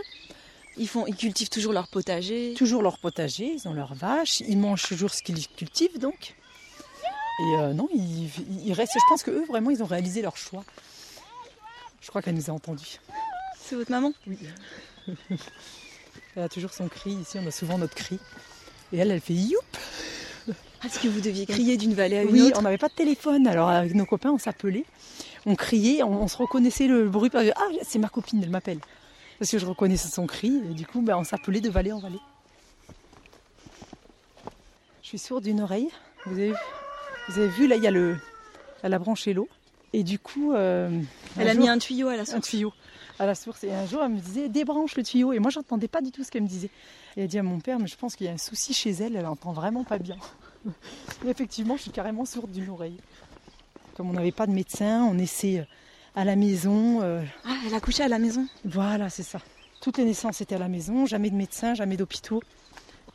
Ils, 0.76 0.88
font, 0.88 1.06
ils 1.06 1.16
cultivent 1.16 1.50
toujours 1.50 1.72
leur 1.72 1.88
potager. 1.88 2.54
Toujours 2.56 2.82
leur 2.82 2.98
potager, 2.98 3.52
ils 3.52 3.68
ont 3.68 3.74
leurs 3.74 3.94
vaches, 3.94 4.40
ils 4.40 4.56
mangent 4.56 4.84
toujours 4.84 5.12
ce 5.12 5.22
qu'ils 5.22 5.46
cultivent 5.48 5.98
donc. 5.98 6.34
Et 7.40 7.56
euh, 7.58 7.72
non, 7.72 7.88
ils, 7.92 8.30
ils 8.64 8.72
restent. 8.72 8.94
Je 8.94 9.08
pense 9.08 9.22
que 9.22 9.30
eux 9.30 9.44
vraiment, 9.46 9.70
ils 9.70 9.82
ont 9.82 9.86
réalisé 9.86 10.22
leur 10.22 10.36
choix. 10.36 10.64
Je 12.00 12.08
crois 12.08 12.22
qu'elle 12.22 12.34
nous 12.34 12.50
a 12.50 12.52
entendus. 12.52 13.00
C'est 13.60 13.76
votre 13.76 13.90
maman? 13.90 14.12
Oui. 14.26 14.38
elle 16.36 16.42
a 16.42 16.48
toujours 16.48 16.72
son 16.72 16.88
cri. 16.88 17.12
Ici, 17.12 17.38
on 17.40 17.46
a 17.46 17.50
souvent 17.50 17.78
notre 17.78 17.94
cri. 17.94 18.18
Et 18.92 18.98
elle, 18.98 19.10
elle 19.10 19.20
fait 19.20 19.34
youp. 19.34 19.60
Est-ce 20.84 20.98
que 20.98 21.08
vous 21.08 21.20
deviez 21.20 21.46
crier 21.46 21.76
d'une 21.76 21.94
vallée 21.94 22.18
à 22.18 22.22
une 22.22 22.30
Oui, 22.30 22.42
autre 22.42 22.58
on 22.58 22.62
n'avait 22.62 22.78
pas 22.78 22.88
de 22.88 22.94
téléphone. 22.94 23.46
Alors 23.46 23.68
avec 23.68 23.94
nos 23.94 24.04
copains, 24.04 24.30
on 24.32 24.38
s'appelait, 24.38 24.84
on 25.46 25.54
criait, 25.54 26.02
on, 26.02 26.22
on 26.22 26.28
se 26.28 26.36
reconnaissait 26.36 26.88
le 26.88 27.08
bruit. 27.08 27.30
parce 27.30 27.46
que, 27.46 27.52
Ah, 27.56 27.68
c'est 27.82 28.00
ma 28.00 28.08
copine, 28.08 28.42
elle 28.42 28.50
m'appelle. 28.50 28.78
Parce 29.38 29.50
que 29.50 29.58
je 29.58 29.66
reconnaissais 29.66 30.08
son 30.08 30.26
cri. 30.26 30.60
Et 30.70 30.74
du 30.74 30.84
coup, 30.86 31.00
ben, 31.00 31.16
on 31.16 31.24
s'appelait 31.24 31.60
de 31.60 31.70
vallée 31.70 31.92
en 31.92 32.00
vallée. 32.00 32.18
Je 35.02 35.08
suis 35.08 35.18
sourde 35.18 35.44
d'une 35.44 35.60
oreille. 35.60 35.88
Vous 36.26 36.32
avez, 36.32 36.52
vous 37.28 37.38
avez 37.38 37.48
vu, 37.48 37.66
là, 37.68 37.76
il 37.76 37.82
y 37.82 37.86
a 37.86 37.90
le, 37.90 38.16
elle 38.82 38.94
a 38.94 38.98
branché 38.98 39.32
l'eau. 39.34 39.48
Et 39.92 40.02
du 40.04 40.18
coup, 40.18 40.52
euh, 40.54 40.88
Elle 41.38 41.48
a 41.48 41.54
mis 41.54 41.68
un 41.68 41.78
tuyau 41.78 42.08
à 42.08 42.16
la 42.16 42.24
source. 42.24 42.38
Un 42.38 42.40
tuyau 42.40 42.72
à 43.18 43.26
la 43.26 43.34
source. 43.34 43.64
Et 43.64 43.72
un 43.72 43.86
jour, 43.86 44.02
elle 44.02 44.10
me 44.12 44.18
disait 44.20 44.48
débranche 44.48 44.96
le 44.96 45.02
tuyau. 45.02 45.32
Et 45.32 45.38
moi, 45.38 45.50
j'entendais 45.50 45.88
pas 45.88 46.00
du 46.00 46.10
tout 46.10 46.24
ce 46.24 46.30
qu'elle 46.30 46.42
me 46.42 46.48
disait. 46.48 46.70
Et 47.16 47.20
elle 47.20 47.24
a 47.24 47.26
dit 47.26 47.38
à 47.38 47.42
mon 47.42 47.60
père, 47.60 47.78
mais 47.78 47.86
je 47.86 47.96
pense 47.96 48.16
qu'il 48.16 48.26
y 48.26 48.30
a 48.30 48.32
un 48.32 48.38
souci 48.38 48.72
chez 48.74 48.90
elle. 48.90 49.16
Elle 49.16 49.26
entend 49.26 49.52
vraiment 49.52 49.84
pas 49.84 49.98
bien. 49.98 50.16
Et 51.24 51.28
effectivement, 51.28 51.76
je 51.76 51.82
suis 51.82 51.90
carrément 51.90 52.24
sourde 52.24 52.50
d'une 52.50 52.68
oreille. 52.70 52.98
Comme 53.96 54.08
on 54.10 54.14
n'avait 54.14 54.32
pas 54.32 54.46
de 54.46 54.52
médecin, 54.52 55.02
on 55.04 55.18
essaie 55.18 55.66
à 56.14 56.24
la 56.24 56.36
maison. 56.36 57.00
euh, 57.02 57.22
Ah, 57.44 57.56
elle 57.66 57.74
a 57.74 57.80
couché 57.80 58.02
à 58.02 58.08
la 58.08 58.18
maison 58.18 58.46
Voilà, 58.64 59.10
c'est 59.10 59.22
ça. 59.22 59.38
Toutes 59.80 59.98
les 59.98 60.04
naissances 60.04 60.40
étaient 60.40 60.54
à 60.54 60.58
la 60.58 60.68
maison, 60.68 61.06
jamais 61.06 61.28
de 61.30 61.34
médecin, 61.34 61.74
jamais 61.74 61.96
d'hôpitaux. 61.96 62.42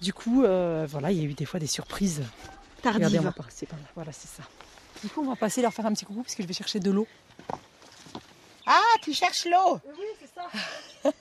Du 0.02 0.14
coup, 0.14 0.43
euh, 0.43 0.86
voilà, 0.89 1.12
il 1.12 1.18
y 1.18 1.22
a 1.22 1.24
eu 1.24 1.34
des 1.34 1.45
fois 1.45 1.60
des 1.60 1.66
surprises. 1.68 2.22
Tardives. 2.84 3.06
Regardez, 3.08 3.20
on 3.20 3.24
va 3.24 3.32
passer 3.32 3.66
par 3.66 3.80
là. 3.80 3.86
Voilà, 3.95 4.12
c'est 4.12 4.28
ça. 4.28 4.43
Du 5.02 5.10
coup, 5.10 5.22
on 5.22 5.30
va 5.30 5.36
passer 5.36 5.62
leur 5.62 5.74
faire 5.74 5.86
un 5.86 5.93
petit 5.93 6.06
coucou 6.06 6.22
parce 6.22 6.36
que 6.36 6.43
je 6.43 6.48
vais 6.48 6.54
chercher 6.54 6.80
de 6.80 6.91
l'eau. 6.91 7.08
Ah, 8.70 8.95
tu 9.01 9.13
cherches 9.13 9.45
l'eau 9.45 9.80
Oui, 9.86 10.05
c'est 10.20 10.30
ça. 10.34 11.13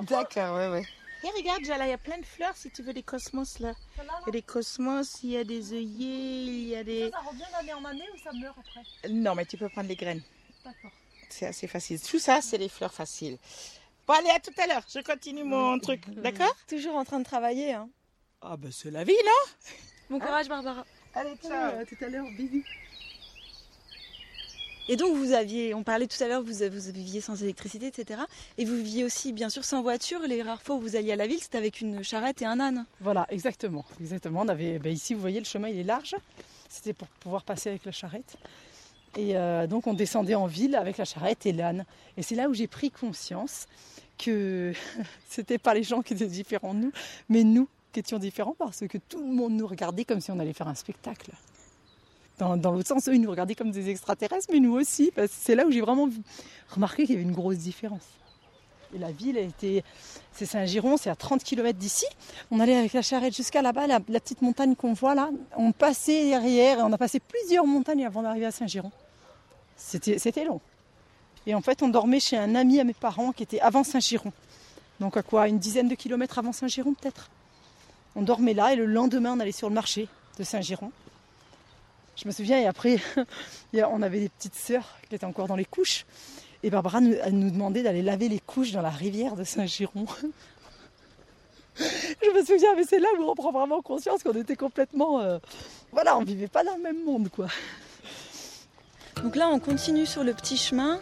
D'accord, 0.02 0.56
ouais, 0.56 0.68
ouais. 0.68 0.86
Et 1.24 1.28
regarde, 1.36 1.64
là, 1.64 1.86
il 1.86 1.90
y 1.90 1.92
a 1.92 1.98
plein 1.98 2.18
de 2.18 2.24
fleurs 2.24 2.56
si 2.56 2.70
tu 2.70 2.82
veux 2.82 2.92
des 2.92 3.02
cosmos 3.02 3.58
là. 3.58 3.74
Il 3.98 4.26
y 4.26 4.28
a 4.28 4.32
des 4.32 4.42
cosmos, 4.42 5.18
il 5.24 5.30
y 5.30 5.36
a 5.36 5.42
des 5.42 5.72
œillets, 5.72 6.44
il 6.46 6.68
y 6.68 6.76
a 6.76 6.84
des. 6.84 7.10
Ça 7.10 7.18
revient 7.18 7.42
d'année 7.52 7.74
en 7.74 7.84
année 7.84 8.06
ou 8.14 8.18
ça 8.22 8.30
meurt 8.32 8.56
après 8.56 8.82
Non, 9.10 9.34
mais 9.34 9.44
tu 9.44 9.56
peux 9.56 9.68
prendre 9.68 9.88
les 9.88 9.96
graines. 9.96 10.22
D'accord. 10.64 10.92
C'est 11.28 11.46
assez 11.46 11.66
facile. 11.66 12.00
Tout 12.00 12.20
ça, 12.20 12.40
c'est 12.40 12.58
des 12.58 12.68
fleurs 12.68 12.94
faciles. 12.94 13.38
Bon, 14.06 14.14
allez, 14.14 14.30
à 14.30 14.38
tout 14.38 14.52
à 14.56 14.68
l'heure. 14.68 14.84
Je 14.88 15.00
continue 15.00 15.42
mon 15.42 15.80
truc. 15.80 16.08
D'accord 16.08 16.54
Toujours 16.68 16.94
en 16.94 17.04
train 17.04 17.18
de 17.18 17.24
travailler. 17.24 17.72
Hein. 17.72 17.88
Ah, 18.40 18.56
ben 18.56 18.70
c'est 18.70 18.92
la 18.92 19.02
vie, 19.02 19.16
non 19.24 19.76
Bon 20.10 20.20
courage, 20.20 20.48
Barbara. 20.48 20.86
Allez, 21.14 21.34
ciao. 21.42 21.80
à 21.80 21.84
tout 21.84 21.96
à 22.00 22.06
l'heure, 22.08 22.26
bisous. 22.36 22.62
Et 24.88 24.96
donc, 24.96 25.16
vous 25.16 25.32
aviez, 25.32 25.74
on 25.74 25.82
parlait 25.82 26.06
tout 26.06 26.22
à 26.22 26.28
l'heure, 26.28 26.42
vous, 26.42 26.52
vous 26.52 26.92
viviez 26.92 27.20
sans 27.20 27.42
électricité, 27.42 27.86
etc. 27.86 28.20
Et 28.56 28.64
vous 28.64 28.76
viviez 28.76 29.04
aussi, 29.04 29.32
bien 29.32 29.48
sûr, 29.48 29.64
sans 29.64 29.82
voiture. 29.82 30.20
Les 30.20 30.42
rares 30.42 30.62
fois 30.62 30.76
où 30.76 30.80
vous 30.80 30.94
alliez 30.94 31.12
à 31.12 31.16
la 31.16 31.26
ville, 31.26 31.40
c'était 31.40 31.58
avec 31.58 31.80
une 31.80 32.04
charrette 32.04 32.40
et 32.42 32.46
un 32.46 32.60
âne. 32.60 32.86
Voilà, 33.00 33.26
exactement. 33.30 33.84
Exactement. 34.00 34.42
On 34.42 34.48
avait, 34.48 34.78
ben 34.78 34.92
ici, 34.92 35.14
vous 35.14 35.20
voyez, 35.20 35.40
le 35.40 35.44
chemin 35.44 35.68
il 35.68 35.78
est 35.78 35.84
large. 35.84 36.14
C'était 36.68 36.92
pour 36.92 37.08
pouvoir 37.08 37.42
passer 37.42 37.68
avec 37.70 37.84
la 37.84 37.92
charrette. 37.92 38.36
Et 39.16 39.36
euh, 39.36 39.66
donc, 39.66 39.86
on 39.86 39.94
descendait 39.94 40.34
en 40.34 40.46
ville 40.46 40.76
avec 40.76 40.98
la 40.98 41.04
charrette 41.04 41.46
et 41.46 41.52
l'âne. 41.52 41.84
Et 42.16 42.22
c'est 42.22 42.34
là 42.34 42.48
où 42.48 42.54
j'ai 42.54 42.68
pris 42.68 42.90
conscience 42.90 43.66
que 44.18 44.72
c'était 45.28 45.58
pas 45.58 45.74
les 45.74 45.82
gens 45.82 46.02
qui 46.02 46.14
étaient 46.14 46.26
différents 46.26 46.74
de 46.74 46.80
nous, 46.80 46.92
mais 47.28 47.42
nous 47.42 47.68
qui 47.92 48.00
étions 48.00 48.18
différents 48.18 48.54
parce 48.58 48.86
que 48.86 48.98
tout 48.98 49.20
le 49.20 49.32
monde 49.32 49.54
nous 49.54 49.66
regardait 49.66 50.04
comme 50.04 50.20
si 50.20 50.30
on 50.30 50.38
allait 50.38 50.52
faire 50.52 50.68
un 50.68 50.74
spectacle. 50.74 51.32
Dans, 52.38 52.70
l'autre 52.70 52.88
sens, 52.88 53.08
eux, 53.08 53.14
ils 53.14 53.20
nous 53.20 53.30
regardaient 53.30 53.54
comme 53.54 53.70
des 53.70 53.88
extraterrestres, 53.88 54.48
mais 54.52 54.60
nous 54.60 54.74
aussi. 54.74 55.10
C'est 55.30 55.54
là 55.54 55.66
où 55.66 55.70
j'ai 55.70 55.80
vraiment 55.80 56.08
remarqué 56.68 57.06
qu'il 57.06 57.14
y 57.14 57.18
avait 57.18 57.26
une 57.26 57.34
grosse 57.34 57.56
différence. 57.56 58.02
Et 58.94 58.98
la 58.98 59.10
ville, 59.10 59.38
était, 59.38 59.82
c'est 60.32 60.46
Saint-Giron, 60.46 60.96
c'est 60.96 61.10
à 61.10 61.16
30 61.16 61.42
km 61.42 61.78
d'ici. 61.78 62.04
On 62.50 62.60
allait 62.60 62.76
avec 62.76 62.92
la 62.92 63.02
charrette 63.02 63.34
jusqu'à 63.34 63.62
là-bas, 63.62 63.86
la, 63.86 64.00
petite 64.00 64.42
montagne 64.42 64.74
qu'on 64.74 64.92
voit 64.92 65.14
là. 65.14 65.30
On 65.56 65.72
passait 65.72 66.26
derrière 66.26 66.78
on 66.78 66.92
a 66.92 66.98
passé 66.98 67.20
plusieurs 67.20 67.66
montagnes 67.66 68.04
avant 68.04 68.22
d'arriver 68.22 68.46
à 68.46 68.50
Saint-Giron. 68.50 68.92
C'était, 69.76 70.18
c'était 70.18 70.44
long. 70.44 70.60
Et 71.46 71.54
en 71.54 71.62
fait, 71.62 71.82
on 71.82 71.88
dormait 71.88 72.20
chez 72.20 72.36
un 72.36 72.54
ami 72.54 72.80
à 72.80 72.84
mes 72.84 72.94
parents 72.94 73.32
qui 73.32 73.42
était 73.42 73.60
avant 73.60 73.82
Saint-Giron. 73.82 74.32
Donc 75.00 75.16
à 75.16 75.22
quoi 75.22 75.48
Une 75.48 75.58
dizaine 75.58 75.88
de 75.88 75.94
kilomètres 75.94 76.38
avant 76.38 76.52
Saint-Giron 76.52 76.94
peut-être. 76.94 77.30
On 78.14 78.22
dormait 78.22 78.54
là 78.54 78.72
et 78.72 78.76
le 78.76 78.86
lendemain, 78.86 79.34
on 79.36 79.40
allait 79.40 79.52
sur 79.52 79.68
le 79.68 79.74
marché 79.74 80.08
de 80.38 80.44
Saint-Giron. 80.44 80.90
Je 82.16 82.26
me 82.26 82.32
souviens, 82.32 82.58
et 82.58 82.66
après, 82.66 82.98
on 83.74 84.02
avait 84.02 84.20
des 84.20 84.28
petites 84.28 84.54
sœurs 84.54 84.96
qui 85.08 85.14
étaient 85.14 85.24
encore 85.26 85.46
dans 85.48 85.56
les 85.56 85.64
couches. 85.64 86.06
Et 86.62 86.70
Barbara 86.70 87.00
nous, 87.00 87.14
elle 87.22 87.38
nous 87.38 87.50
demandait 87.50 87.82
d'aller 87.82 88.02
laver 88.02 88.28
les 88.28 88.40
couches 88.40 88.72
dans 88.72 88.82
la 88.82 88.90
rivière 88.90 89.36
de 89.36 89.44
Saint-Giron. 89.44 90.06
Je 91.78 92.30
me 92.34 92.42
souviens, 92.42 92.74
mais 92.74 92.84
c'est 92.84 92.98
là 92.98 93.08
où 93.18 93.22
on 93.22 93.34
prend 93.34 93.52
vraiment 93.52 93.82
conscience 93.82 94.22
qu'on 94.22 94.32
était 94.32 94.56
complètement. 94.56 95.20
euh, 95.20 95.38
voilà, 95.92 96.16
on 96.16 96.22
vivait 96.24 96.48
pas 96.48 96.64
dans 96.64 96.74
le 96.76 96.82
même 96.82 97.04
monde, 97.04 97.28
quoi. 97.28 97.48
Donc 99.22 99.36
là, 99.36 99.48
on 99.48 99.58
continue 99.58 100.06
sur 100.06 100.24
le 100.24 100.32
petit 100.32 100.56
chemin 100.56 101.00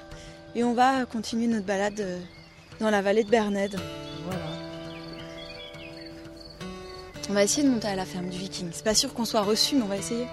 et 0.56 0.64
on 0.64 0.74
va 0.74 1.04
continuer 1.06 1.46
notre 1.46 1.66
balade 1.66 2.00
euh, 2.00 2.20
dans 2.80 2.90
la 2.90 3.02
vallée 3.02 3.22
de 3.22 3.30
Bernède. 3.30 3.76
Voilà. 4.24 4.44
On 7.30 7.32
va 7.32 7.44
essayer 7.44 7.66
de 7.66 7.72
monter 7.72 7.88
à 7.88 7.96
la 7.96 8.04
ferme 8.04 8.28
du 8.28 8.36
Viking. 8.36 8.70
C'est 8.72 8.84
pas 8.84 8.94
sûr 8.94 9.14
qu'on 9.14 9.24
soit 9.24 9.42
reçu, 9.42 9.76
mais 9.76 9.82
on 9.82 9.86
va 9.88 9.96
essayer. 9.96 10.26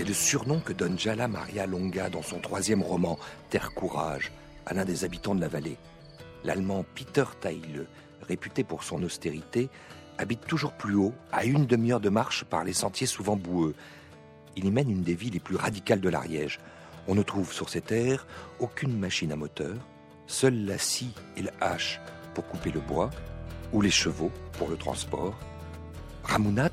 C'est 0.00 0.08
le 0.08 0.14
surnom 0.14 0.60
que 0.60 0.72
donne 0.72 0.98
Jala 0.98 1.28
Maria 1.28 1.66
Longa 1.66 2.08
dans 2.08 2.22
son 2.22 2.38
troisième 2.38 2.82
roman, 2.82 3.18
Terre 3.50 3.74
Courage, 3.74 4.32
à 4.64 4.72
l'un 4.72 4.86
des 4.86 5.04
habitants 5.04 5.34
de 5.34 5.42
la 5.42 5.48
vallée. 5.48 5.76
l'Allemand 6.42 6.86
Peter 6.94 7.24
Taille, 7.38 7.86
réputé 8.22 8.64
pour 8.64 8.82
son 8.82 9.02
austérité, 9.02 9.68
habite 10.16 10.46
toujours 10.46 10.72
plus 10.72 10.94
haut, 10.94 11.12
à 11.32 11.44
une 11.44 11.66
demi-heure 11.66 12.00
de 12.00 12.08
marche 12.08 12.44
par 12.44 12.64
les 12.64 12.72
sentiers 12.72 13.06
souvent 13.06 13.36
boueux. 13.36 13.74
Il 14.56 14.64
y 14.64 14.70
mène 14.70 14.90
une 14.90 15.02
des 15.02 15.14
vies 15.14 15.28
les 15.28 15.38
plus 15.38 15.56
radicales 15.56 16.00
de 16.00 16.08
l'Ariège. 16.08 16.60
On 17.06 17.14
ne 17.14 17.22
trouve 17.22 17.52
sur 17.52 17.68
ces 17.68 17.82
terres 17.82 18.26
aucune 18.58 18.98
machine 18.98 19.32
à 19.32 19.36
moteur, 19.36 19.76
seule 20.26 20.64
la 20.64 20.78
scie 20.78 21.12
et 21.36 21.42
la 21.42 21.52
hache 21.60 22.00
pour 22.32 22.46
couper 22.46 22.70
le 22.70 22.80
bois, 22.80 23.10
ou 23.74 23.82
les 23.82 23.90
chevaux 23.90 24.32
pour 24.52 24.70
le 24.70 24.78
transport. 24.78 25.38
Ramounat, 26.24 26.70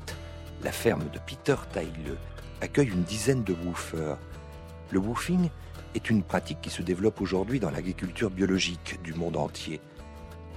la 0.62 0.72
ferme 0.72 1.04
de 1.12 1.18
Peter 1.18 1.56
Taille, 1.72 2.16
accueille 2.60 2.88
une 2.88 3.04
dizaine 3.04 3.44
de 3.44 3.54
woofers. 3.64 4.18
Le 4.90 4.98
woofing 4.98 5.50
est 5.94 6.10
une 6.10 6.22
pratique 6.22 6.60
qui 6.60 6.70
se 6.70 6.82
développe 6.82 7.20
aujourd'hui 7.20 7.60
dans 7.60 7.70
l'agriculture 7.70 8.30
biologique 8.30 9.00
du 9.02 9.14
monde 9.14 9.36
entier. 9.36 9.80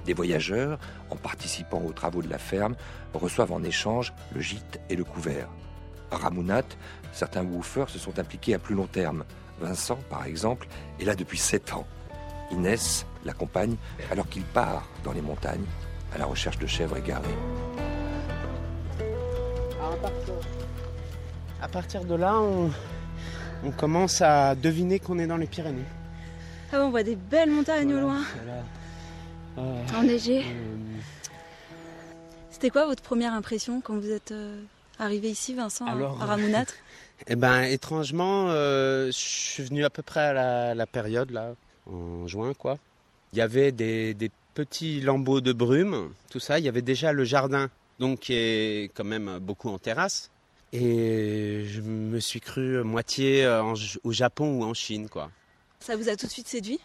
Des 0.04 0.14
voyageurs, 0.14 0.78
en 1.10 1.16
participant 1.16 1.80
aux 1.80 1.92
travaux 1.92 2.22
de 2.22 2.28
la 2.28 2.38
ferme, 2.38 2.74
reçoivent 3.14 3.52
en 3.52 3.62
échange 3.62 4.12
le 4.34 4.40
gîte 4.40 4.80
et 4.90 4.96
le 4.96 5.04
couvert. 5.04 5.48
À 6.10 6.16
Ramounat, 6.16 6.64
certains 7.12 7.44
woofers 7.44 7.88
se 7.88 7.98
sont 7.98 8.18
impliqués 8.18 8.54
à 8.54 8.58
plus 8.58 8.74
long 8.74 8.86
terme. 8.86 9.24
Vincent, 9.60 9.98
par 10.10 10.26
exemple, 10.26 10.66
est 11.00 11.04
là 11.04 11.14
depuis 11.14 11.38
sept 11.38 11.72
ans. 11.72 11.86
Inès 12.50 13.06
l'accompagne 13.24 13.76
alors 14.10 14.28
qu'il 14.28 14.42
part 14.42 14.88
dans 15.04 15.12
les 15.12 15.22
montagnes 15.22 15.64
à 16.14 16.18
la 16.18 16.26
recherche 16.26 16.58
de 16.58 16.66
chèvres 16.66 16.96
égarées. 16.96 17.38
À 21.60 21.68
partir 21.68 22.04
de 22.04 22.14
là, 22.14 22.38
on, 22.40 22.70
on 23.64 23.70
commence 23.70 24.20
à 24.20 24.54
deviner 24.54 24.98
qu'on 24.98 25.18
est 25.18 25.26
dans 25.26 25.36
les 25.36 25.46
Pyrénées. 25.46 25.84
Ah 26.72 26.78
bon, 26.78 26.86
on 26.86 26.90
voit 26.90 27.02
des 27.02 27.16
belles 27.16 27.50
montagnes 27.50 27.94
au 27.94 28.00
loin. 28.00 28.20
Euh, 29.58 29.82
Enneigées. 29.96 30.40
euh, 30.46 30.76
C'était 32.50 32.70
quoi 32.70 32.86
votre 32.86 33.02
première 33.02 33.34
impression 33.34 33.80
quand 33.80 33.94
vous 33.98 34.10
êtes 34.10 34.32
euh, 34.32 34.60
arrivé 34.98 35.30
ici, 35.30 35.54
Vincent, 35.54 35.86
à- 35.86 35.92
Alors, 35.92 36.20
à 36.22 36.26
Ramounat 36.26 36.64
Eh 37.28 37.36
ben, 37.36 37.62
étrangement, 37.62 38.46
euh, 38.48 39.06
je 39.06 39.12
suis 39.12 39.62
venu 39.62 39.84
à 39.84 39.90
peu 39.90 40.02
près 40.02 40.20
à 40.20 40.32
la, 40.32 40.74
la 40.74 40.86
période, 40.86 41.30
là, 41.30 41.52
en 41.88 42.26
juin, 42.26 42.52
quoi. 42.54 42.78
Il 43.32 43.38
y 43.38 43.42
avait 43.42 43.70
des, 43.70 44.12
des 44.14 44.30
petits 44.54 45.00
lambeaux 45.00 45.40
de 45.40 45.52
brume, 45.52 46.10
tout 46.30 46.40
ça. 46.40 46.58
Il 46.58 46.64
y 46.64 46.68
avait 46.68 46.82
déjà 46.82 47.12
le 47.12 47.22
jardin, 47.24 47.68
donc 48.02 48.18
qui 48.18 48.34
est 48.34 48.90
quand 48.94 49.04
même 49.04 49.38
beaucoup 49.38 49.68
en 49.70 49.78
terrasse. 49.78 50.28
Et 50.72 51.64
je 51.68 51.80
me 51.80 52.18
suis 52.18 52.40
cru 52.40 52.82
moitié 52.82 53.44
euh, 53.44 53.62
en- 53.62 53.74
au 54.02 54.12
Japon 54.12 54.58
ou 54.58 54.64
en 54.64 54.74
Chine, 54.74 55.08
quoi. 55.08 55.30
Ça 55.80 55.96
vous 55.96 56.08
a 56.08 56.16
tout 56.16 56.26
de 56.26 56.30
suite 56.32 56.48
séduit? 56.48 56.80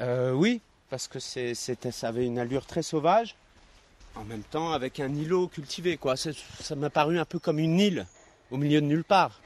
Euh, 0.00 0.32
oui, 0.32 0.60
parce 0.90 1.06
que 1.06 1.18
c'est- 1.20 1.54
c'était, 1.54 1.92
ça 1.92 2.08
avait 2.08 2.26
une 2.26 2.38
allure 2.38 2.66
très 2.66 2.82
sauvage, 2.82 3.36
en 4.16 4.24
même 4.24 4.42
temps 4.42 4.72
avec 4.72 4.98
un 5.00 5.14
îlot 5.14 5.46
cultivé, 5.48 5.96
quoi. 5.98 6.16
C'est- 6.16 6.34
Ça 6.62 6.74
m'a 6.74 6.90
paru 6.90 7.18
un 7.18 7.24
peu 7.24 7.38
comme 7.38 7.58
une 7.60 7.78
île 7.78 8.06
au 8.50 8.56
milieu 8.56 8.80
de 8.80 8.86
nulle 8.86 9.04
part. 9.04 9.40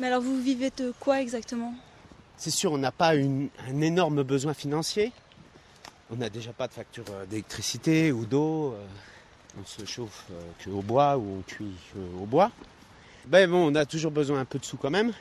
Mais 0.00 0.08
alors 0.08 0.22
vous 0.22 0.40
vivez 0.42 0.70
de 0.76 0.92
quoi 0.98 1.20
exactement? 1.22 1.74
C'est 2.36 2.50
sûr, 2.50 2.72
on 2.72 2.78
n'a 2.78 2.92
pas 2.92 3.14
une- 3.14 3.48
un 3.68 3.80
énorme 3.82 4.22
besoin 4.24 4.54
financier. 4.54 5.12
On 6.10 6.16
n'a 6.16 6.28
déjà 6.30 6.52
pas 6.52 6.66
de 6.68 6.72
facture 6.72 7.04
euh, 7.10 7.26
d'électricité 7.26 8.12
ou 8.12 8.26
d'eau. 8.26 8.74
Euh, 9.56 9.60
On 9.60 9.64
se 9.64 9.84
chauffe 9.86 10.24
euh, 10.30 10.40
que 10.58 10.70
au 10.70 10.82
bois 10.82 11.16
ou 11.16 11.38
on 11.38 11.42
cuit 11.42 11.72
que 11.92 11.98
au 12.20 12.26
bois. 12.26 12.50
Ben 13.26 13.50
bon, 13.50 13.72
on 13.72 13.74
a 13.74 13.84
toujours 13.84 14.12
besoin 14.12 14.40
un 14.40 14.44
peu 14.44 14.58
de 14.58 14.64
sous 14.64 14.76
quand 14.76 14.90
même. 14.90 15.12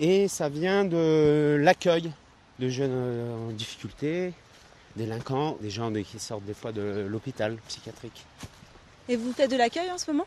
Et 0.00 0.28
ça 0.28 0.48
vient 0.48 0.84
de 0.84 1.58
l'accueil 1.60 2.10
de 2.58 2.68
jeunes 2.68 2.90
euh, 2.92 3.48
en 3.48 3.52
difficulté, 3.52 4.32
délinquants, 4.96 5.56
des 5.60 5.70
gens 5.70 5.92
qui 5.92 6.18
sortent 6.18 6.44
des 6.44 6.54
fois 6.54 6.72
de 6.72 7.06
l'hôpital 7.08 7.56
psychiatrique. 7.68 8.24
Et 9.08 9.16
vous 9.16 9.32
faites 9.32 9.50
de 9.50 9.56
l'accueil 9.56 9.90
en 9.90 9.98
ce 9.98 10.10
moment? 10.10 10.26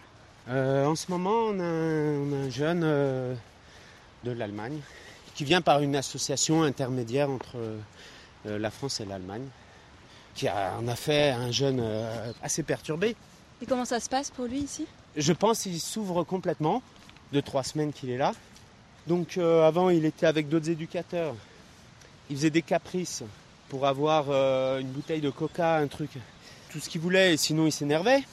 Euh, 0.49 0.86
en 0.86 0.95
ce 0.95 1.09
moment, 1.09 1.47
on 1.47 1.59
a 1.59 1.63
un, 1.63 2.19
on 2.19 2.34
a 2.34 2.45
un 2.45 2.49
jeune 2.49 2.82
euh, 2.84 3.34
de 4.23 4.32
l'Allemagne 4.32 4.80
qui 5.34 5.43
vient 5.43 5.61
par 5.61 5.82
une 5.82 5.95
association 5.95 6.63
intermédiaire 6.63 7.30
entre 7.30 7.55
euh, 7.55 8.59
la 8.59 8.69
France 8.69 9.01
et 9.01 9.05
l'Allemagne, 9.05 9.47
qui 10.36 10.48
a, 10.48 10.74
en 10.78 10.88
a 10.88 10.96
fait 10.96 11.32
un 11.32 11.52
jeune 11.52 11.80
euh, 11.82 12.32
assez 12.44 12.62
perturbé. 12.62 13.16
Et 13.62 13.66
comment 13.66 13.86
ça 13.86 14.00
se 14.00 14.10
passe 14.10 14.30
pour 14.30 14.46
lui 14.46 14.60
ici? 14.60 14.86
Je 15.16 15.34
pense 15.34 15.62
qu'il 15.62 15.80
s'ouvre 15.80 16.24
complètement, 16.24 16.84
de 17.32 17.40
trois 17.40 17.64
semaines 17.64 17.94
qu'il 17.94 18.10
est 18.10 18.18
là. 18.18 18.34
Donc 19.08 19.38
euh, 19.38 19.66
avant, 19.66 19.90
il 19.90 20.06
était 20.06 20.26
avec 20.26 20.50
d'autres 20.50 20.70
éducateurs. 20.70 21.36
Il 22.30 22.36
faisait 22.36 22.50
des 22.50 22.62
caprices 22.62 23.24
pour 23.70 23.88
avoir 23.88 24.26
euh, 24.30 24.80
une 24.80 24.88
bouteille 24.88 25.22
de 25.22 25.30
coca, 25.30 25.78
un 25.78 25.88
truc, 25.88 26.12
tout 26.70 26.80
ce 26.80 26.90
qu'il 26.90 27.02
voulait, 27.02 27.34
et 27.34 27.38
sinon 27.38 27.66
il 27.66 27.72
s'énervait. 27.72 28.24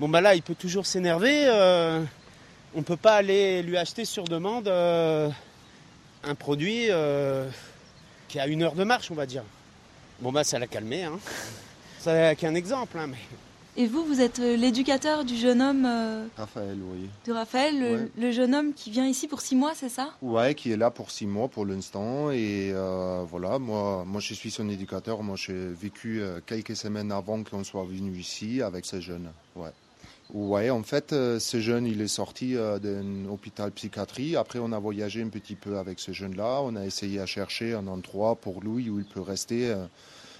Bon 0.00 0.08
bah 0.08 0.20
là, 0.20 0.34
il 0.34 0.42
peut 0.42 0.54
toujours 0.54 0.84
s'énerver. 0.84 1.46
euh, 1.46 2.02
on 2.74 2.82
peut 2.82 2.96
pas 2.96 3.14
aller 3.14 3.62
lui 3.62 3.76
acheter 3.76 4.04
sur 4.04 4.24
demande 4.24 4.68
un 4.68 6.34
produit 6.34 6.88
qui 8.28 8.38
a 8.38 8.46
une 8.46 8.62
heure 8.62 8.74
de 8.74 8.84
marche, 8.84 9.10
on 9.10 9.14
va 9.14 9.24
dire. 9.24 9.44
Bon 10.20 10.32
bah 10.32 10.44
ça 10.44 10.58
l'a 10.58 10.66
calmé, 10.66 11.04
hein. 11.04 11.18
Ça 11.98 12.14
n'a 12.14 12.34
qu'un 12.34 12.54
exemple, 12.54 12.98
hein, 12.98 13.08
mais 13.08 13.16
Et 13.76 13.86
vous, 13.86 14.04
vous 14.04 14.20
êtes 14.20 14.38
euh, 14.38 14.56
l'éducateur 14.56 15.24
du 15.24 15.36
jeune 15.36 15.60
homme 15.60 15.84
euh, 15.84 16.26
Raphaël, 16.36 16.78
oui. 16.80 17.08
de 17.26 17.32
Raphaël, 17.32 17.78
le, 17.78 17.92
Ouais. 18.04 18.08
le 18.16 18.30
jeune 18.32 18.54
homme 18.54 18.72
qui 18.72 18.90
vient 18.90 19.06
ici 19.06 19.28
pour 19.28 19.40
six 19.42 19.54
mois, 19.56 19.72
c'est 19.74 19.88
ça? 19.90 20.14
Ouais, 20.22 20.54
qui 20.54 20.72
est 20.72 20.76
là 20.76 20.90
pour 20.90 21.10
six 21.10 21.26
mois 21.26 21.48
pour 21.48 21.66
l'instant. 21.66 22.30
Et 22.30 22.70
euh, 22.72 23.24
voilà, 23.28 23.58
moi, 23.58 24.04
moi 24.06 24.20
je 24.20 24.32
suis 24.34 24.50
son 24.50 24.68
éducateur. 24.70 25.22
Moi 25.22 25.36
j'ai 25.36 25.68
vécu 25.68 26.22
euh, 26.22 26.40
quelques 26.46 26.76
semaines 26.76 27.12
avant 27.12 27.42
qu'on 27.44 27.64
soit 27.64 27.84
venu 27.84 28.16
ici 28.18 28.62
avec 28.62 28.86
ce 28.86 29.00
jeune. 29.00 29.28
Ouais. 29.54 29.70
Ouais, 30.34 30.70
en 30.70 30.82
fait, 30.82 31.12
euh, 31.12 31.38
ce 31.38 31.60
jeune, 31.60 31.86
il 31.86 32.00
est 32.00 32.08
sorti 32.08 32.56
euh, 32.56 32.78
d'un 32.78 33.28
hôpital 33.30 33.70
psychiatrie. 33.70 34.36
Après, 34.36 34.58
on 34.58 34.72
a 34.72 34.78
voyagé 34.78 35.22
un 35.22 35.28
petit 35.28 35.54
peu 35.54 35.78
avec 35.78 36.00
ce 36.00 36.12
jeune-là. 36.12 36.60
On 36.62 36.74
a 36.74 36.84
essayé 36.84 37.20
à 37.20 37.26
chercher 37.26 37.74
un 37.74 37.86
endroit 37.86 38.34
pour 38.34 38.60
lui 38.60 38.90
où 38.90 38.98
il 38.98 39.04
peut 39.04 39.20
rester 39.20 39.70
euh, 39.70 39.86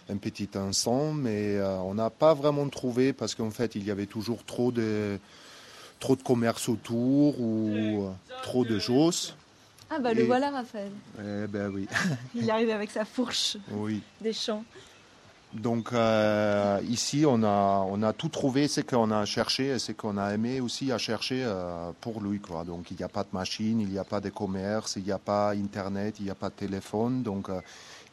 un 0.09 0.17
petit 0.17 0.51
instant, 0.55 1.13
mais 1.13 1.61
on 1.61 1.95
n'a 1.95 2.11
pas 2.11 2.33
vraiment 2.33 2.69
trouvé 2.69 3.13
parce 3.13 3.35
qu'en 3.35 3.51
fait, 3.51 3.75
il 3.75 3.85
y 3.85 3.91
avait 3.91 4.07
toujours 4.07 4.45
trop 4.45 4.71
de, 4.71 5.19
trop 5.99 6.15
de 6.15 6.23
commerce 6.23 6.69
autour 6.69 7.41
ou 7.41 8.09
trop 8.45 8.65
de 8.65 8.79
choses. 8.79 9.35
Ah 9.91 9.99
bah 9.99 10.15
le 10.15 10.23
voilà, 10.23 10.51
Raphaël. 10.51 10.93
Eh 11.19 11.49
ben 11.49 11.73
oui. 11.75 11.89
Il 12.37 12.49
arrive 12.53 12.71
avec 12.71 12.91
sa 12.93 13.05
fourche 13.05 13.57
oui. 13.73 14.01
des 14.21 14.33
champs. 14.33 14.65
Donc 15.61 15.93
euh, 15.93 16.81
ici, 16.89 17.25
on 17.27 17.43
a, 17.43 17.85
on 17.89 18.03
a 18.03 18.13
tout 18.13 18.29
trouvé, 18.29 18.69
ce 18.69 18.81
qu'on 18.81 19.11
a 19.11 19.25
cherché 19.25 19.69
et 19.69 19.79
ce 19.79 19.93
qu'on 19.93 20.17
a 20.19 20.35
aimé 20.35 20.61
aussi 20.61 20.93
à 20.93 20.99
chercher 20.99 21.43
euh, 21.45 21.91
pour 22.01 22.21
lui. 22.21 22.41
Quoi. 22.41 22.65
Donc 22.65 22.91
il 22.91 22.97
n'y 22.97 23.03
a 23.03 23.09
pas 23.09 23.23
de 23.23 23.29
machine, 23.33 23.81
il 23.81 23.89
n'y 23.89 23.99
a 23.99 24.05
pas 24.05 24.21
de 24.21 24.31
commerce, 24.31 24.97
il 24.97 25.05
n'y 25.05 25.13
a 25.13 25.19
pas 25.19 25.51
Internet, 25.51 26.17
il 26.19 26.25
n'y 26.25 26.31
a 26.31 26.35
pas 26.35 26.51
de 26.51 26.55
téléphone. 26.55 27.23
Donc 27.23 27.49
euh, 27.49 27.61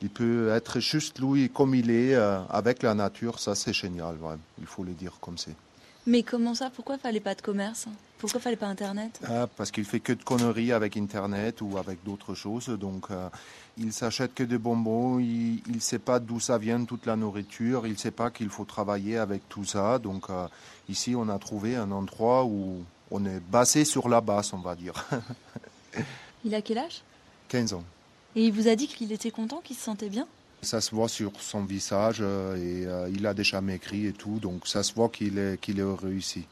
il 0.01 0.09
peut 0.09 0.49
être 0.49 0.79
juste 0.79 1.19
lui 1.19 1.49
comme 1.49 1.75
il 1.75 1.89
est 1.89 2.15
avec 2.49 2.83
la 2.83 2.93
nature. 2.93 3.39
Ça, 3.39 3.55
c'est 3.55 3.73
génial, 3.73 4.15
il 4.59 4.65
faut 4.65 4.83
le 4.83 4.91
dire 4.91 5.13
comme 5.21 5.37
c'est. 5.37 5.55
Mais 6.05 6.23
comment 6.23 6.53
ça? 6.53 6.69
Pourquoi 6.69 6.97
fallait 6.97 7.19
pas 7.21 7.35
de 7.35 7.41
commerce? 7.41 7.87
Pourquoi 8.17 8.39
fallait 8.39 8.57
pas 8.57 8.67
Internet? 8.67 9.19
Ah, 9.27 9.47
parce 9.57 9.71
qu'il 9.71 9.85
fait 9.85 9.99
que 9.99 10.13
de 10.13 10.23
conneries 10.23 10.71
avec 10.71 10.97
Internet 10.97 11.61
ou 11.61 11.77
avec 11.77 12.03
d'autres 12.03 12.35
choses. 12.35 12.67
Donc, 12.67 13.05
euh, 13.11 13.29
il 13.77 13.93
s'achète 13.93 14.33
que 14.33 14.43
des 14.43 14.57
bonbons. 14.57 15.19
Il 15.19 15.61
ne 15.67 15.79
sait 15.79 15.99
pas 15.99 16.19
d'où 16.19 16.39
ça 16.39 16.57
vient 16.57 16.83
toute 16.83 17.05
la 17.05 17.15
nourriture. 17.15 17.85
Il 17.87 17.93
ne 17.93 17.97
sait 17.97 18.11
pas 18.11 18.31
qu'il 18.31 18.49
faut 18.49 18.65
travailler 18.65 19.17
avec 19.17 19.47
tout 19.49 19.65
ça. 19.65 19.99
Donc, 19.99 20.29
euh, 20.29 20.47
ici, 20.89 21.15
on 21.15 21.29
a 21.29 21.39
trouvé 21.39 21.75
un 21.75 21.91
endroit 21.91 22.45
où 22.45 22.83
on 23.11 23.25
est 23.25 23.39
basé 23.39 23.85
sur 23.85 24.09
la 24.09 24.21
base, 24.21 24.53
on 24.53 24.59
va 24.59 24.75
dire. 24.75 25.05
Il 26.45 26.53
a 26.55 26.61
quel 26.61 26.79
âge? 26.79 27.01
15 27.47 27.73
ans. 27.73 27.83
Et 28.35 28.45
il 28.45 28.51
vous 28.51 28.67
a 28.67 28.75
dit 28.75 28.87
qu'il 28.87 29.11
était 29.11 29.31
content, 29.31 29.61
qu'il 29.63 29.75
se 29.75 29.83
sentait 29.83 30.09
bien? 30.09 30.27
Ça 30.63 30.79
se 30.79 30.95
voit 30.95 31.09
sur 31.09 31.33
son 31.39 31.65
visage 31.65 32.19
euh, 32.21 32.55
et 32.55 32.87
euh, 32.87 33.09
il 33.13 33.27
a 33.27 33.33
déjà 33.33 33.59
maigri 33.59 34.07
et 34.07 34.13
tout. 34.13 34.39
Donc, 34.39 34.65
ça 34.65 34.81
se 34.81 34.93
voit 34.93 35.09
qu'il 35.09 35.37
est, 35.37 35.59
qu'il 35.59 35.79
est 35.79 36.15
ici. 36.15 36.45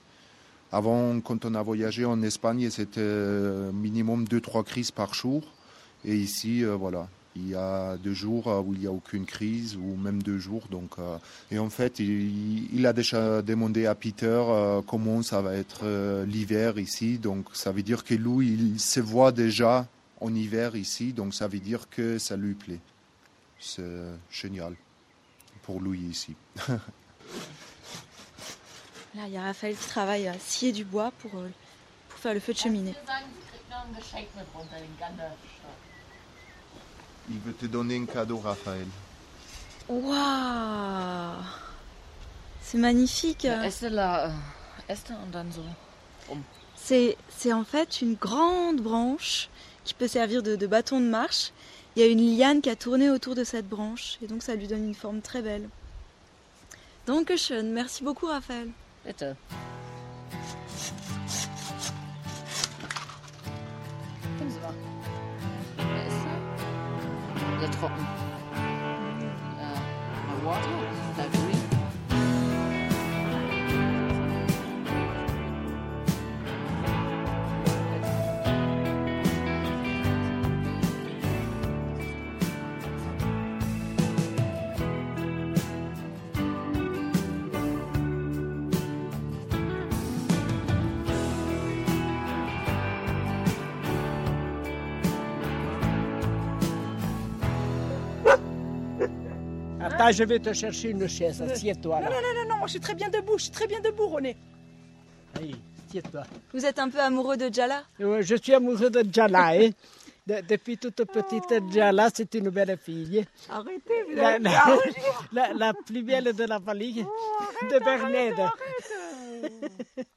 Avant, 0.71 1.19
quand 1.21 1.45
on 1.45 1.55
a 1.55 1.61
voyagé 1.61 2.03
en 2.03 2.21
Espagne, 2.21 2.69
c'était 2.69 2.99
euh, 2.99 3.71
minimum 3.71 4.25
2-3 4.25 4.65
crises 4.65 4.91
par 4.91 5.13
jour. 5.13 5.43
Et 6.03 6.15
ici, 6.15 6.63
voilà, 6.63 7.07
il 7.35 7.49
y 7.49 7.55
a 7.55 7.95
deux 7.97 8.13
jours 8.13 8.47
où 8.65 8.73
il 8.73 8.79
n'y 8.79 8.87
a 8.87 8.91
aucune 8.91 9.25
crise, 9.25 9.77
ou 9.77 9.95
même 9.95 10.23
deux 10.23 10.39
jours. 10.39 10.63
Donc, 10.71 10.95
et 11.51 11.59
en 11.59 11.69
fait, 11.69 11.99
il, 11.99 12.83
a 12.87 12.91
déjà 12.91 13.43
demandé 13.43 13.85
à 13.85 13.93
Peter 13.93 14.41
comment 14.87 15.21
ça 15.21 15.43
va 15.43 15.53
être 15.53 15.85
l'hiver 16.25 16.79
ici. 16.79 17.19
Donc, 17.19 17.45
ça 17.53 17.71
veut 17.71 17.83
dire 17.83 18.03
que 18.03 18.15
lui, 18.15 18.47
il 18.47 18.79
se 18.79 18.99
voit 18.99 19.31
déjà 19.31 19.85
en 20.21 20.33
hiver 20.33 20.75
ici. 20.75 21.13
Donc, 21.13 21.35
ça 21.35 21.47
veut 21.47 21.59
dire 21.59 21.87
que 21.91 22.17
ça 22.17 22.35
lui 22.35 22.55
plaît. 22.55 22.79
C'est 23.61 23.83
génial 24.31 24.75
pour 25.61 25.79
lui 25.79 25.99
ici. 25.99 26.35
Là, 29.13 29.27
il 29.27 29.33
y 29.33 29.37
a 29.37 29.43
Raphaël 29.43 29.75
qui 29.75 29.87
travaille 29.87 30.27
à 30.27 30.33
scier 30.39 30.71
du 30.71 30.83
bois 30.83 31.11
pour, 31.19 31.35
euh, 31.35 31.47
pour 32.09 32.17
faire 32.17 32.33
le 32.33 32.39
feu 32.39 32.53
de 32.53 32.57
cheminée. 32.57 32.95
Il 37.29 37.39
veut 37.39 37.53
te 37.53 37.67
donner 37.67 37.97
un 37.97 38.05
cadeau, 38.05 38.39
Raphaël. 38.39 38.87
Waouh 39.87 41.43
C'est 42.61 42.79
magnifique. 42.79 43.45
Um. 43.45 43.69
C'est 46.75 47.17
c'est 47.29 47.53
en 47.53 47.63
fait 47.63 48.01
une 48.01 48.15
grande 48.15 48.81
branche 48.81 49.49
qui 49.83 49.93
peut 49.93 50.07
servir 50.07 50.41
de, 50.41 50.55
de 50.55 50.67
bâton 50.67 50.99
de 50.99 51.05
marche. 51.05 51.51
Il 51.95 52.01
y 52.01 52.05
a 52.05 52.07
une 52.07 52.37
liane 52.37 52.61
qui 52.61 52.69
a 52.69 52.75
tourné 52.75 53.09
autour 53.09 53.35
de 53.35 53.43
cette 53.43 53.67
branche 53.67 54.17
et 54.21 54.27
donc 54.27 54.43
ça 54.43 54.55
lui 54.55 54.67
donne 54.67 54.85
une 54.85 54.95
forme 54.95 55.21
très 55.21 55.41
belle. 55.41 55.67
Donc 57.05 57.31
schön. 57.35 57.71
Merci 57.73 58.03
beaucoup 58.03 58.27
Raphaël. 58.27 58.69
Bitte. 59.05 59.35
Kommen 64.37 64.51
Sie 64.51 64.59
mal. 64.59 64.73
Wer 65.77 66.07
ist 66.07 66.23
da? 66.23 67.59
Sehr 67.59 67.71
trocken. 67.71 68.07
Äh, 69.59 70.45
water? 70.45 71.10
Attends, 100.01 100.11
je 100.17 100.23
vais 100.23 100.39
te 100.39 100.51
chercher 100.53 100.89
une 100.89 101.07
chaise. 101.07 101.41
Assieds-toi 101.41 101.99
Non, 101.99 102.05
non, 102.05 102.11
non, 102.11 102.33
non, 102.43 102.49
non, 102.49 102.57
moi 102.57 102.67
je 102.67 102.71
suis 102.71 102.79
très 102.79 102.95
bien 102.95 103.09
debout, 103.09 103.37
je 103.37 103.43
suis 103.43 103.51
très 103.51 103.67
bien 103.67 103.79
debout, 103.81 104.07
René. 104.07 104.35
Allez, 105.35 105.55
assieds-toi. 105.87 106.23
Vous 106.53 106.65
êtes 106.65 106.79
un 106.79 106.89
peu 106.89 106.99
amoureux 106.99 107.37
de 107.37 107.53
Jala 107.53 107.83
Je 107.99 108.35
suis 108.41 108.53
amoureux 108.53 108.89
de 108.89 109.03
Jala. 109.13 109.49
hein. 109.49 109.69
De- 110.25 110.41
depuis 110.47 110.77
toute 110.77 111.03
petite, 111.05 111.71
Jala, 111.71 112.09
c'est 112.13 112.33
une 112.35 112.49
belle 112.49 112.77
fille. 112.77 113.25
Arrêtez, 113.49 114.03
vous 114.09 114.15
La, 114.15 114.27
allez 114.29 114.39
me 114.39 115.57
la- 115.59 115.73
plus 115.73 116.03
belle 116.03 116.33
de 116.33 116.43
la 116.45 116.57
vallée 116.59 116.93
de 117.69 117.79
Bernède. 117.79 118.39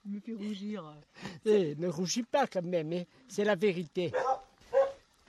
me 0.06 0.20
fait 0.20 0.32
rougir. 0.32 0.94
Eh, 1.46 1.74
ne 1.78 1.88
rougis 1.88 2.22
pas 2.22 2.46
quand 2.46 2.62
même, 2.64 2.90
hein. 2.92 3.02
c'est 3.28 3.44
la 3.44 3.54
vérité. 3.54 4.12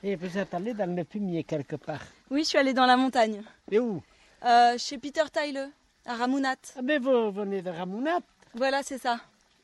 Et 0.03 0.15
vous 0.15 0.37
êtes 0.37 0.53
allé 0.53 0.73
dans 0.73 0.93
le 0.95 1.03
fumier 1.03 1.43
quelque 1.43 1.75
part. 1.77 2.01
Oui, 2.29 2.43
je 2.43 2.49
suis 2.49 2.57
allée 2.57 2.73
dans 2.73 2.85
la 2.85 2.95
montagne. 2.97 3.41
Et 3.71 3.79
où? 3.79 4.01
Euh, 4.43 4.77
chez 4.77 4.97
Peter 4.97 5.23
Tyler, 5.31 5.67
à 6.05 6.15
Ramounat. 6.15 6.55
Ah, 6.75 6.81
Mais 6.83 6.99
vous 6.99 7.31
venez 7.31 7.61
de 7.61 7.69
Ramounat 7.69 8.19
Voilà, 8.53 8.83
c'est 8.83 8.97
ça. 8.97 9.19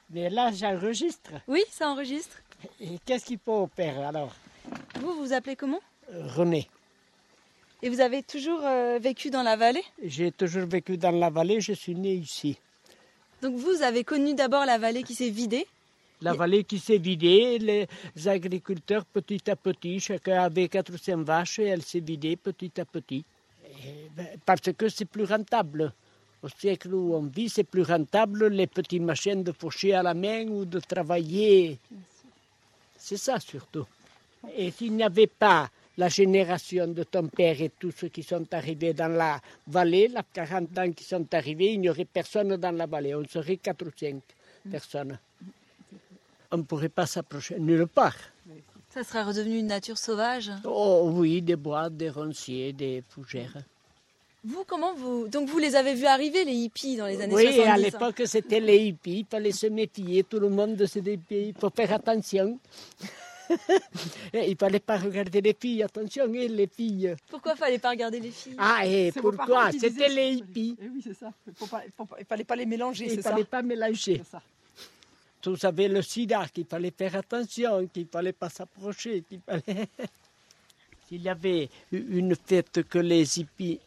Mais 0.09 0.29
là, 0.29 0.51
j'enregistre. 0.51 1.31
Oui, 1.47 1.63
ça 1.69 1.89
enregistre. 1.89 2.37
Et 2.79 2.99
qu'est-ce 3.05 3.25
qu'il 3.25 3.39
faut 3.39 3.61
au 3.63 3.67
père 3.67 4.07
alors 4.07 4.33
Vous, 4.95 5.13
vous 5.13 5.25
vous 5.25 5.33
appelez 5.33 5.55
comment 5.55 5.79
René. 6.11 6.67
Et 7.83 7.89
vous 7.89 8.01
avez 8.01 8.21
toujours 8.21 8.61
euh, 8.63 8.99
vécu 9.01 9.29
dans 9.29 9.41
la 9.43 9.55
vallée 9.55 9.83
J'ai 10.03 10.31
toujours 10.31 10.67
vécu 10.67 10.97
dans 10.97 11.11
la 11.11 11.29
vallée, 11.29 11.61
je 11.61 11.73
suis 11.73 11.95
né 11.95 12.13
ici. 12.13 12.59
Donc 13.41 13.55
vous 13.55 13.81
avez 13.81 14.03
connu 14.03 14.35
d'abord 14.35 14.65
la 14.65 14.77
vallée 14.77 15.01
qui 15.03 15.15
s'est 15.15 15.29
vidée. 15.31 15.65
La 16.21 16.33
vallée 16.33 16.63
qui 16.63 16.77
s'est 16.77 16.99
vidée, 16.99 17.57
les 17.57 17.87
agriculteurs 18.27 19.05
petit 19.05 19.49
à 19.49 19.55
petit, 19.55 19.99
chacun 19.99 20.43
avait 20.43 20.67
400 20.67 21.23
vaches 21.23 21.57
et 21.57 21.65
elle 21.65 21.81
s'est 21.81 21.99
vidée 21.99 22.35
petit 22.35 22.79
à 22.79 22.85
petit. 22.85 23.25
Ben, 24.15 24.27
parce 24.45 24.71
que 24.73 24.89
c'est 24.89 25.05
plus 25.05 25.23
rentable. 25.23 25.93
Au 26.43 26.49
siècle 26.49 26.93
où 26.93 27.13
on 27.13 27.23
vit, 27.23 27.49
c'est 27.49 27.63
plus 27.63 27.83
rentable 27.83 28.47
les 28.47 28.67
petites 28.67 29.01
machines 29.01 29.43
de 29.43 29.51
faucher 29.51 29.93
à 29.93 30.01
la 30.01 30.13
main 30.13 30.47
ou 30.47 30.65
de 30.65 30.79
travailler. 30.79 31.79
C'est 32.97 33.17
ça 33.17 33.39
surtout. 33.39 33.85
Et 34.55 34.71
s'il 34.71 34.93
n'y 34.95 35.03
avait 35.03 35.27
pas 35.27 35.69
la 35.97 36.09
génération 36.09 36.87
de 36.87 37.03
ton 37.03 37.27
père 37.27 37.61
et 37.61 37.69
tous 37.69 37.91
ceux 37.91 38.07
qui 38.07 38.23
sont 38.23 38.51
arrivés 38.53 38.93
dans 38.93 39.11
la 39.11 39.39
vallée, 39.67 40.07
les 40.07 40.21
40 40.33 40.77
ans 40.79 40.91
qui 40.91 41.03
sont 41.03 41.31
arrivés, 41.33 41.73
il 41.73 41.81
n'y 41.81 41.89
aurait 41.89 42.05
personne 42.05 42.55
dans 42.57 42.71
la 42.71 42.87
vallée. 42.87 43.13
On 43.13 43.25
serait 43.27 43.57
4 43.57 43.85
ou 43.85 43.91
5 43.95 44.21
personnes. 44.71 45.19
On 46.51 46.57
ne 46.57 46.63
pourrait 46.63 46.89
pas 46.89 47.05
s'approcher 47.05 47.59
nulle 47.59 47.87
part. 47.87 48.17
Ça 48.89 49.03
serait 49.03 49.23
redevenu 49.23 49.59
une 49.59 49.67
nature 49.67 49.97
sauvage? 49.97 50.51
Oh 50.65 51.11
oui, 51.13 51.41
des 51.41 51.55
bois, 51.55 51.89
des 51.89 52.09
ronciers, 52.09 52.73
des 52.73 53.03
fougères. 53.07 53.57
Vous, 54.43 54.63
comment 54.65 54.93
vous 54.95 55.27
Donc 55.27 55.49
vous 55.49 55.59
les 55.59 55.75
avez 55.75 55.93
vus 55.93 56.07
arriver, 56.07 56.43
les 56.45 56.53
hippies, 56.53 56.97
dans 56.97 57.05
les 57.05 57.21
années 57.21 57.35
oui, 57.35 57.43
70 57.43 57.61
à 57.61 57.73
hein 57.73 57.77
l'époque, 57.77 58.21
c'était 58.25 58.59
les 58.59 58.85
hippies. 58.87 59.19
Il 59.19 59.25
fallait 59.25 59.51
se 59.51 59.67
méfier. 59.67 60.23
Tout 60.23 60.39
le 60.39 60.49
monde 60.49 60.83
se 60.85 60.99
défiait. 60.99 61.49
Il 61.49 61.53
faut 61.53 61.69
faire 61.69 61.93
attention. 61.93 62.57
Et 64.33 64.49
il 64.49 64.57
fallait 64.57 64.79
pas 64.79 64.97
regarder 64.97 65.41
les 65.41 65.53
filles. 65.59 65.83
Attention, 65.83 66.23
hein, 66.25 66.47
les 66.49 66.67
filles. 66.67 67.15
Pourquoi 67.29 67.55
fallait 67.55 67.77
pas 67.77 67.91
regarder 67.91 68.19
les 68.19 68.31
filles? 68.31 68.55
Ah, 68.57 68.85
et 68.85 69.11
C'est 69.13 69.21
pourquoi 69.21 69.71
C'était 69.71 70.09
les 70.09 70.33
hippies. 70.35 70.75
Eh 70.81 70.87
oui, 70.87 71.01
c'est 71.03 71.13
ça. 71.13 71.31
Il 72.19 72.25
fallait 72.25 72.43
pas 72.43 72.55
les 72.55 72.65
mélanger, 72.65 73.05
Il 73.05 73.09
c'est 73.11 73.17
ne 73.17 73.21
ça. 73.21 73.29
fallait 73.31 73.43
pas 73.43 73.61
mélanger. 73.61 74.21
C'est 74.23 74.31
ça. 74.31 74.41
Vous 75.45 75.57
savez, 75.57 75.87
le 75.87 76.01
sida, 76.01 76.45
qu'il 76.53 76.65
fallait 76.65 76.93
faire 76.95 77.15
attention, 77.15 77.87
qu'il 77.87 78.03
ne 78.03 78.07
fallait 78.07 78.33
pas 78.33 78.49
s'approcher, 78.49 79.23
qu'il 79.27 79.39
fallait... 79.41 79.87
S'il 81.09 81.21
y 81.23 81.29
avait 81.29 81.67
une 81.91 82.35
fête 82.35 82.83
que 82.87 82.99
les 82.99 83.39
hippies, 83.39 83.79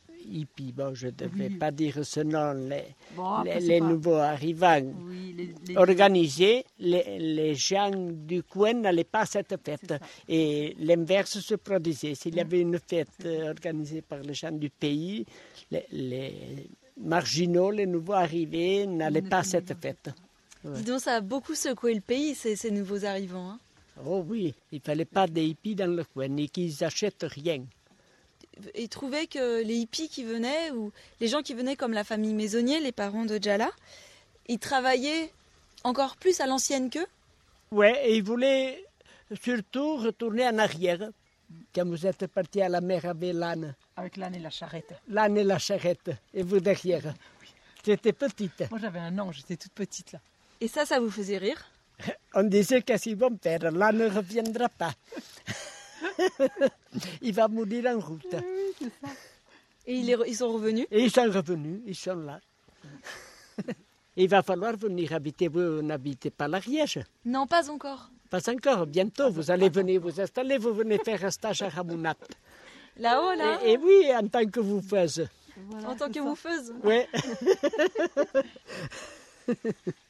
bon, 0.74 0.94
je 0.94 1.06
ne 1.06 1.10
devais 1.12 1.48
Oui. 1.48 1.56
pas 1.56 1.70
dire 1.70 2.04
ce 2.04 2.20
nom, 2.20 2.52
les, 2.68 2.84
Bon, 3.16 3.24
après, 3.26 3.54
les, 3.54 3.60
c'est 3.60 3.66
les 3.74 3.80
pas- 3.80 3.86
nouveaux 3.86 4.14
arrivants 4.16 4.80
Oui, 5.06 5.34
les- 5.36 5.54
les- 5.68 5.76
organisaient, 5.76 6.64
les, 6.78 7.18
les 7.18 7.54
gens 7.54 7.90
du 7.94 8.42
coin 8.42 8.74
n'allaient 8.74 9.04
pas 9.04 9.20
à 9.20 9.26
cette 9.26 9.54
fête. 9.64 9.94
Et 10.28 10.74
l'inverse 10.80 11.38
se 11.40 11.54
produisait. 11.56 12.14
S'il 12.14 12.34
y 12.36 12.40
avait 12.40 12.60
une 12.60 12.78
fête 12.78 13.08
euh, 13.24 13.50
organisée 13.50 14.02
par 14.02 14.20
les 14.20 14.34
gens 14.34 14.52
du 14.52 14.70
pays, 14.70 15.24
les, 15.70 15.84
les 15.92 16.66
marginaux, 17.00 17.70
les 17.70 17.86
nouveaux 17.86 18.12
arrivés, 18.14 18.86
n'allaient 18.86 19.22
pas 19.22 19.38
à 19.38 19.42
cette 19.44 19.74
fête. 19.80 20.10
Ouais. 20.64 20.72
Dis 20.76 20.84
donc, 20.84 21.00
ça 21.00 21.16
a 21.16 21.20
beaucoup 21.20 21.54
secoué 21.54 21.94
le 21.94 22.00
pays, 22.00 22.34
ces, 22.34 22.56
ces 22.56 22.70
nouveaux 22.70 23.04
arrivants. 23.04 23.50
hein. 23.50 23.58
Oh 24.04 24.24
oui, 24.26 24.52
il 24.72 24.80
fallait 24.80 25.04
pas 25.04 25.28
des 25.28 25.44
hippies 25.46 25.76
dans 25.76 25.94
le 25.94 26.02
coin 26.04 26.36
et 26.36 26.48
qu'ils 26.48 26.82
achètent 26.82 27.26
rien. 27.28 27.62
Et 28.74 28.88
trouvaient 28.88 29.26
que 29.26 29.62
les 29.62 29.74
hippies 29.76 30.08
qui 30.08 30.24
venaient, 30.24 30.70
ou 30.72 30.92
les 31.20 31.28
gens 31.28 31.42
qui 31.42 31.54
venaient 31.54 31.76
comme 31.76 31.92
la 31.92 32.04
famille 32.04 32.34
Maisonnier, 32.34 32.80
les 32.80 32.92
parents 32.92 33.24
de 33.24 33.38
Jala, 33.42 33.70
ils 34.46 34.58
travaillaient 34.58 35.32
encore 35.82 36.16
plus 36.16 36.40
à 36.40 36.46
l'ancienne 36.46 36.90
qu'eux. 36.90 37.06
Ouais, 37.70 38.08
et 38.08 38.16
ils 38.16 38.22
voulaient 38.22 38.84
surtout 39.42 39.96
retourner 39.96 40.46
en 40.46 40.58
arrière. 40.58 41.10
Quand 41.74 41.84
vous 41.86 42.06
êtes 42.06 42.26
parti 42.28 42.60
à 42.62 42.68
la 42.68 42.80
mer 42.80 43.04
avec 43.04 43.34
l'âne, 43.34 43.74
Avec 43.96 44.16
l'âne 44.16 44.34
et 44.34 44.38
la 44.40 44.50
charrette. 44.50 44.94
l'âne 45.08 45.36
et 45.36 45.44
la 45.44 45.58
charrette, 45.58 46.10
et 46.32 46.42
vous 46.42 46.60
derrière. 46.60 47.14
C'était 47.84 48.12
petite. 48.12 48.64
Moi 48.70 48.78
j'avais 48.80 48.98
un 49.00 49.18
an, 49.18 49.30
j'étais 49.30 49.56
toute 49.56 49.72
petite 49.72 50.12
là. 50.12 50.20
Et 50.60 50.68
ça, 50.68 50.86
ça 50.86 51.00
vous 51.00 51.10
faisait 51.10 51.36
rire? 51.38 51.62
On 52.34 52.42
disait 52.44 52.80
qu'est-ce 52.82 53.04
qu'ils 53.04 53.16
vont 53.16 53.36
faire 53.40 53.70
L'âne 53.72 53.98
ne 53.98 54.08
reviendra 54.08 54.68
pas. 54.68 54.92
il 57.22 57.34
va 57.34 57.48
mourir 57.48 57.86
en 57.86 57.98
route. 57.98 58.34
Et 59.86 59.94
ils, 59.94 60.16
ils 60.26 60.36
sont 60.36 60.52
revenus? 60.52 60.86
Et 60.90 61.04
ils 61.04 61.10
sont 61.10 61.30
revenus, 61.30 61.80
ils 61.86 61.94
sont 61.94 62.16
là. 62.16 62.40
il 64.16 64.28
va 64.28 64.42
falloir 64.42 64.76
venir 64.76 65.12
habiter. 65.12 65.48
Vous 65.48 65.82
n'habitez 65.82 66.30
pas 66.30 66.48
l'Ariège 66.48 67.00
Non, 67.24 67.46
pas 67.46 67.70
encore. 67.70 68.10
Pas 68.30 68.48
encore, 68.50 68.86
bientôt. 68.86 69.30
Vous 69.30 69.50
allez 69.50 69.68
venir 69.68 70.00
vous 70.00 70.20
installer, 70.20 70.58
vous 70.58 70.72
venez 70.72 70.98
faire 70.98 71.24
un 71.24 71.30
stage 71.30 71.62
à 71.62 71.68
Ramounat. 71.68 72.16
Là-haut, 72.96 73.34
là 73.36 73.58
Et, 73.64 73.72
et 73.72 73.76
oui, 73.76 74.06
en 74.14 74.26
tant 74.28 74.44
que 74.46 74.60
vous 74.60 74.80
faites. 74.80 75.20
En 75.84 75.94
tant 75.94 76.10
que 76.10 76.20
moufeuse 76.20 76.72
Oui. 76.82 77.02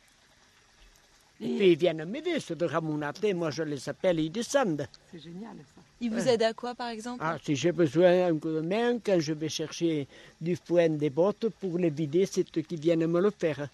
Et 1.40 1.56
puis 1.56 1.72
ils 1.72 1.76
viennent 1.78 2.04
m'aider, 2.04 2.38
ceux 2.40 2.54
de 2.54 2.64
Ramounat, 2.64 3.12
et 3.24 3.34
moi 3.34 3.50
je 3.50 3.62
les 3.64 3.88
appelle, 3.88 4.20
ils 4.20 4.30
descendent. 4.30 4.86
C'est 5.10 5.18
génial 5.18 5.56
ça. 5.74 5.80
Ils 6.00 6.10
vous 6.10 6.28
aident 6.28 6.42
à 6.42 6.52
quoi, 6.54 6.74
par 6.74 6.88
exemple 6.88 7.18
Ah, 7.24 7.36
si 7.42 7.56
j'ai 7.56 7.72
besoin 7.72 8.28
d'un 8.28 8.38
coup 8.38 8.50
de 8.50 8.60
main, 8.60 8.98
quand 8.98 9.18
je 9.20 9.32
vais 9.32 9.48
chercher 9.48 10.06
du 10.40 10.54
foin 10.56 10.88
des 10.90 11.10
bottes 11.10 11.48
pour 11.60 11.78
les 11.78 11.90
vider, 11.90 12.26
c'est 12.26 12.46
eux 12.56 12.60
qui 12.62 12.76
viennent 12.76 13.06
me 13.06 13.20
le 13.20 13.30
faire. 13.30 13.68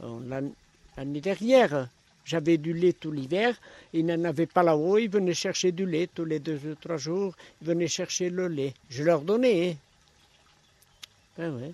Bon, 0.00 0.20
l'an- 0.20 0.52
L'année 0.96 1.20
dernière, 1.22 1.88
j'avais 2.24 2.58
du 2.58 2.72
lait 2.74 2.92
tout 2.92 3.10
l'hiver, 3.10 3.56
ils 3.94 4.04
n'en 4.04 4.24
avaient 4.24 4.46
pas 4.46 4.62
là-haut, 4.62 4.98
ils 4.98 5.08
venaient 5.10 5.32
chercher 5.34 5.72
du 5.72 5.86
lait 5.86 6.08
tous 6.12 6.24
les 6.26 6.38
deux 6.38 6.60
ou 6.70 6.74
trois 6.74 6.98
jours, 6.98 7.34
ils 7.60 7.66
venaient 7.68 7.88
chercher 7.88 8.28
le 8.28 8.46
lait. 8.48 8.74
Je 8.90 9.02
leur 9.04 9.22
donnais. 9.22 9.76
ouais. 11.38 11.72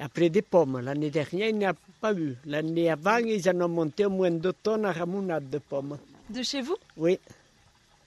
Après 0.00 0.30
des 0.30 0.40
pommes, 0.40 0.80
l'année 0.80 1.10
dernière, 1.10 1.48
il 1.50 1.58
n'y 1.58 1.66
a 1.66 1.74
pas 2.00 2.14
eu. 2.14 2.34
L'année 2.46 2.90
avant, 2.90 3.18
ils 3.18 3.46
en 3.50 3.60
ont 3.60 3.68
monté 3.68 4.06
au 4.06 4.10
moins 4.10 4.30
deux 4.30 4.54
tonnes 4.54 4.86
à 4.86 4.92
ramounade 4.92 5.50
de 5.50 5.58
pommes. 5.58 5.98
De 6.30 6.42
chez 6.42 6.62
vous 6.62 6.76
Oui. 6.96 7.18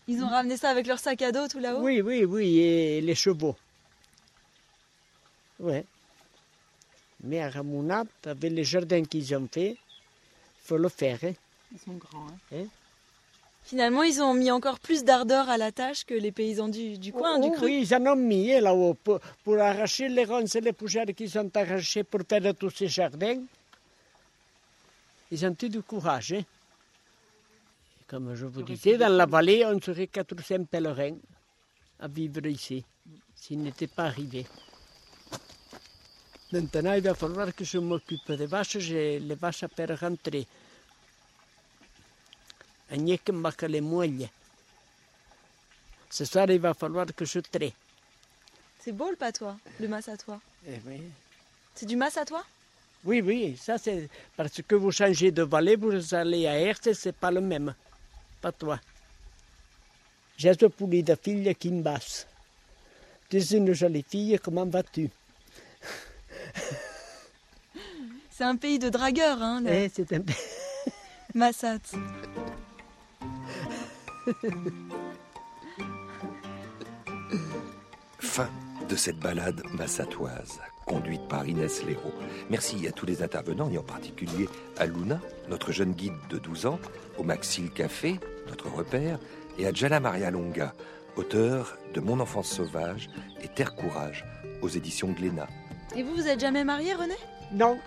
Ils 0.08 0.22
ont 0.24 0.28
ramené 0.28 0.58
ça 0.58 0.72
avec 0.72 0.88
leur 0.88 0.98
sac 0.98 1.22
à 1.22 1.32
dos 1.32 1.48
tout 1.48 1.60
là-haut 1.60 1.82
Oui, 1.82 2.02
oui, 2.02 2.26
oui, 2.26 2.58
et 2.60 3.00
les 3.02 3.14
chevaux. 3.14 3.56
Ouais. 5.60 5.86
Mais 7.24 7.42
à 7.42 7.50
Ramouna, 7.52 8.04
avec 8.26 8.52
les 8.52 8.64
jardins 8.64 9.04
qu'ils 9.04 9.34
ont 9.36 9.48
fait, 9.50 9.72
il 9.72 9.78
faut 10.66 10.78
le 10.78 10.90
faire. 10.90 11.20
Hein. 11.24 11.34
Ils 11.72 11.80
sont 11.80 11.94
grands. 11.94 12.28
Hein. 12.28 12.58
Hein? 12.58 12.66
Finalement, 13.66 14.04
ils 14.04 14.22
ont 14.22 14.34
mis 14.34 14.52
encore 14.52 14.80
plus 14.80 15.04
d'ardeur 15.04 15.50
à 15.50 15.58
la 15.58 15.72
tâche 15.72 16.06
que 16.06 16.14
les 16.14 16.32
paysans 16.32 16.68
du, 16.68 16.98
du 16.98 17.12
coin, 17.14 17.40
du 17.40 17.48
Oh, 17.50 17.52
cru. 17.54 17.66
Oui, 17.66 17.82
ils 17.88 17.96
en 17.96 18.06
ont 18.08 18.16
mis 18.16 18.54
hein, 18.54 18.62
là-haut 18.62 18.94
pour, 18.94 19.20
pour 19.44 19.58
arracher 19.60 20.10
les 20.10 20.26
ronces 20.26 20.56
et 20.56 20.62
les 20.62 20.74
fougères 20.74 21.06
qu'ils 21.16 21.38
ont 21.40 21.50
arrachées 21.56 22.04
pour 22.04 22.22
faire 22.28 22.54
tous 22.56 22.70
ces 22.72 22.88
jardins. 22.88 23.42
Ils 25.32 25.46
ont 25.46 25.56
eu 25.62 25.70
du 25.70 25.82
courage. 25.82 26.34
hein. 26.34 26.40
Et 26.42 28.04
Comme 28.08 28.36
je 28.36 28.46
vous 28.46 28.64
disais, 28.64 28.98
dans 28.98 29.12
la 29.12 29.26
vallée, 29.26 29.66
on 29.66 29.80
serait 29.82 30.08
400 30.08 30.66
pèlerins 30.70 31.16
à 32.00 32.08
vivre 32.08 32.46
ici, 32.46 32.84
s'ils 33.34 33.60
n'étaient 33.64 33.88
pas 33.88 34.04
arrivés. 34.04 34.46
Maintenant, 36.52 36.94
il 36.94 37.02
va 37.02 37.16
falloir 37.16 37.56
que 37.56 37.64
je 37.64 37.78
m'occupe 37.80 38.32
des 38.34 38.46
vaches. 38.46 38.78
J'ai 38.78 39.20
les 39.20 39.36
vaches 39.36 39.64
à 39.64 39.68
faire 39.70 39.98
rentrer. 40.00 40.46
Agnès 42.83 42.83
m'a 42.83 42.83
les 42.83 42.83
moelles. 42.83 42.83
Ce 46.10 46.26
soir, 46.26 46.50
il 46.52 46.60
va 46.60 46.74
falloir 46.74 47.08
que 47.16 47.26
je 47.26 47.40
traite. 47.40 47.74
C'est 48.80 48.92
beau 48.92 49.10
le 49.10 49.16
patois, 49.16 49.58
le 49.80 49.88
massatois. 49.88 50.40
Eh 50.68 50.80
oui. 50.86 51.02
C'est 51.74 51.86
du 51.86 51.96
massatois 51.96 52.44
Oui, 53.04 53.22
oui, 53.22 53.58
ça 53.58 53.78
c'est 53.78 54.10
parce 54.36 54.62
que 54.62 54.76
vous 54.76 54.92
changez 54.92 55.32
de 55.32 55.42
vallée, 55.44 55.76
vous 55.76 56.14
allez 56.14 56.46
à 56.48 56.60
Herse, 56.60 56.92
c'est 56.94 57.16
pas 57.16 57.32
le 57.32 57.42
même. 57.42 57.74
Pas 58.42 58.52
toi. 58.52 58.80
J'ai 60.38 60.54
ce 60.54 60.66
poulet 60.66 61.02
de 61.02 61.16
fille 61.16 61.56
qui 61.56 61.72
me 61.72 61.82
basse. 61.82 62.28
Tu 63.30 63.38
es 63.38 63.52
une 63.54 63.74
jolie 63.74 64.06
fille, 64.08 64.38
comment 64.44 64.66
vas-tu? 64.66 65.10
C'est 68.30 68.44
un 68.44 68.56
pays 68.56 68.80
de 68.80 68.90
dragueurs, 68.90 69.42
hein, 69.42 69.64
Eh, 69.68 69.90
c'est 69.94 70.12
un 70.14 70.22
Massat. 71.34 71.80
Fin 78.20 78.50
de 78.90 78.96
cette 78.96 79.20
balade 79.20 79.62
massatoise, 79.74 80.60
conduite 80.86 81.28
par 81.28 81.48
Inès 81.48 81.84
Léraud. 81.84 82.14
Merci 82.50 82.88
à 82.88 82.92
tous 82.92 83.06
les 83.06 83.22
intervenants, 83.22 83.70
et 83.70 83.78
en 83.78 83.84
particulier 83.84 84.48
à 84.78 84.86
Luna, 84.86 85.20
notre 85.50 85.72
jeune 85.72 85.92
guide 85.92 86.14
de 86.30 86.38
12 86.38 86.66
ans, 86.68 86.80
au 87.18 87.24
Maxil 87.24 87.70
Café, 87.72 88.20
notre 88.48 88.70
repère, 88.70 89.20
et 89.58 89.68
à 89.68 89.74
Jala 89.74 90.00
Maria 90.00 90.32
Longa, 90.32 90.74
auteur 91.16 91.78
de 91.94 92.00
Mon 92.00 92.20
enfance 92.20 92.50
sauvage 92.50 93.10
et 93.42 93.48
Terre 93.48 93.76
Courage, 93.76 94.26
aux 94.62 94.70
éditions 94.70 95.12
Glénat. 95.12 95.48
Et 95.96 96.04
vous, 96.04 96.16
vous 96.16 96.28
êtes 96.28 96.40
jamais 96.40 96.64
marié, 96.64 96.94
René? 96.94 97.16
Non, 97.52 97.78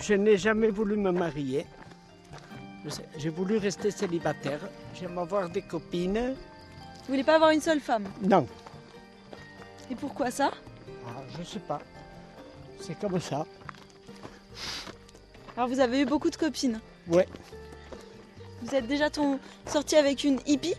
je 0.00 0.14
n'ai 0.14 0.36
jamais 0.36 0.70
voulu 0.70 0.96
me 0.96 1.10
marier. 1.10 1.66
J'ai 3.16 3.30
voulu 3.30 3.56
rester 3.56 3.90
célibataire. 3.90 4.60
J'aime 4.94 5.18
avoir 5.18 5.48
des 5.48 5.62
copines. 5.62 6.34
Vous 7.00 7.08
voulez 7.08 7.24
pas 7.24 7.36
avoir 7.36 7.50
une 7.50 7.60
seule 7.60 7.80
femme? 7.80 8.04
Non, 8.22 8.46
Et 9.90 9.94
pourquoi 9.94 10.30
ça? 10.30 10.50
Ah, 11.06 11.20
je 11.38 11.44
sais 11.44 11.58
pas. 11.58 11.80
C'est 12.80 12.98
comme 12.98 13.20
ça. 13.20 13.46
Alors 15.56 15.68
vous 15.68 15.80
avez 15.80 16.00
eu 16.00 16.04
beaucoup 16.06 16.30
de 16.30 16.36
copines? 16.36 16.80
Ouais. 17.06 17.28
Vous 18.62 18.74
êtes 18.74 18.86
déjà 18.86 19.10
ton... 19.10 19.38
sorti 19.66 19.96
avec 19.96 20.24
une 20.24 20.40
hippie? 20.46 20.74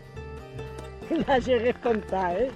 Là, 1.10 1.40
je 1.40 1.52
réponds 1.52 2.00
pas. 2.10 2.30
Hein. 2.32 2.48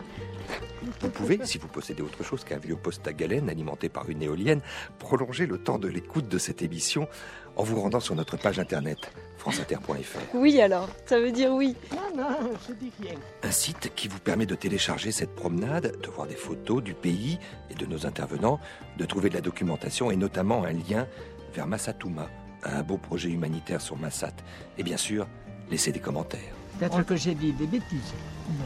Vous 1.00 1.08
pouvez, 1.10 1.38
si 1.44 1.58
vous 1.58 1.68
possédez 1.68 2.02
autre 2.02 2.22
chose 2.22 2.44
qu'un 2.44 2.58
vieux 2.58 2.76
poste 2.76 3.06
à 3.06 3.12
galène 3.12 3.48
alimenté 3.48 3.88
par 3.88 4.08
une 4.08 4.22
éolienne, 4.22 4.60
prolonger 4.98 5.46
le 5.46 5.58
temps 5.58 5.78
de 5.78 5.88
l'écoute 5.88 6.28
de 6.28 6.38
cette 6.38 6.62
émission 6.62 7.08
en 7.56 7.62
vous 7.62 7.80
rendant 7.80 8.00
sur 8.00 8.14
notre 8.14 8.36
page 8.36 8.58
internet 8.58 8.98
franceinter.fr. 9.38 10.34
Oui 10.34 10.60
alors, 10.60 10.88
ça 11.06 11.18
veut 11.18 11.32
dire 11.32 11.50
oui. 11.50 11.74
Non, 11.92 12.22
non, 12.22 12.50
je 12.68 12.74
dis 12.74 12.92
rien. 13.00 13.14
Un 13.42 13.50
site 13.50 13.92
qui 13.96 14.06
vous 14.06 14.18
permet 14.18 14.46
de 14.46 14.54
télécharger 14.54 15.12
cette 15.12 15.34
promenade, 15.34 15.98
de 16.00 16.08
voir 16.08 16.26
des 16.26 16.36
photos 16.36 16.82
du 16.82 16.94
pays 16.94 17.38
et 17.70 17.74
de 17.74 17.86
nos 17.86 18.06
intervenants, 18.06 18.60
de 18.98 19.04
trouver 19.06 19.30
de 19.30 19.34
la 19.34 19.40
documentation 19.40 20.10
et 20.10 20.16
notamment 20.16 20.64
un 20.64 20.72
lien 20.72 21.06
vers 21.54 21.66
Massatouma, 21.66 22.28
un 22.64 22.82
beau 22.82 22.98
projet 22.98 23.30
humanitaire 23.30 23.80
sur 23.80 23.96
Massat. 23.96 24.34
Et 24.76 24.82
bien 24.82 24.98
sûr, 24.98 25.26
laissez 25.70 25.90
des 25.90 26.00
commentaires. 26.00 26.54
Peut-être 26.78 27.02
que 27.04 27.16
j'ai 27.16 27.34
dit 27.34 27.52
des 27.52 27.66
bêtises. 27.66 28.12
Non, 28.48 28.64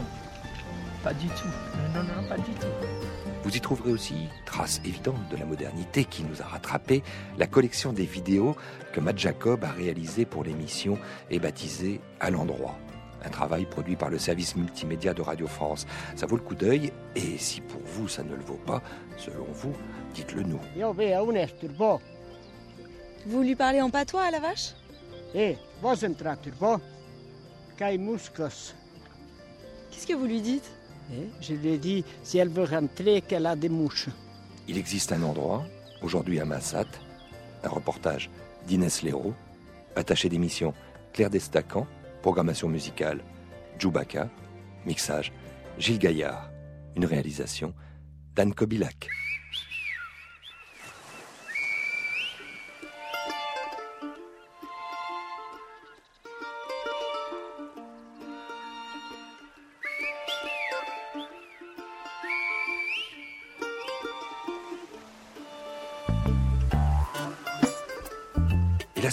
pas 1.05 1.13
du 1.13 1.27
tout. 1.27 1.47
Non, 1.93 2.01
non, 2.01 2.15
non, 2.19 2.27
pas 2.27 2.37
du 2.37 2.51
tout. 2.55 2.65
Vous 3.43 3.55
y 3.55 3.61
trouverez 3.61 3.91
aussi, 3.91 4.27
trace 4.43 4.81
évidente 4.83 5.29
de 5.29 5.37
la 5.37 5.45
modernité 5.45 6.03
qui 6.03 6.23
nous 6.23 6.41
a 6.41 6.45
rattrapés, 6.45 7.03
la 7.37 7.45
collection 7.45 7.93
des 7.93 8.05
vidéos 8.05 8.55
que 8.91 8.99
Matt 8.99 9.19
Jacob 9.19 9.63
a 9.63 9.69
réalisées 9.69 10.25
pour 10.25 10.43
l'émission 10.43 10.97
et 11.29 11.37
baptisée 11.37 12.01
À 12.19 12.31
l'endroit. 12.31 12.75
Un 13.23 13.29
travail 13.29 13.65
produit 13.65 13.95
par 13.95 14.09
le 14.09 14.17
service 14.17 14.55
multimédia 14.55 15.13
de 15.13 15.21
Radio 15.21 15.45
France. 15.45 15.85
Ça 16.15 16.25
vaut 16.25 16.37
le 16.37 16.41
coup 16.41 16.55
d'œil 16.55 16.91
et 17.15 17.37
si 17.37 17.61
pour 17.61 17.81
vous 17.85 18.07
ça 18.07 18.23
ne 18.23 18.33
le 18.33 18.41
vaut 18.43 18.59
pas, 18.65 18.81
selon 19.15 19.45
vous, 19.51 19.73
dites-le 20.15 20.41
nous. 20.41 20.59
Vous 23.27 23.43
lui 23.43 23.55
parlez 23.55 23.79
en 23.79 23.91
patois 23.91 24.23
à 24.23 24.31
la 24.31 24.39
vache? 24.39 24.73
Eh. 25.35 25.55
Qu'est-ce 29.91 30.07
que 30.07 30.13
vous 30.13 30.25
lui 30.25 30.41
dites? 30.41 30.74
Je 31.41 31.53
lui 31.53 31.69
ai 31.69 31.77
dit, 31.77 32.03
si 32.23 32.37
elle 32.37 32.49
veut 32.49 32.63
rentrer, 32.63 33.21
qu'elle 33.21 33.45
a 33.45 33.55
des 33.55 33.69
mouches. 33.69 34.09
Il 34.67 34.77
existe 34.77 35.11
un 35.11 35.23
endroit, 35.23 35.65
aujourd'hui 36.01 36.39
à 36.39 36.45
Massat, 36.45 36.87
un 37.63 37.69
reportage 37.69 38.29
d'Inès 38.67 39.01
Léraud, 39.03 39.33
attaché 39.95 40.29
d'émission 40.29 40.73
Claire 41.13 41.29
Destacan, 41.29 41.87
programmation 42.21 42.67
musicale 42.67 43.21
Djoubaka, 43.77 44.29
mixage 44.85 45.31
Gilles 45.77 45.99
Gaillard, 45.99 46.49
une 46.95 47.05
réalisation 47.05 47.73
d'Anne 48.35 48.53
Kobilac. 48.53 49.09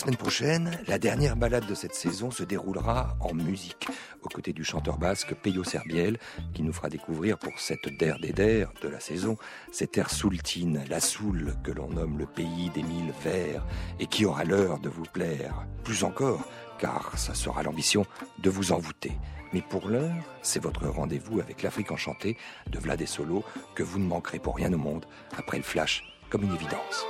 Semaine 0.03 0.17
prochaine, 0.17 0.71
la 0.89 0.99
dernière 0.99 1.37
balade 1.37 1.65
de 1.69 1.77
cette 1.77 1.95
saison 1.95 2.33
se 2.33 2.43
déroulera 2.43 3.17
en 3.21 3.35
musique, 3.35 3.87
aux 4.23 4.29
côtés 4.29 4.53
du 4.53 4.65
chanteur 4.65 4.99
basque 4.99 5.33
Peyo 5.33 5.63
Serbiel, 5.63 6.19
qui 6.55 6.65
nous 6.65 6.73
fera 6.73 6.89
découvrir 6.89 7.39
pour 7.39 7.53
cette 7.61 7.89
der 8.01 8.19
des 8.19 8.33
der 8.33 8.73
de 8.83 8.89
la 8.89 8.99
saison, 8.99 9.37
cette 9.71 9.93
terre 9.93 10.11
soultine, 10.11 10.83
la 10.89 10.99
Soule, 10.99 11.55
que 11.63 11.71
l'on 11.71 11.89
nomme 11.89 12.19
le 12.19 12.27
pays 12.27 12.69
des 12.71 12.83
mille 12.83 13.13
vers, 13.23 13.65
et 14.01 14.09
qui 14.09 14.25
aura 14.25 14.43
l'heure 14.43 14.81
de 14.81 14.89
vous 14.89 15.05
plaire. 15.05 15.65
Plus 15.85 16.03
encore, 16.03 16.49
car 16.81 17.17
ça 17.17 17.35
sera 17.35 17.63
l'ambition 17.63 18.05
de 18.43 18.51
vous 18.51 18.73
envoûter. 18.73 19.13
Mais 19.53 19.63
pour 19.63 19.87
l'heure, 19.87 20.25
c'est 20.43 20.61
votre 20.61 20.89
rendez-vous 20.89 21.39
avec 21.39 21.63
l'Afrique 21.63 21.93
enchantée 21.93 22.37
de 22.69 22.81
Vlad 22.81 23.07
Solo 23.07 23.45
que 23.77 23.85
vous 23.85 24.01
ne 24.01 24.07
manquerez 24.07 24.41
pour 24.41 24.57
rien 24.57 24.73
au 24.73 24.79
monde 24.79 25.07
après 25.39 25.59
le 25.59 25.63
flash 25.63 26.03
comme 26.29 26.43
une 26.43 26.55
évidence. 26.55 27.07